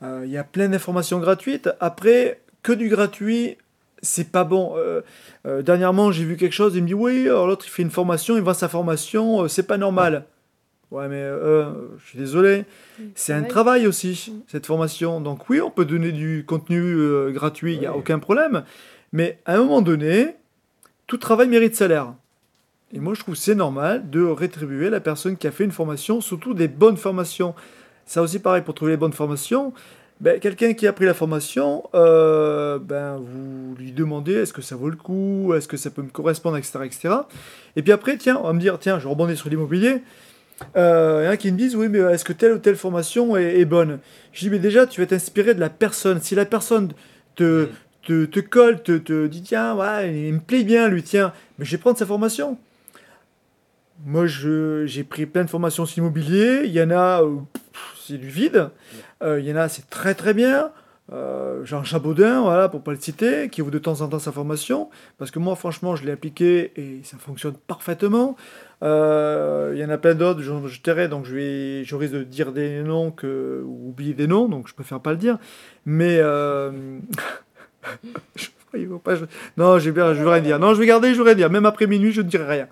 Il 0.04 0.30
y 0.30 0.38
a 0.38 0.44
plein 0.44 0.68
d'informations 0.68 1.20
gratuites. 1.20 1.70
Après, 1.80 2.40
que 2.64 2.74
du 2.74 2.90
gratuit, 2.90 3.58
c'est 4.06 4.32
pas 4.32 4.44
bon. 4.44 4.74
Euh, 4.78 5.02
euh, 5.46 5.62
dernièrement, 5.62 6.12
j'ai 6.12 6.24
vu 6.24 6.38
quelque 6.38 6.54
chose, 6.54 6.76
il 6.76 6.84
me 6.84 6.88
dit 6.88 6.94
oui, 6.94 7.26
l'autre 7.26 7.66
il 7.68 7.70
fait 7.70 7.82
une 7.82 7.92
formation, 7.92 8.38
il 8.38 8.44
vend 8.44 8.54
sa 8.54 8.70
formation, 8.70 9.44
euh, 9.44 9.48
c'est 9.48 9.68
pas 9.68 9.78
normal. 9.78 10.26
Ouais, 10.92 11.08
mais 11.10 11.22
je 11.24 12.06
suis 12.08 12.20
désolé. 12.20 12.64
C'est 13.16 13.34
un 13.34 13.44
travail 13.44 13.88
aussi, 13.88 14.34
cette 14.48 14.66
formation. 14.68 15.20
Donc 15.20 15.50
oui, 15.50 15.60
on 15.60 15.72
peut 15.72 15.84
donner 15.84 16.12
du 16.12 16.46
contenu 16.48 17.32
gratuit, 17.34 17.74
il 17.74 17.80
n'y 17.80 17.86
a 17.88 17.92
Oui. 17.92 17.98
aucun 18.00 18.20
problème. 18.20 18.64
Mais 19.12 19.40
à 19.46 19.56
un 19.56 19.58
moment 19.58 19.82
donné, 19.82 20.36
tout 21.08 21.18
travail 21.18 21.48
mérite 21.50 21.76
salaire. 21.76 22.14
Et 22.94 23.00
moi, 23.00 23.14
je 23.16 23.20
trouve 23.22 23.34
que 23.34 23.42
c'est 23.42 23.56
normal 23.56 24.10
de 24.10 24.24
rétribuer 24.24 24.90
la 24.90 25.00
personne 25.02 25.36
qui 25.38 25.48
a 25.48 25.52
fait 25.52 25.66
une 25.66 25.72
formation, 25.72 26.22
surtout 26.22 26.54
des 26.54 26.68
bonnes 26.68 26.98
formations. 26.98 27.56
Ça 28.06 28.22
aussi, 28.22 28.40
pareil, 28.40 28.62
pour 28.62 28.76
trouver 28.76 28.92
les 28.92 28.98
bonnes 28.98 29.12
formations. 29.12 29.74
Ben, 30.22 30.40
Quelqu'un 30.40 30.74
qui 30.74 30.88
a 30.88 30.94
pris 30.94 31.06
la 31.06 31.14
formation, 31.14 31.84
euh, 31.94 32.80
ben, 32.80 33.18
vous 33.18 33.76
lui 33.78 33.92
demandez 33.92 34.34
est-ce 34.34 34.54
que 34.54 34.62
ça 34.62 34.76
vaut 34.76 34.90
le 34.90 34.96
coup, 34.96 35.54
est-ce 35.54 35.68
que 35.68 35.76
ça 35.78 35.90
peut 35.90 36.02
me 36.02 36.10
correspondre, 36.10 36.56
etc., 36.58 36.80
etc. 36.86 37.14
Et 37.76 37.82
puis 37.84 37.92
après, 37.92 38.18
tiens, 38.18 38.40
on 38.42 38.48
va 38.48 38.54
me 38.54 38.60
dire, 38.60 38.80
tiens, 38.80 38.98
je 38.98 39.08
rebondis 39.08 39.36
sur 39.36 39.50
l'immobilier. 39.50 40.02
Euh, 40.78 41.20
Il 41.24 41.26
y 41.26 41.28
en 41.28 41.32
a 41.32 41.38
qui 41.38 41.52
me 41.52 41.58
disent, 41.58 41.76
oui, 41.76 41.90
mais 41.90 42.00
est-ce 42.00 42.24
que 42.24 42.32
telle 42.32 42.54
ou 42.54 42.60
telle 42.60 42.78
formation 42.78 43.36
est, 43.36 43.60
est 43.60 43.66
bonne? 43.66 44.00
Je 44.32 44.40
dis, 44.40 44.50
mais 44.50 44.60
déjà, 44.60 44.88
tu 44.88 45.02
vas 45.02 45.08
t'inspirer 45.08 45.54
de 45.54 45.60
la 45.60 45.70
personne. 45.70 46.22
Si 46.22 46.34
la 46.34 46.46
personne 46.46 46.94
te, 47.36 47.66
Mm. 47.66 47.70
te, 48.08 48.26
te 48.26 48.40
colle, 48.40 48.82
te, 48.84 48.98
te 48.98 49.28
dit, 49.28 49.42
tiens, 49.42 49.76
ouais, 49.76 50.16
il 50.28 50.34
me 50.36 50.40
plaît 50.40 50.64
bien, 50.64 50.88
lui, 50.88 51.04
tiens, 51.04 51.34
mais 51.60 51.66
je 51.66 51.72
vais 51.72 51.78
prendre 51.78 51.98
sa 51.98 52.06
formation. 52.06 52.58
Moi, 54.06 54.28
je- 54.28 54.86
j'ai 54.86 55.04
pris 55.04 55.26
plein 55.26 55.44
de 55.44 55.50
formations 55.50 55.86
sur 55.86 56.02
l'immobilier. 56.02 56.62
Il 56.66 56.72
y 56.72 56.82
en 56.82 56.92
a, 56.92 57.22
euh, 57.24 57.36
pff, 57.74 57.95
c'est 58.08 58.18
du 58.18 58.30
vide. 58.30 58.70
Euh, 59.24 59.40
il 59.40 59.46
y 59.46 59.54
en 59.54 59.58
a, 59.58 59.70
c'est 59.70 59.90
très 59.90 60.16
très 60.16 60.34
bien. 60.34 60.72
Euh, 61.14 61.64
Jean 61.66 61.84
Chabaudin, 61.84 62.42
voilà, 62.42 62.68
pour 62.68 62.82
pas 62.82 62.92
le 62.92 63.00
citer, 63.00 63.50
qui 63.50 63.62
ouvre 63.62 63.70
de 63.70 63.78
temps 63.78 64.02
en 64.02 64.08
temps 64.08 64.20
sa 64.20 64.32
formation. 64.32 64.90
Parce 65.18 65.30
que 65.30 65.40
moi, 65.40 65.56
franchement, 65.56 65.96
je 65.96 66.04
l'ai 66.04 66.12
appliqué 66.12 66.72
et 66.76 67.02
ça 67.04 67.18
fonctionne 67.18 67.56
parfaitement. 67.68 68.36
Euh, 68.84 69.72
il 69.76 69.80
y 69.80 69.86
en 69.86 69.90
a 69.90 69.98
plein 69.98 70.16
d'autres, 70.16 70.42
je, 70.42 70.52
je 70.68 71.08
donc 71.08 71.26
je, 71.26 71.36
vais, 71.36 71.84
je 71.84 71.96
risque 71.96 72.14
de 72.14 72.24
dire 72.24 72.52
des 72.52 72.82
noms 72.82 73.12
que, 73.12 73.62
ou 73.66 73.90
oublier 73.90 74.14
des 74.14 74.28
noms, 74.28 74.50
donc 74.50 74.68
je 74.68 74.74
préfère 74.74 75.00
pas 75.00 75.12
le 75.12 75.18
dire. 75.18 75.38
Mais. 75.86 76.18
euh, 76.20 76.72
non, 79.58 79.80
je 79.80 79.90
vais, 79.90 80.16
je 80.16 80.24
vais 80.24 80.32
rien 80.32 80.42
dire. 80.42 80.60
Non, 80.60 80.74
je 80.74 80.80
vais 80.80 80.86
garder, 80.86 81.14
je 81.14 81.22
vais 81.22 81.30
rien 81.30 81.36
dire. 81.36 81.50
Même 81.50 81.66
après 81.66 81.88
minuit, 81.88 82.12
je 82.12 82.22
ne 82.22 82.28
dirai 82.28 82.46
rien. 82.46 82.68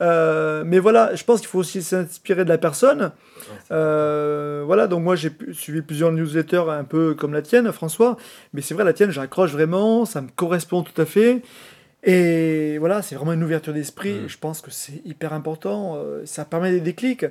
Euh, 0.00 0.64
mais 0.66 0.78
voilà, 0.78 1.14
je 1.14 1.24
pense 1.24 1.40
qu'il 1.40 1.48
faut 1.48 1.58
aussi 1.58 1.82
s'inspirer 1.82 2.44
de 2.44 2.48
la 2.48 2.58
personne. 2.58 3.12
Euh, 3.70 4.62
voilà, 4.66 4.86
donc 4.86 5.02
moi 5.02 5.16
j'ai 5.16 5.30
suivi 5.52 5.82
plusieurs 5.82 6.12
newsletters 6.12 6.64
un 6.68 6.84
peu 6.84 7.14
comme 7.14 7.32
la 7.32 7.42
tienne, 7.42 7.70
François. 7.72 8.16
Mais 8.52 8.60
c'est 8.60 8.74
vrai, 8.74 8.84
la 8.84 8.92
tienne, 8.92 9.10
j'accroche 9.10 9.52
vraiment, 9.52 10.04
ça 10.04 10.20
me 10.20 10.28
correspond 10.34 10.82
tout 10.82 11.00
à 11.00 11.04
fait. 11.04 11.42
Et 12.02 12.76
voilà, 12.78 13.00
c'est 13.02 13.14
vraiment 13.14 13.32
une 13.32 13.42
ouverture 13.42 13.72
d'esprit. 13.72 14.14
Mm. 14.14 14.28
Je 14.28 14.38
pense 14.38 14.60
que 14.60 14.70
c'est 14.70 15.00
hyper 15.04 15.32
important. 15.32 15.96
euh, 15.96 16.22
ça 16.26 16.44
permet 16.44 16.70
des 16.70 16.80
déclics. 16.80 17.26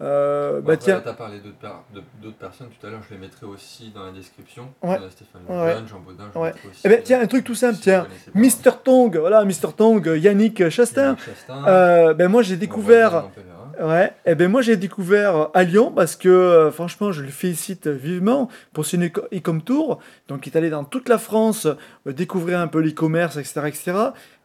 Euh, 0.00 0.60
bah 0.60 0.76
tiens, 0.76 1.00
Tu 1.00 1.08
as 1.08 1.12
parlé 1.12 1.38
d'autres 1.40 2.36
personnes 2.36 2.66
tout 2.78 2.84
à 2.86 2.90
l'heure, 2.90 3.00
je 3.08 3.14
les 3.14 3.20
mettrai 3.20 3.46
aussi 3.46 3.90
dans 3.94 4.04
la 4.04 4.10
description. 4.12 4.68
Ouais. 4.82 4.98
Euh, 5.00 5.08
Stéphane 5.08 5.42
Ouais. 5.48 5.76
Jean 5.88 6.00
Baudin, 6.00 6.24
je 6.34 6.38
Ouais. 6.38 6.52
aussi. 6.68 6.80
Eh 6.84 6.88
ben, 6.88 7.00
tiens, 7.02 7.20
un 7.20 7.26
truc 7.28 7.44
tout 7.44 7.54
simple, 7.54 7.76
si 7.76 7.82
tiens. 7.82 8.06
Mister 8.34 8.70
Tong, 8.82 9.16
voilà, 9.16 9.44
Mister 9.44 9.68
Tong, 9.76 10.04
Yannick 10.16 10.68
Chastain. 10.68 11.02
Yannick 11.16 11.20
Chastain, 11.24 11.64
Euh, 11.68 12.12
ben 12.14 12.28
moi 12.28 12.42
j'ai 12.42 12.56
découvert. 12.56 13.28
pèlerin. 13.30 13.54
Ouais, 13.80 14.12
et 14.24 14.34
ben 14.36 14.48
moi 14.50 14.62
j'ai 14.62 14.76
découvert 14.76 15.48
à 15.52 15.64
Lyon 15.64 15.90
parce 15.94 16.14
que 16.14 16.28
euh, 16.28 16.70
franchement 16.70 17.10
je 17.10 17.22
le 17.22 17.28
félicite 17.28 17.88
vivement 17.88 18.48
pour 18.72 18.86
son 18.86 19.00
e-com 19.02 19.62
tour. 19.62 19.98
Donc 20.28 20.46
il 20.46 20.52
est 20.52 20.56
allé 20.56 20.70
dans 20.70 20.84
toute 20.84 21.08
la 21.08 21.18
France 21.18 21.66
euh, 21.66 22.12
découvrir 22.12 22.60
un 22.60 22.68
peu 22.68 22.80
l'e-commerce, 22.80 23.36
etc., 23.36 23.62
etc. 23.66 23.92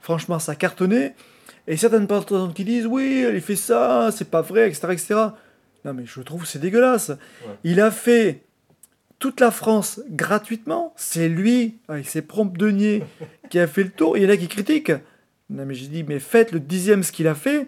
Franchement 0.01 0.39
ça 0.39 0.53
a 0.53 0.55
cartonné. 0.55 1.13
Et 1.69 1.77
certaines 1.77 2.07
personnes 2.07 2.51
qui 2.53 2.65
disent 2.65 2.85
oui, 2.87 3.25
il 3.31 3.39
fait 3.41 3.55
ça, 3.55 4.09
c'est 4.11 4.29
pas 4.29 4.41
vrai, 4.41 4.67
etc., 4.67 4.87
etc. 4.91 5.15
Non 5.85 5.93
mais 5.93 6.03
je 6.05 6.19
trouve 6.21 6.41
que 6.41 6.47
c'est 6.47 6.59
dégueulasse. 6.59 7.11
Il 7.63 7.79
a 7.79 7.91
fait 7.91 8.41
toute 9.19 9.39
la 9.39 9.51
France 9.51 10.01
gratuitement. 10.09 10.93
C'est 10.97 11.29
lui, 11.29 11.77
avec 11.87 12.09
ses 12.09 12.21
prompts 12.21 12.57
deniers, 12.57 13.03
qui 13.49 13.59
a 13.59 13.67
fait 13.67 13.83
le 13.83 13.91
tour. 13.91 14.17
Il 14.17 14.23
y 14.23 14.25
en 14.25 14.29
a 14.29 14.35
qui 14.37 14.47
critiquent. 14.47 14.91
Non 15.51 15.65
mais 15.65 15.75
j'ai 15.75 15.87
dit 15.87 16.03
mais 16.03 16.19
faites 16.19 16.51
le 16.51 16.59
dixième 16.59 17.03
ce 17.03 17.11
qu'il 17.11 17.27
a 17.27 17.35
fait. 17.35 17.67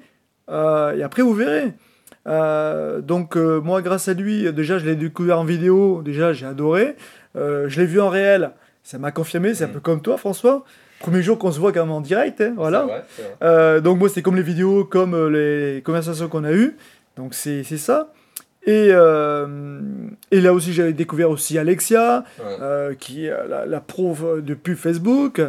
Euh, 0.50 0.98
et 0.98 1.04
après, 1.04 1.22
vous 1.22 1.34
verrez. 1.34 1.72
Euh, 2.28 3.02
donc, 3.02 3.38
euh, 3.38 3.62
moi, 3.62 3.82
grâce 3.82 4.08
à 4.08 4.14
lui, 4.14 4.52
déjà, 4.52 4.78
je 4.80 4.86
l'ai 4.86 4.96
découvert 4.96 5.40
en 5.40 5.46
vidéo. 5.46 6.02
Déjà, 6.04 6.34
j'ai 6.34 6.46
adoré. 6.46 6.96
Je 7.36 7.80
l'ai 7.80 7.86
vu 7.86 8.02
en 8.02 8.10
réel. 8.10 8.52
Ça 8.84 8.98
m'a 8.98 9.12
confirmé. 9.12 9.54
C'est 9.54 9.64
un 9.64 9.68
Mm. 9.68 9.74
peu 9.74 9.80
comme 9.80 10.02
toi, 10.02 10.18
François. 10.18 10.66
Premier 11.02 11.22
jour 11.22 11.38
qu'on 11.38 11.52
se 11.52 11.60
voit 11.60 11.72
quand 11.72 11.82
même 11.82 11.92
en 11.92 12.02
direct. 12.02 12.42
hein, 12.42 12.54
voilà. 12.56 12.84
Vrai. 12.84 13.04
Euh, 13.44 13.80
donc, 13.82 14.00
moi, 14.00 14.10
c'est 14.10 14.22
comme 14.22 14.36
les 14.36 14.42
vidéos, 14.44 14.86
comme 14.86 15.14
euh, 15.14 15.30
les 15.76 15.82
conversations 15.82 16.28
qu'on 16.30 16.44
a 16.44 16.52
eues. 16.54 16.76
Donc, 17.18 17.34
c'est 17.34 17.64
c'est 17.64 17.78
ça. 17.78 18.14
Et, 18.68 18.90
euh, 18.92 19.80
et 20.30 20.40
là 20.40 20.54
aussi, 20.54 20.72
j'avais 20.74 20.94
découvert 20.94 21.32
aussi 21.32 21.58
Alexia, 21.58 22.24
Ouais. 22.40 22.58
euh, 22.62 22.94
qui 22.94 23.26
est 23.26 23.34
la, 23.50 23.66
la 23.66 23.80
pro 23.80 24.16
de 24.40 24.54
pub 24.54 24.76
Facebook. 24.78 25.42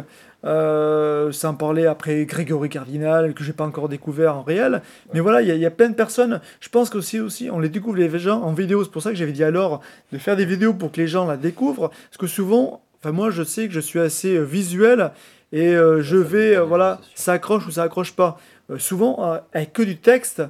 Sans 0.45 1.53
parler 1.53 1.85
après 1.85 2.25
Grégory 2.25 2.67
Cardinal, 2.69 3.33
que 3.33 3.43
j'ai 3.45 3.53
pas 3.53 3.63
encore 3.63 3.87
découvert 3.87 4.35
en 4.37 4.41
réel. 4.41 4.81
Mais 5.13 5.21
voilà, 5.21 5.41
il 5.41 5.47
y, 5.55 5.57
y 5.57 5.65
a 5.65 5.71
plein 5.71 5.87
de 5.89 5.95
personnes. 5.95 6.41
Je 6.59 6.67
pense 6.69 6.89
qu'aussi, 6.89 7.19
aussi, 7.21 7.49
on 7.49 7.59
les 7.59 7.69
découvre 7.69 7.95
les 7.95 8.09
gens 8.19 8.41
en 8.41 8.51
vidéo. 8.51 8.83
C'est 8.83 8.91
pour 8.91 9.01
ça 9.01 9.11
que 9.11 9.15
j'avais 9.15 9.31
dit 9.31 9.43
alors 9.45 9.79
de 10.11 10.17
faire 10.17 10.35
des 10.35 10.43
vidéos 10.45 10.73
pour 10.73 10.91
que 10.91 10.99
les 10.99 11.07
gens 11.07 11.25
la 11.25 11.37
découvrent. 11.37 11.89
Parce 12.09 12.17
que 12.19 12.27
souvent, 12.27 12.81
enfin 12.99 13.13
moi, 13.13 13.29
je 13.31 13.41
sais 13.43 13.67
que 13.67 13.73
je 13.73 13.79
suis 13.79 13.99
assez 14.01 14.37
visuel 14.43 15.11
et 15.53 15.75
euh, 15.75 16.01
je 16.01 16.17
vais, 16.17 16.57
euh, 16.57 16.63
voilà, 16.63 16.99
ça 17.13 17.33
accroche 17.33 17.67
ou 17.67 17.71
ça 17.71 17.83
accroche 17.83 18.13
pas. 18.13 18.39
Euh, 18.71 18.79
souvent, 18.79 19.39
avec 19.53 19.71
que 19.71 19.83
du 19.83 19.97
texte, 19.97 20.41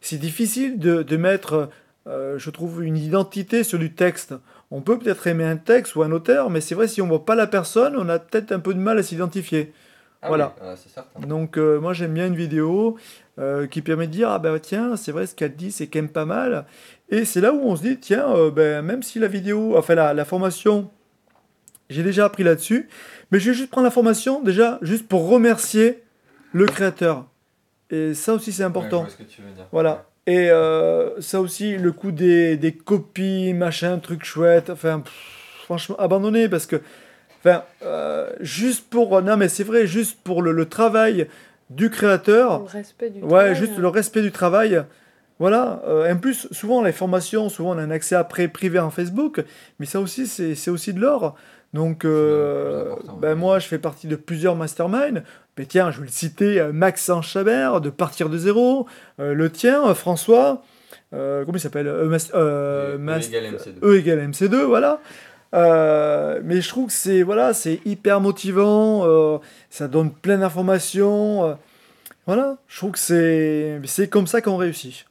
c'est 0.00 0.18
difficile 0.18 0.78
de, 0.78 1.02
de 1.02 1.16
mettre, 1.16 1.68
je 2.06 2.50
trouve, 2.50 2.84
une 2.84 2.96
identité 2.96 3.64
sur 3.64 3.78
du 3.78 3.92
texte. 3.92 4.34
On 4.70 4.80
peut 4.80 4.98
peut-être 4.98 5.26
aimer 5.26 5.44
un 5.44 5.56
texte 5.56 5.96
ou 5.96 6.02
un 6.02 6.12
auteur, 6.12 6.48
mais 6.48 6.60
c'est 6.60 6.74
vrai, 6.74 6.88
si 6.88 7.02
on 7.02 7.08
voit 7.08 7.24
pas 7.24 7.34
la 7.34 7.46
personne, 7.46 7.94
on 7.96 8.08
a 8.08 8.18
peut-être 8.18 8.52
un 8.52 8.60
peu 8.60 8.72
de 8.72 8.78
mal 8.78 8.98
à 8.98 9.02
s'identifier. 9.02 9.72
Ah 10.22 10.28
voilà. 10.28 10.54
oui, 10.60 10.68
c'est 10.76 10.88
certain. 10.88 11.20
Donc 11.26 11.56
moi 11.56 11.92
j'aime 11.92 12.14
bien 12.14 12.28
une 12.28 12.36
vidéo 12.36 12.96
qui 13.70 13.82
permet 13.82 14.06
de 14.06 14.12
dire 14.12 14.30
ah 14.30 14.38
ben 14.38 14.56
tiens 14.60 14.94
c'est 14.96 15.10
vrai 15.10 15.26
ce 15.26 15.34
qu'elle 15.34 15.56
dit 15.56 15.72
c'est 15.72 15.88
quand 15.88 15.98
même 15.98 16.08
pas 16.08 16.26
mal 16.26 16.64
et 17.08 17.24
c'est 17.24 17.40
là 17.40 17.52
où 17.52 17.60
on 17.60 17.74
se 17.74 17.82
dit 17.82 17.98
tiens 17.98 18.32
ben 18.50 18.82
même 18.82 19.02
si 19.02 19.18
la 19.18 19.26
vidéo 19.26 19.76
enfin 19.76 19.96
la, 19.96 20.14
la 20.14 20.24
formation 20.24 20.90
j'ai 21.90 22.02
déjà 22.02 22.24
appris 22.24 22.42
là-dessus 22.44 22.88
mais 23.30 23.38
je 23.40 23.50
vais 23.50 23.56
juste 23.56 23.70
prendre 23.70 23.84
la 23.84 23.90
formation 23.90 24.42
déjà 24.42 24.78
juste 24.82 25.06
pour 25.08 25.28
remercier 25.28 26.02
le 26.52 26.66
créateur 26.66 27.26
et 27.90 28.14
ça 28.14 28.34
aussi 28.34 28.52
c'est 28.52 28.62
Ouais, 28.62 28.68
important 28.68 28.98
je 29.00 29.04
vois 29.04 29.10
ce 29.10 29.16
que 29.16 29.28
tu 29.28 29.42
veux 29.42 29.50
dire. 29.52 29.66
voilà 29.72 30.06
et 30.26 30.50
euh, 30.50 31.20
ça 31.20 31.40
aussi 31.40 31.76
le 31.76 31.92
coup 31.92 32.12
des, 32.12 32.56
des 32.56 32.72
copies 32.72 33.52
machin 33.54 33.98
trucs 33.98 34.24
chouettes 34.24 34.70
enfin 34.70 35.00
pff, 35.00 35.12
franchement 35.64 35.96
abandonné 35.98 36.48
parce 36.48 36.66
que 36.66 36.80
enfin 37.40 37.64
euh, 37.82 38.30
juste 38.40 38.88
pour 38.88 39.20
non 39.22 39.36
mais 39.36 39.48
c'est 39.48 39.64
vrai 39.64 39.86
juste 39.86 40.18
pour 40.22 40.42
le, 40.42 40.52
le 40.52 40.66
travail 40.68 41.26
du 41.70 41.90
créateur 41.90 42.58
Le 42.60 42.64
respect 42.66 43.10
du 43.10 43.20
Ouais, 43.20 43.28
travail, 43.28 43.54
juste 43.56 43.72
hein. 43.78 43.80
le 43.80 43.88
respect 43.88 44.20
du 44.22 44.30
travail. 44.30 44.82
Voilà. 45.38 45.82
Euh, 45.86 46.12
en 46.12 46.18
plus, 46.18 46.46
souvent, 46.52 46.82
les 46.82 46.92
formations, 46.92 47.48
souvent, 47.48 47.74
on 47.74 47.78
a 47.78 47.82
un 47.82 47.90
accès 47.90 48.14
après 48.14 48.46
privé 48.46 48.78
en 48.78 48.90
Facebook, 48.90 49.42
mais 49.78 49.86
ça 49.86 49.98
aussi, 50.00 50.26
c'est 50.26 50.54
c'est 50.54 50.70
aussi 50.70 50.92
de 50.92 51.00
l'or. 51.00 51.34
Donc, 51.72 52.04
euh, 52.04 52.94
ben, 53.20 53.34
moi, 53.34 53.58
je 53.58 53.66
fais 53.66 53.78
partie 53.78 54.06
de 54.06 54.16
plusieurs 54.16 54.56
masterminds. 54.56 55.22
Mais 55.58 55.64
tiens, 55.66 55.90
je 55.90 56.00
vais 56.00 56.06
le 56.06 56.12
citer, 56.12 56.60
euh, 56.60 56.72
Maxence 56.72 57.26
Chabert, 57.26 57.80
de 57.80 57.88
Partir 57.90 58.28
de 58.28 58.36
Zéro. 58.38 58.86
Euh, 59.20 59.32
le 59.34 59.50
tien, 59.50 59.94
François. 59.94 60.62
Euh, 61.14 61.44
comment 61.44 61.56
il 61.56 61.60
s'appelle 61.60 61.86
E 61.88 62.04
mas- 62.08 62.30
égale 63.28 63.54
MC2. 63.54 63.78
E 63.82 63.96
égale 63.98 64.20
MC2, 64.30 64.62
voilà. 64.64 65.00
Mais 65.54 66.60
je 66.60 66.68
trouve 66.68 66.86
que 66.86 66.92
c'est 66.92 67.22
voilà, 67.22 67.52
c'est 67.52 67.80
hyper 67.84 68.20
motivant, 68.20 69.40
ça 69.68 69.88
donne 69.88 70.10
plein 70.10 70.38
d'informations. 70.38 71.58
voilà, 72.26 72.56
je 72.68 72.76
trouve 72.78 72.92
que 72.92 72.98
c'est 72.98 73.78
c'est 73.84 74.08
comme 74.08 74.26
ça 74.26 74.40
qu'on 74.40 74.56
réussit. 74.56 75.04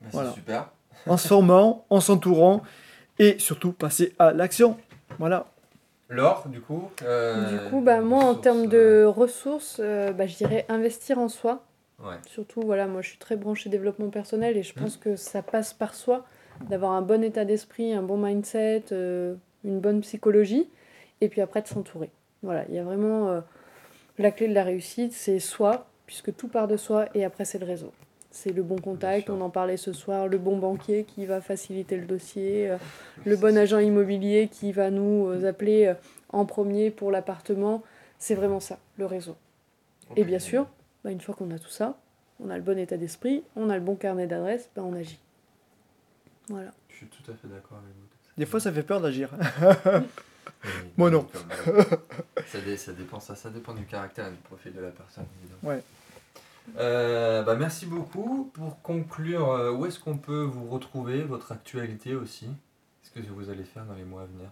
Bah, 0.00 0.08
Voilà. 0.12 0.28
C'est 0.30 0.36
super. 0.36 0.68
En 1.06 1.16
se 1.18 1.28
formant, 1.28 1.84
en 1.90 2.00
s'entourant 2.00 2.62
et 3.18 3.36
surtout 3.38 3.72
passer 3.72 4.14
à 4.18 4.32
l'action. 4.32 4.78
Voilà. 5.18 5.46
Laure, 6.12 6.44
du 6.48 6.60
coup 6.60 6.90
euh, 7.02 7.48
Du 7.50 7.70
coup, 7.70 7.80
bah, 7.80 8.00
moi, 8.00 8.24
en 8.24 8.34
termes 8.34 8.66
de 8.66 9.04
ressources, 9.04 9.78
euh, 9.80 10.12
bah, 10.12 10.26
je 10.26 10.36
dirais 10.36 10.66
investir 10.68 11.18
en 11.18 11.28
soi. 11.28 11.62
euh, 12.00 12.08
Ouais. 12.10 12.16
Surtout, 12.26 12.62
voilà, 12.62 12.86
moi, 12.86 13.00
je 13.00 13.08
suis 13.10 13.18
très 13.18 13.36
branchée 13.36 13.70
développement 13.70 14.10
personnel 14.10 14.56
et 14.56 14.62
je 14.62 14.74
pense 14.74 14.96
que 14.96 15.16
ça 15.16 15.40
passe 15.42 15.72
par 15.72 15.94
soi, 15.94 16.24
d'avoir 16.68 16.92
un 16.92 17.02
bon 17.02 17.22
état 17.22 17.44
d'esprit, 17.44 17.92
un 17.92 18.02
bon 18.02 18.16
mindset, 18.18 18.84
euh, 18.92 19.34
une 19.64 19.80
bonne 19.80 20.00
psychologie, 20.00 20.68
et 21.20 21.28
puis 21.28 21.40
après 21.40 21.62
de 21.62 21.68
s'entourer. 21.68 22.10
Voilà, 22.42 22.64
il 22.68 22.74
y 22.74 22.78
a 22.78 22.82
vraiment 22.82 23.28
euh, 23.30 23.40
la 24.18 24.30
clé 24.32 24.48
de 24.48 24.54
la 24.54 24.64
réussite, 24.64 25.12
c'est 25.12 25.38
soi, 25.38 25.86
puisque 26.06 26.34
tout 26.36 26.48
part 26.48 26.66
de 26.68 26.76
soi, 26.76 27.06
et 27.14 27.24
après 27.24 27.44
c'est 27.44 27.58
le 27.58 27.66
réseau. 27.66 27.92
C'est 28.34 28.50
le 28.50 28.62
bon 28.62 28.76
contact, 28.78 29.28
on 29.28 29.40
en 29.42 29.50
parlait 29.50 29.76
ce 29.76 29.92
soir, 29.92 30.26
le 30.26 30.38
bon 30.38 30.56
banquier 30.56 31.04
qui 31.04 31.26
va 31.26 31.42
faciliter 31.42 31.98
le 31.98 32.06
dossier, 32.06 32.70
euh, 32.70 32.78
le 33.26 33.36
bon 33.36 33.56
agent 33.58 33.78
immobilier 33.78 34.48
qui 34.50 34.72
va 34.72 34.90
nous 34.90 35.28
euh, 35.28 35.46
appeler 35.48 35.84
euh, 35.86 35.94
en 36.30 36.46
premier 36.46 36.90
pour 36.90 37.10
l'appartement. 37.10 37.82
C'est 38.18 38.34
vraiment 38.34 38.58
ça, 38.58 38.78
le 38.96 39.04
réseau. 39.04 39.36
Et 40.16 40.24
bien 40.24 40.38
sûr, 40.38 40.66
bah, 41.04 41.10
une 41.10 41.20
fois 41.20 41.34
qu'on 41.34 41.50
a 41.50 41.58
tout 41.58 41.68
ça, 41.68 41.98
on 42.40 42.48
a 42.48 42.56
le 42.56 42.62
bon 42.62 42.78
état 42.78 42.96
d'esprit, 42.96 43.44
on 43.54 43.68
a 43.68 43.74
le 43.74 43.82
bon 43.82 43.96
carnet 43.96 44.26
d'adresses, 44.26 44.70
bah, 44.74 44.82
on 44.82 44.94
agit. 44.94 45.18
Voilà. 46.48 46.70
Je 46.88 46.96
suis 46.96 47.06
tout 47.06 47.30
à 47.30 47.34
fait 47.34 47.48
d'accord 47.48 47.78
avec 47.84 47.90
vous. 47.94 48.06
Des 48.38 48.46
fois, 48.46 48.60
ça 48.60 48.72
fait 48.72 48.82
peur 48.82 49.00
d'agir. 49.02 49.30
Moi, 50.96 51.10
non. 51.10 51.26
comme, 51.64 51.74
ça, 52.46 52.60
dé- 52.64 52.76
ça 52.78 52.92
dépend, 52.92 53.20
ça, 53.20 53.34
ça 53.36 53.50
dépend 53.50 53.74
du 53.74 53.84
caractère 53.84 54.26
et 54.28 54.30
du 54.30 54.36
profil 54.38 54.72
de 54.72 54.80
la 54.80 54.90
personne. 54.90 55.24
évidemment. 55.42 55.74
Ouais. 55.74 55.82
Euh, 56.78 57.42
bah, 57.42 57.56
merci 57.56 57.86
beaucoup. 57.86 58.50
Pour 58.54 58.80
conclure, 58.82 59.50
euh, 59.50 59.72
où 59.72 59.86
est-ce 59.86 59.98
qu'on 59.98 60.16
peut 60.16 60.42
vous 60.42 60.68
retrouver, 60.68 61.22
votre 61.22 61.52
actualité 61.52 62.14
aussi? 62.14 62.46
Qu'est-ce 63.14 63.26
que 63.26 63.32
vous 63.32 63.50
allez 63.50 63.64
faire 63.64 63.84
dans 63.84 63.94
les 63.94 64.04
mois 64.04 64.22
à 64.22 64.26
venir? 64.26 64.48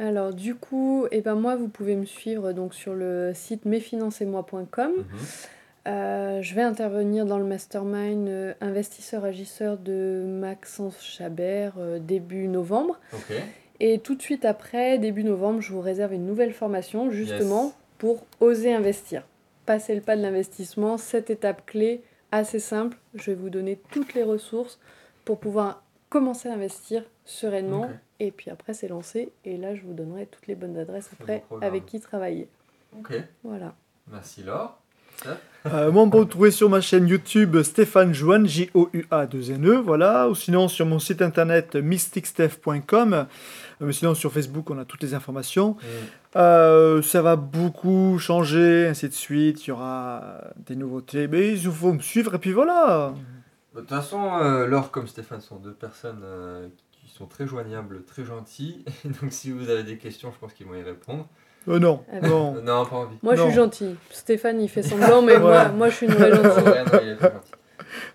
Alors 0.00 0.32
du 0.32 0.54
coup, 0.54 1.06
eh 1.10 1.20
ben 1.22 1.34
moi, 1.34 1.56
vous 1.56 1.68
pouvez 1.68 1.96
me 1.96 2.04
suivre 2.04 2.52
donc 2.52 2.72
sur 2.74 2.94
le 2.94 3.32
site 3.34 3.64
mesfinancesetmoi.com. 3.64 4.92
Mhm. 4.96 5.04
Euh, 5.86 6.42
je 6.42 6.54
vais 6.54 6.62
intervenir 6.62 7.24
dans 7.24 7.38
le 7.38 7.44
mastermind 7.44 8.28
euh, 8.28 8.52
investisseur-agisseur 8.60 9.78
de 9.78 10.22
Maxence 10.26 11.00
Chabert 11.02 11.72
euh, 11.78 11.98
début 11.98 12.46
novembre. 12.46 13.00
Ok. 13.14 13.34
Et 13.80 13.98
tout 14.00 14.14
de 14.14 14.20
suite 14.22 14.44
après, 14.44 14.98
début 14.98 15.24
novembre, 15.24 15.60
je 15.62 15.72
vous 15.72 15.80
réserve 15.80 16.12
une 16.12 16.26
nouvelle 16.26 16.52
formation 16.52 17.10
justement 17.10 17.64
Yes. 17.66 17.72
pour 17.98 18.26
oser 18.40 18.74
investir. 18.74 19.22
Passer 19.68 19.94
le 19.94 20.00
pas 20.00 20.16
de 20.16 20.22
l'investissement, 20.22 20.96
cette 20.96 21.28
étape 21.28 21.66
clé 21.66 22.02
assez 22.32 22.58
simple. 22.58 22.96
Je 23.12 23.32
vais 23.32 23.34
vous 23.34 23.50
donner 23.50 23.78
toutes 23.90 24.14
les 24.14 24.22
ressources 24.22 24.80
pour 25.26 25.38
pouvoir 25.38 25.82
commencer 26.08 26.48
à 26.48 26.54
investir 26.54 27.04
sereinement. 27.26 27.90
Et 28.18 28.30
puis 28.30 28.50
après, 28.50 28.72
c'est 28.72 28.88
lancé. 28.88 29.30
Et 29.44 29.58
là, 29.58 29.74
je 29.74 29.82
vous 29.82 29.92
donnerai 29.92 30.24
toutes 30.24 30.46
les 30.46 30.54
bonnes 30.54 30.78
adresses 30.78 31.10
après 31.12 31.44
avec 31.60 31.84
qui 31.84 32.00
travailler. 32.00 32.48
Ok. 32.98 33.12
Voilà. 33.44 33.74
Merci 34.06 34.42
Laure. 34.42 34.80
Euh, 35.72 35.90
moi, 35.90 36.02
on 36.02 36.10
peut 36.10 36.20
me 36.20 36.24
trouver 36.24 36.50
sur 36.50 36.70
ma 36.70 36.80
chaîne 36.80 37.08
YouTube 37.08 37.62
Stéphane 37.62 38.14
Joanne, 38.14 38.46
J-O-U-A 38.46 39.26
2 39.26 39.52
N-E, 39.52 39.76
voilà. 39.76 40.28
Ou 40.28 40.34
sinon 40.34 40.68
sur 40.68 40.86
mon 40.86 40.98
site 40.98 41.22
internet 41.22 41.74
mysticsteph.com. 41.76 43.12
Euh, 43.12 43.26
mais 43.80 43.92
sinon 43.92 44.14
sur 44.14 44.32
Facebook, 44.32 44.70
on 44.70 44.78
a 44.78 44.84
toutes 44.84 45.02
les 45.02 45.14
informations. 45.14 45.72
Mm. 45.72 45.86
Euh, 46.36 47.02
ça 47.02 47.22
va 47.22 47.36
beaucoup 47.36 48.18
changer, 48.18 48.86
ainsi 48.88 49.08
de 49.08 49.14
suite. 49.14 49.66
Il 49.66 49.70
y 49.70 49.72
aura 49.72 50.40
des 50.56 50.76
nouveautés. 50.76 51.28
Mais 51.28 51.52
il 51.52 51.70
faut 51.70 51.92
me 51.92 52.00
suivre 52.00 52.34
et 52.34 52.38
puis 52.38 52.52
voilà. 52.52 53.12
De 53.74 53.80
toute 53.80 53.88
façon, 53.90 54.38
euh, 54.40 54.66
Laure 54.66 54.90
comme 54.90 55.06
Stéphane 55.06 55.40
sont 55.40 55.56
deux 55.56 55.74
personnes 55.74 56.24
qui 56.92 57.10
sont 57.10 57.26
très 57.26 57.46
joignables, 57.46 58.04
très 58.04 58.24
gentilles. 58.24 58.84
Donc 59.20 59.32
si 59.32 59.50
vous 59.50 59.68
avez 59.70 59.82
des 59.82 59.98
questions, 59.98 60.32
je 60.32 60.38
pense 60.38 60.52
qu'ils 60.52 60.66
vont 60.66 60.74
y 60.74 60.82
répondre. 60.82 61.28
Euh, 61.68 61.78
non, 61.78 62.02
Ah 62.12 62.16
bah. 62.20 62.28
non. 62.28 62.52
Non, 62.62 62.86
pas 62.86 62.96
envie. 62.96 63.16
Moi, 63.22 63.34
je 63.36 63.42
suis 63.42 63.52
gentil. 63.52 63.94
Stéphane, 64.10 64.60
il 64.60 64.68
fait 64.68 64.82
semblant, 64.82 65.22
mais 65.22 65.38
moi, 65.38 65.50
Ouais. 65.50 65.72
moi, 65.72 65.88
je 65.90 65.94
suis 65.96 66.06
une 66.06 66.12
vraie 66.14 66.30
Ouais, 66.30 66.36
gentille. 66.36 66.64
non, 66.64 67.00
il 67.02 67.08
est 67.10 67.16
pas 67.16 67.28
gentil. 67.30 67.52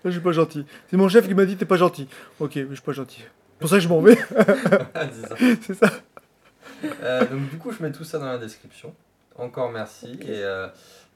Je 0.06 0.10
suis 0.12 0.20
pas 0.20 0.32
gentil. 0.32 0.66
C'est 0.90 0.98
mon 0.98 1.10
chef 1.10 1.28
qui 1.28 1.34
m'a 1.34 1.46
dit 1.46 1.56
t'es 1.56 1.66
pas 1.66 1.78
gentil. 1.78 2.08
Ok, 2.40 2.56
mais 2.56 2.66
je 2.70 2.74
suis 2.76 2.82
pas 2.84 2.92
gentil. 2.94 3.20
C'est 3.22 3.60
pour 3.60 3.70
ça 3.70 3.76
que 3.78 3.82
je 3.82 3.88
m'en 3.90 4.02
vais. 4.02 4.18
Ah, 4.96 5.02
c'est 5.62 5.74
ça. 5.74 5.86
Euh, 7.04 7.22
donc 7.22 7.50
du 7.50 7.58
coup, 7.58 7.72
je 7.72 7.82
mets 7.84 7.92
tout 7.92 8.04
ça 8.04 8.20
dans 8.20 8.26
la 8.26 8.38
description. 8.38 8.94
Encore 9.38 9.72
merci. 9.72 10.20
Et 10.22 10.26
euh, 10.44 10.68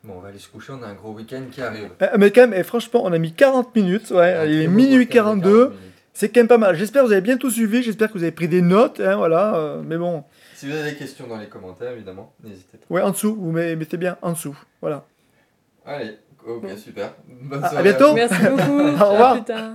bon, 0.03 0.13
on 0.17 0.19
va 0.21 0.29
aller 0.29 0.39
se 0.39 0.47
coucher, 0.49 0.73
on 0.73 0.81
a 0.83 0.87
un 0.87 0.93
gros 0.93 1.11
week-end 1.11 1.41
qui 1.51 1.61
arrive. 1.61 1.89
Euh, 2.01 2.07
Mais 2.17 2.31
quand 2.31 2.41
même, 2.47 2.53
eh, 2.55 2.63
franchement, 2.63 3.01
on 3.03 3.11
a 3.13 3.17
mis 3.17 3.33
40 3.33 3.75
minutes. 3.75 4.11
Ouais, 4.11 4.33
Un 4.33 4.45
il 4.45 4.61
est 4.63 4.67
minuit 4.67 4.97
week-end 4.97 5.35
de 5.35 5.41
42. 5.41 5.49
40 5.65 5.69
minutes. 5.71 5.83
C'est 6.13 6.29
quand 6.29 6.39
même 6.39 6.47
pas 6.47 6.57
mal. 6.57 6.75
J'espère 6.75 7.03
que 7.03 7.07
vous 7.07 7.11
avez 7.13 7.21
bien 7.21 7.37
tout 7.37 7.51
suivi. 7.51 7.83
J'espère 7.83 8.07
que 8.07 8.13
vous 8.17 8.23
avez 8.23 8.31
pris 8.31 8.47
des 8.47 8.61
notes. 8.61 8.99
Hein, 8.99 9.17
voilà. 9.17 9.55
euh, 9.55 9.81
mais 9.85 9.97
bon, 9.97 10.23
Si 10.57 10.65
vous 10.67 10.73
avez 10.75 10.89
des 10.91 10.97
questions 10.97 11.27
dans 11.27 11.37
les 11.37 11.45
commentaires, 11.47 11.91
évidemment, 11.91 12.33
n'hésitez 12.43 12.79
pas. 12.79 12.85
ouais, 12.89 13.01
en 13.03 13.11
dessous. 13.11 13.35
Vous 13.39 13.51
met- 13.51 13.75
mettez 13.75 13.95
bien 13.97 14.17
en 14.23 14.31
dessous. 14.31 14.57
Voilà. 14.81 15.05
Allez, 15.85 16.17
ok, 16.45 16.63
Bon. 16.63 16.77
super. 16.77 17.13
Bonne 17.27 17.63
À- 17.63 17.67
à 17.67 17.69
soirée 17.69 17.83
bientôt. 17.83 18.13
Merci 18.15 18.41
beaucoup. 18.43 18.79
Au 19.03 19.11
revoir. 19.11 19.31
À 19.31 19.35
plus 19.35 19.43
tard. 19.45 19.71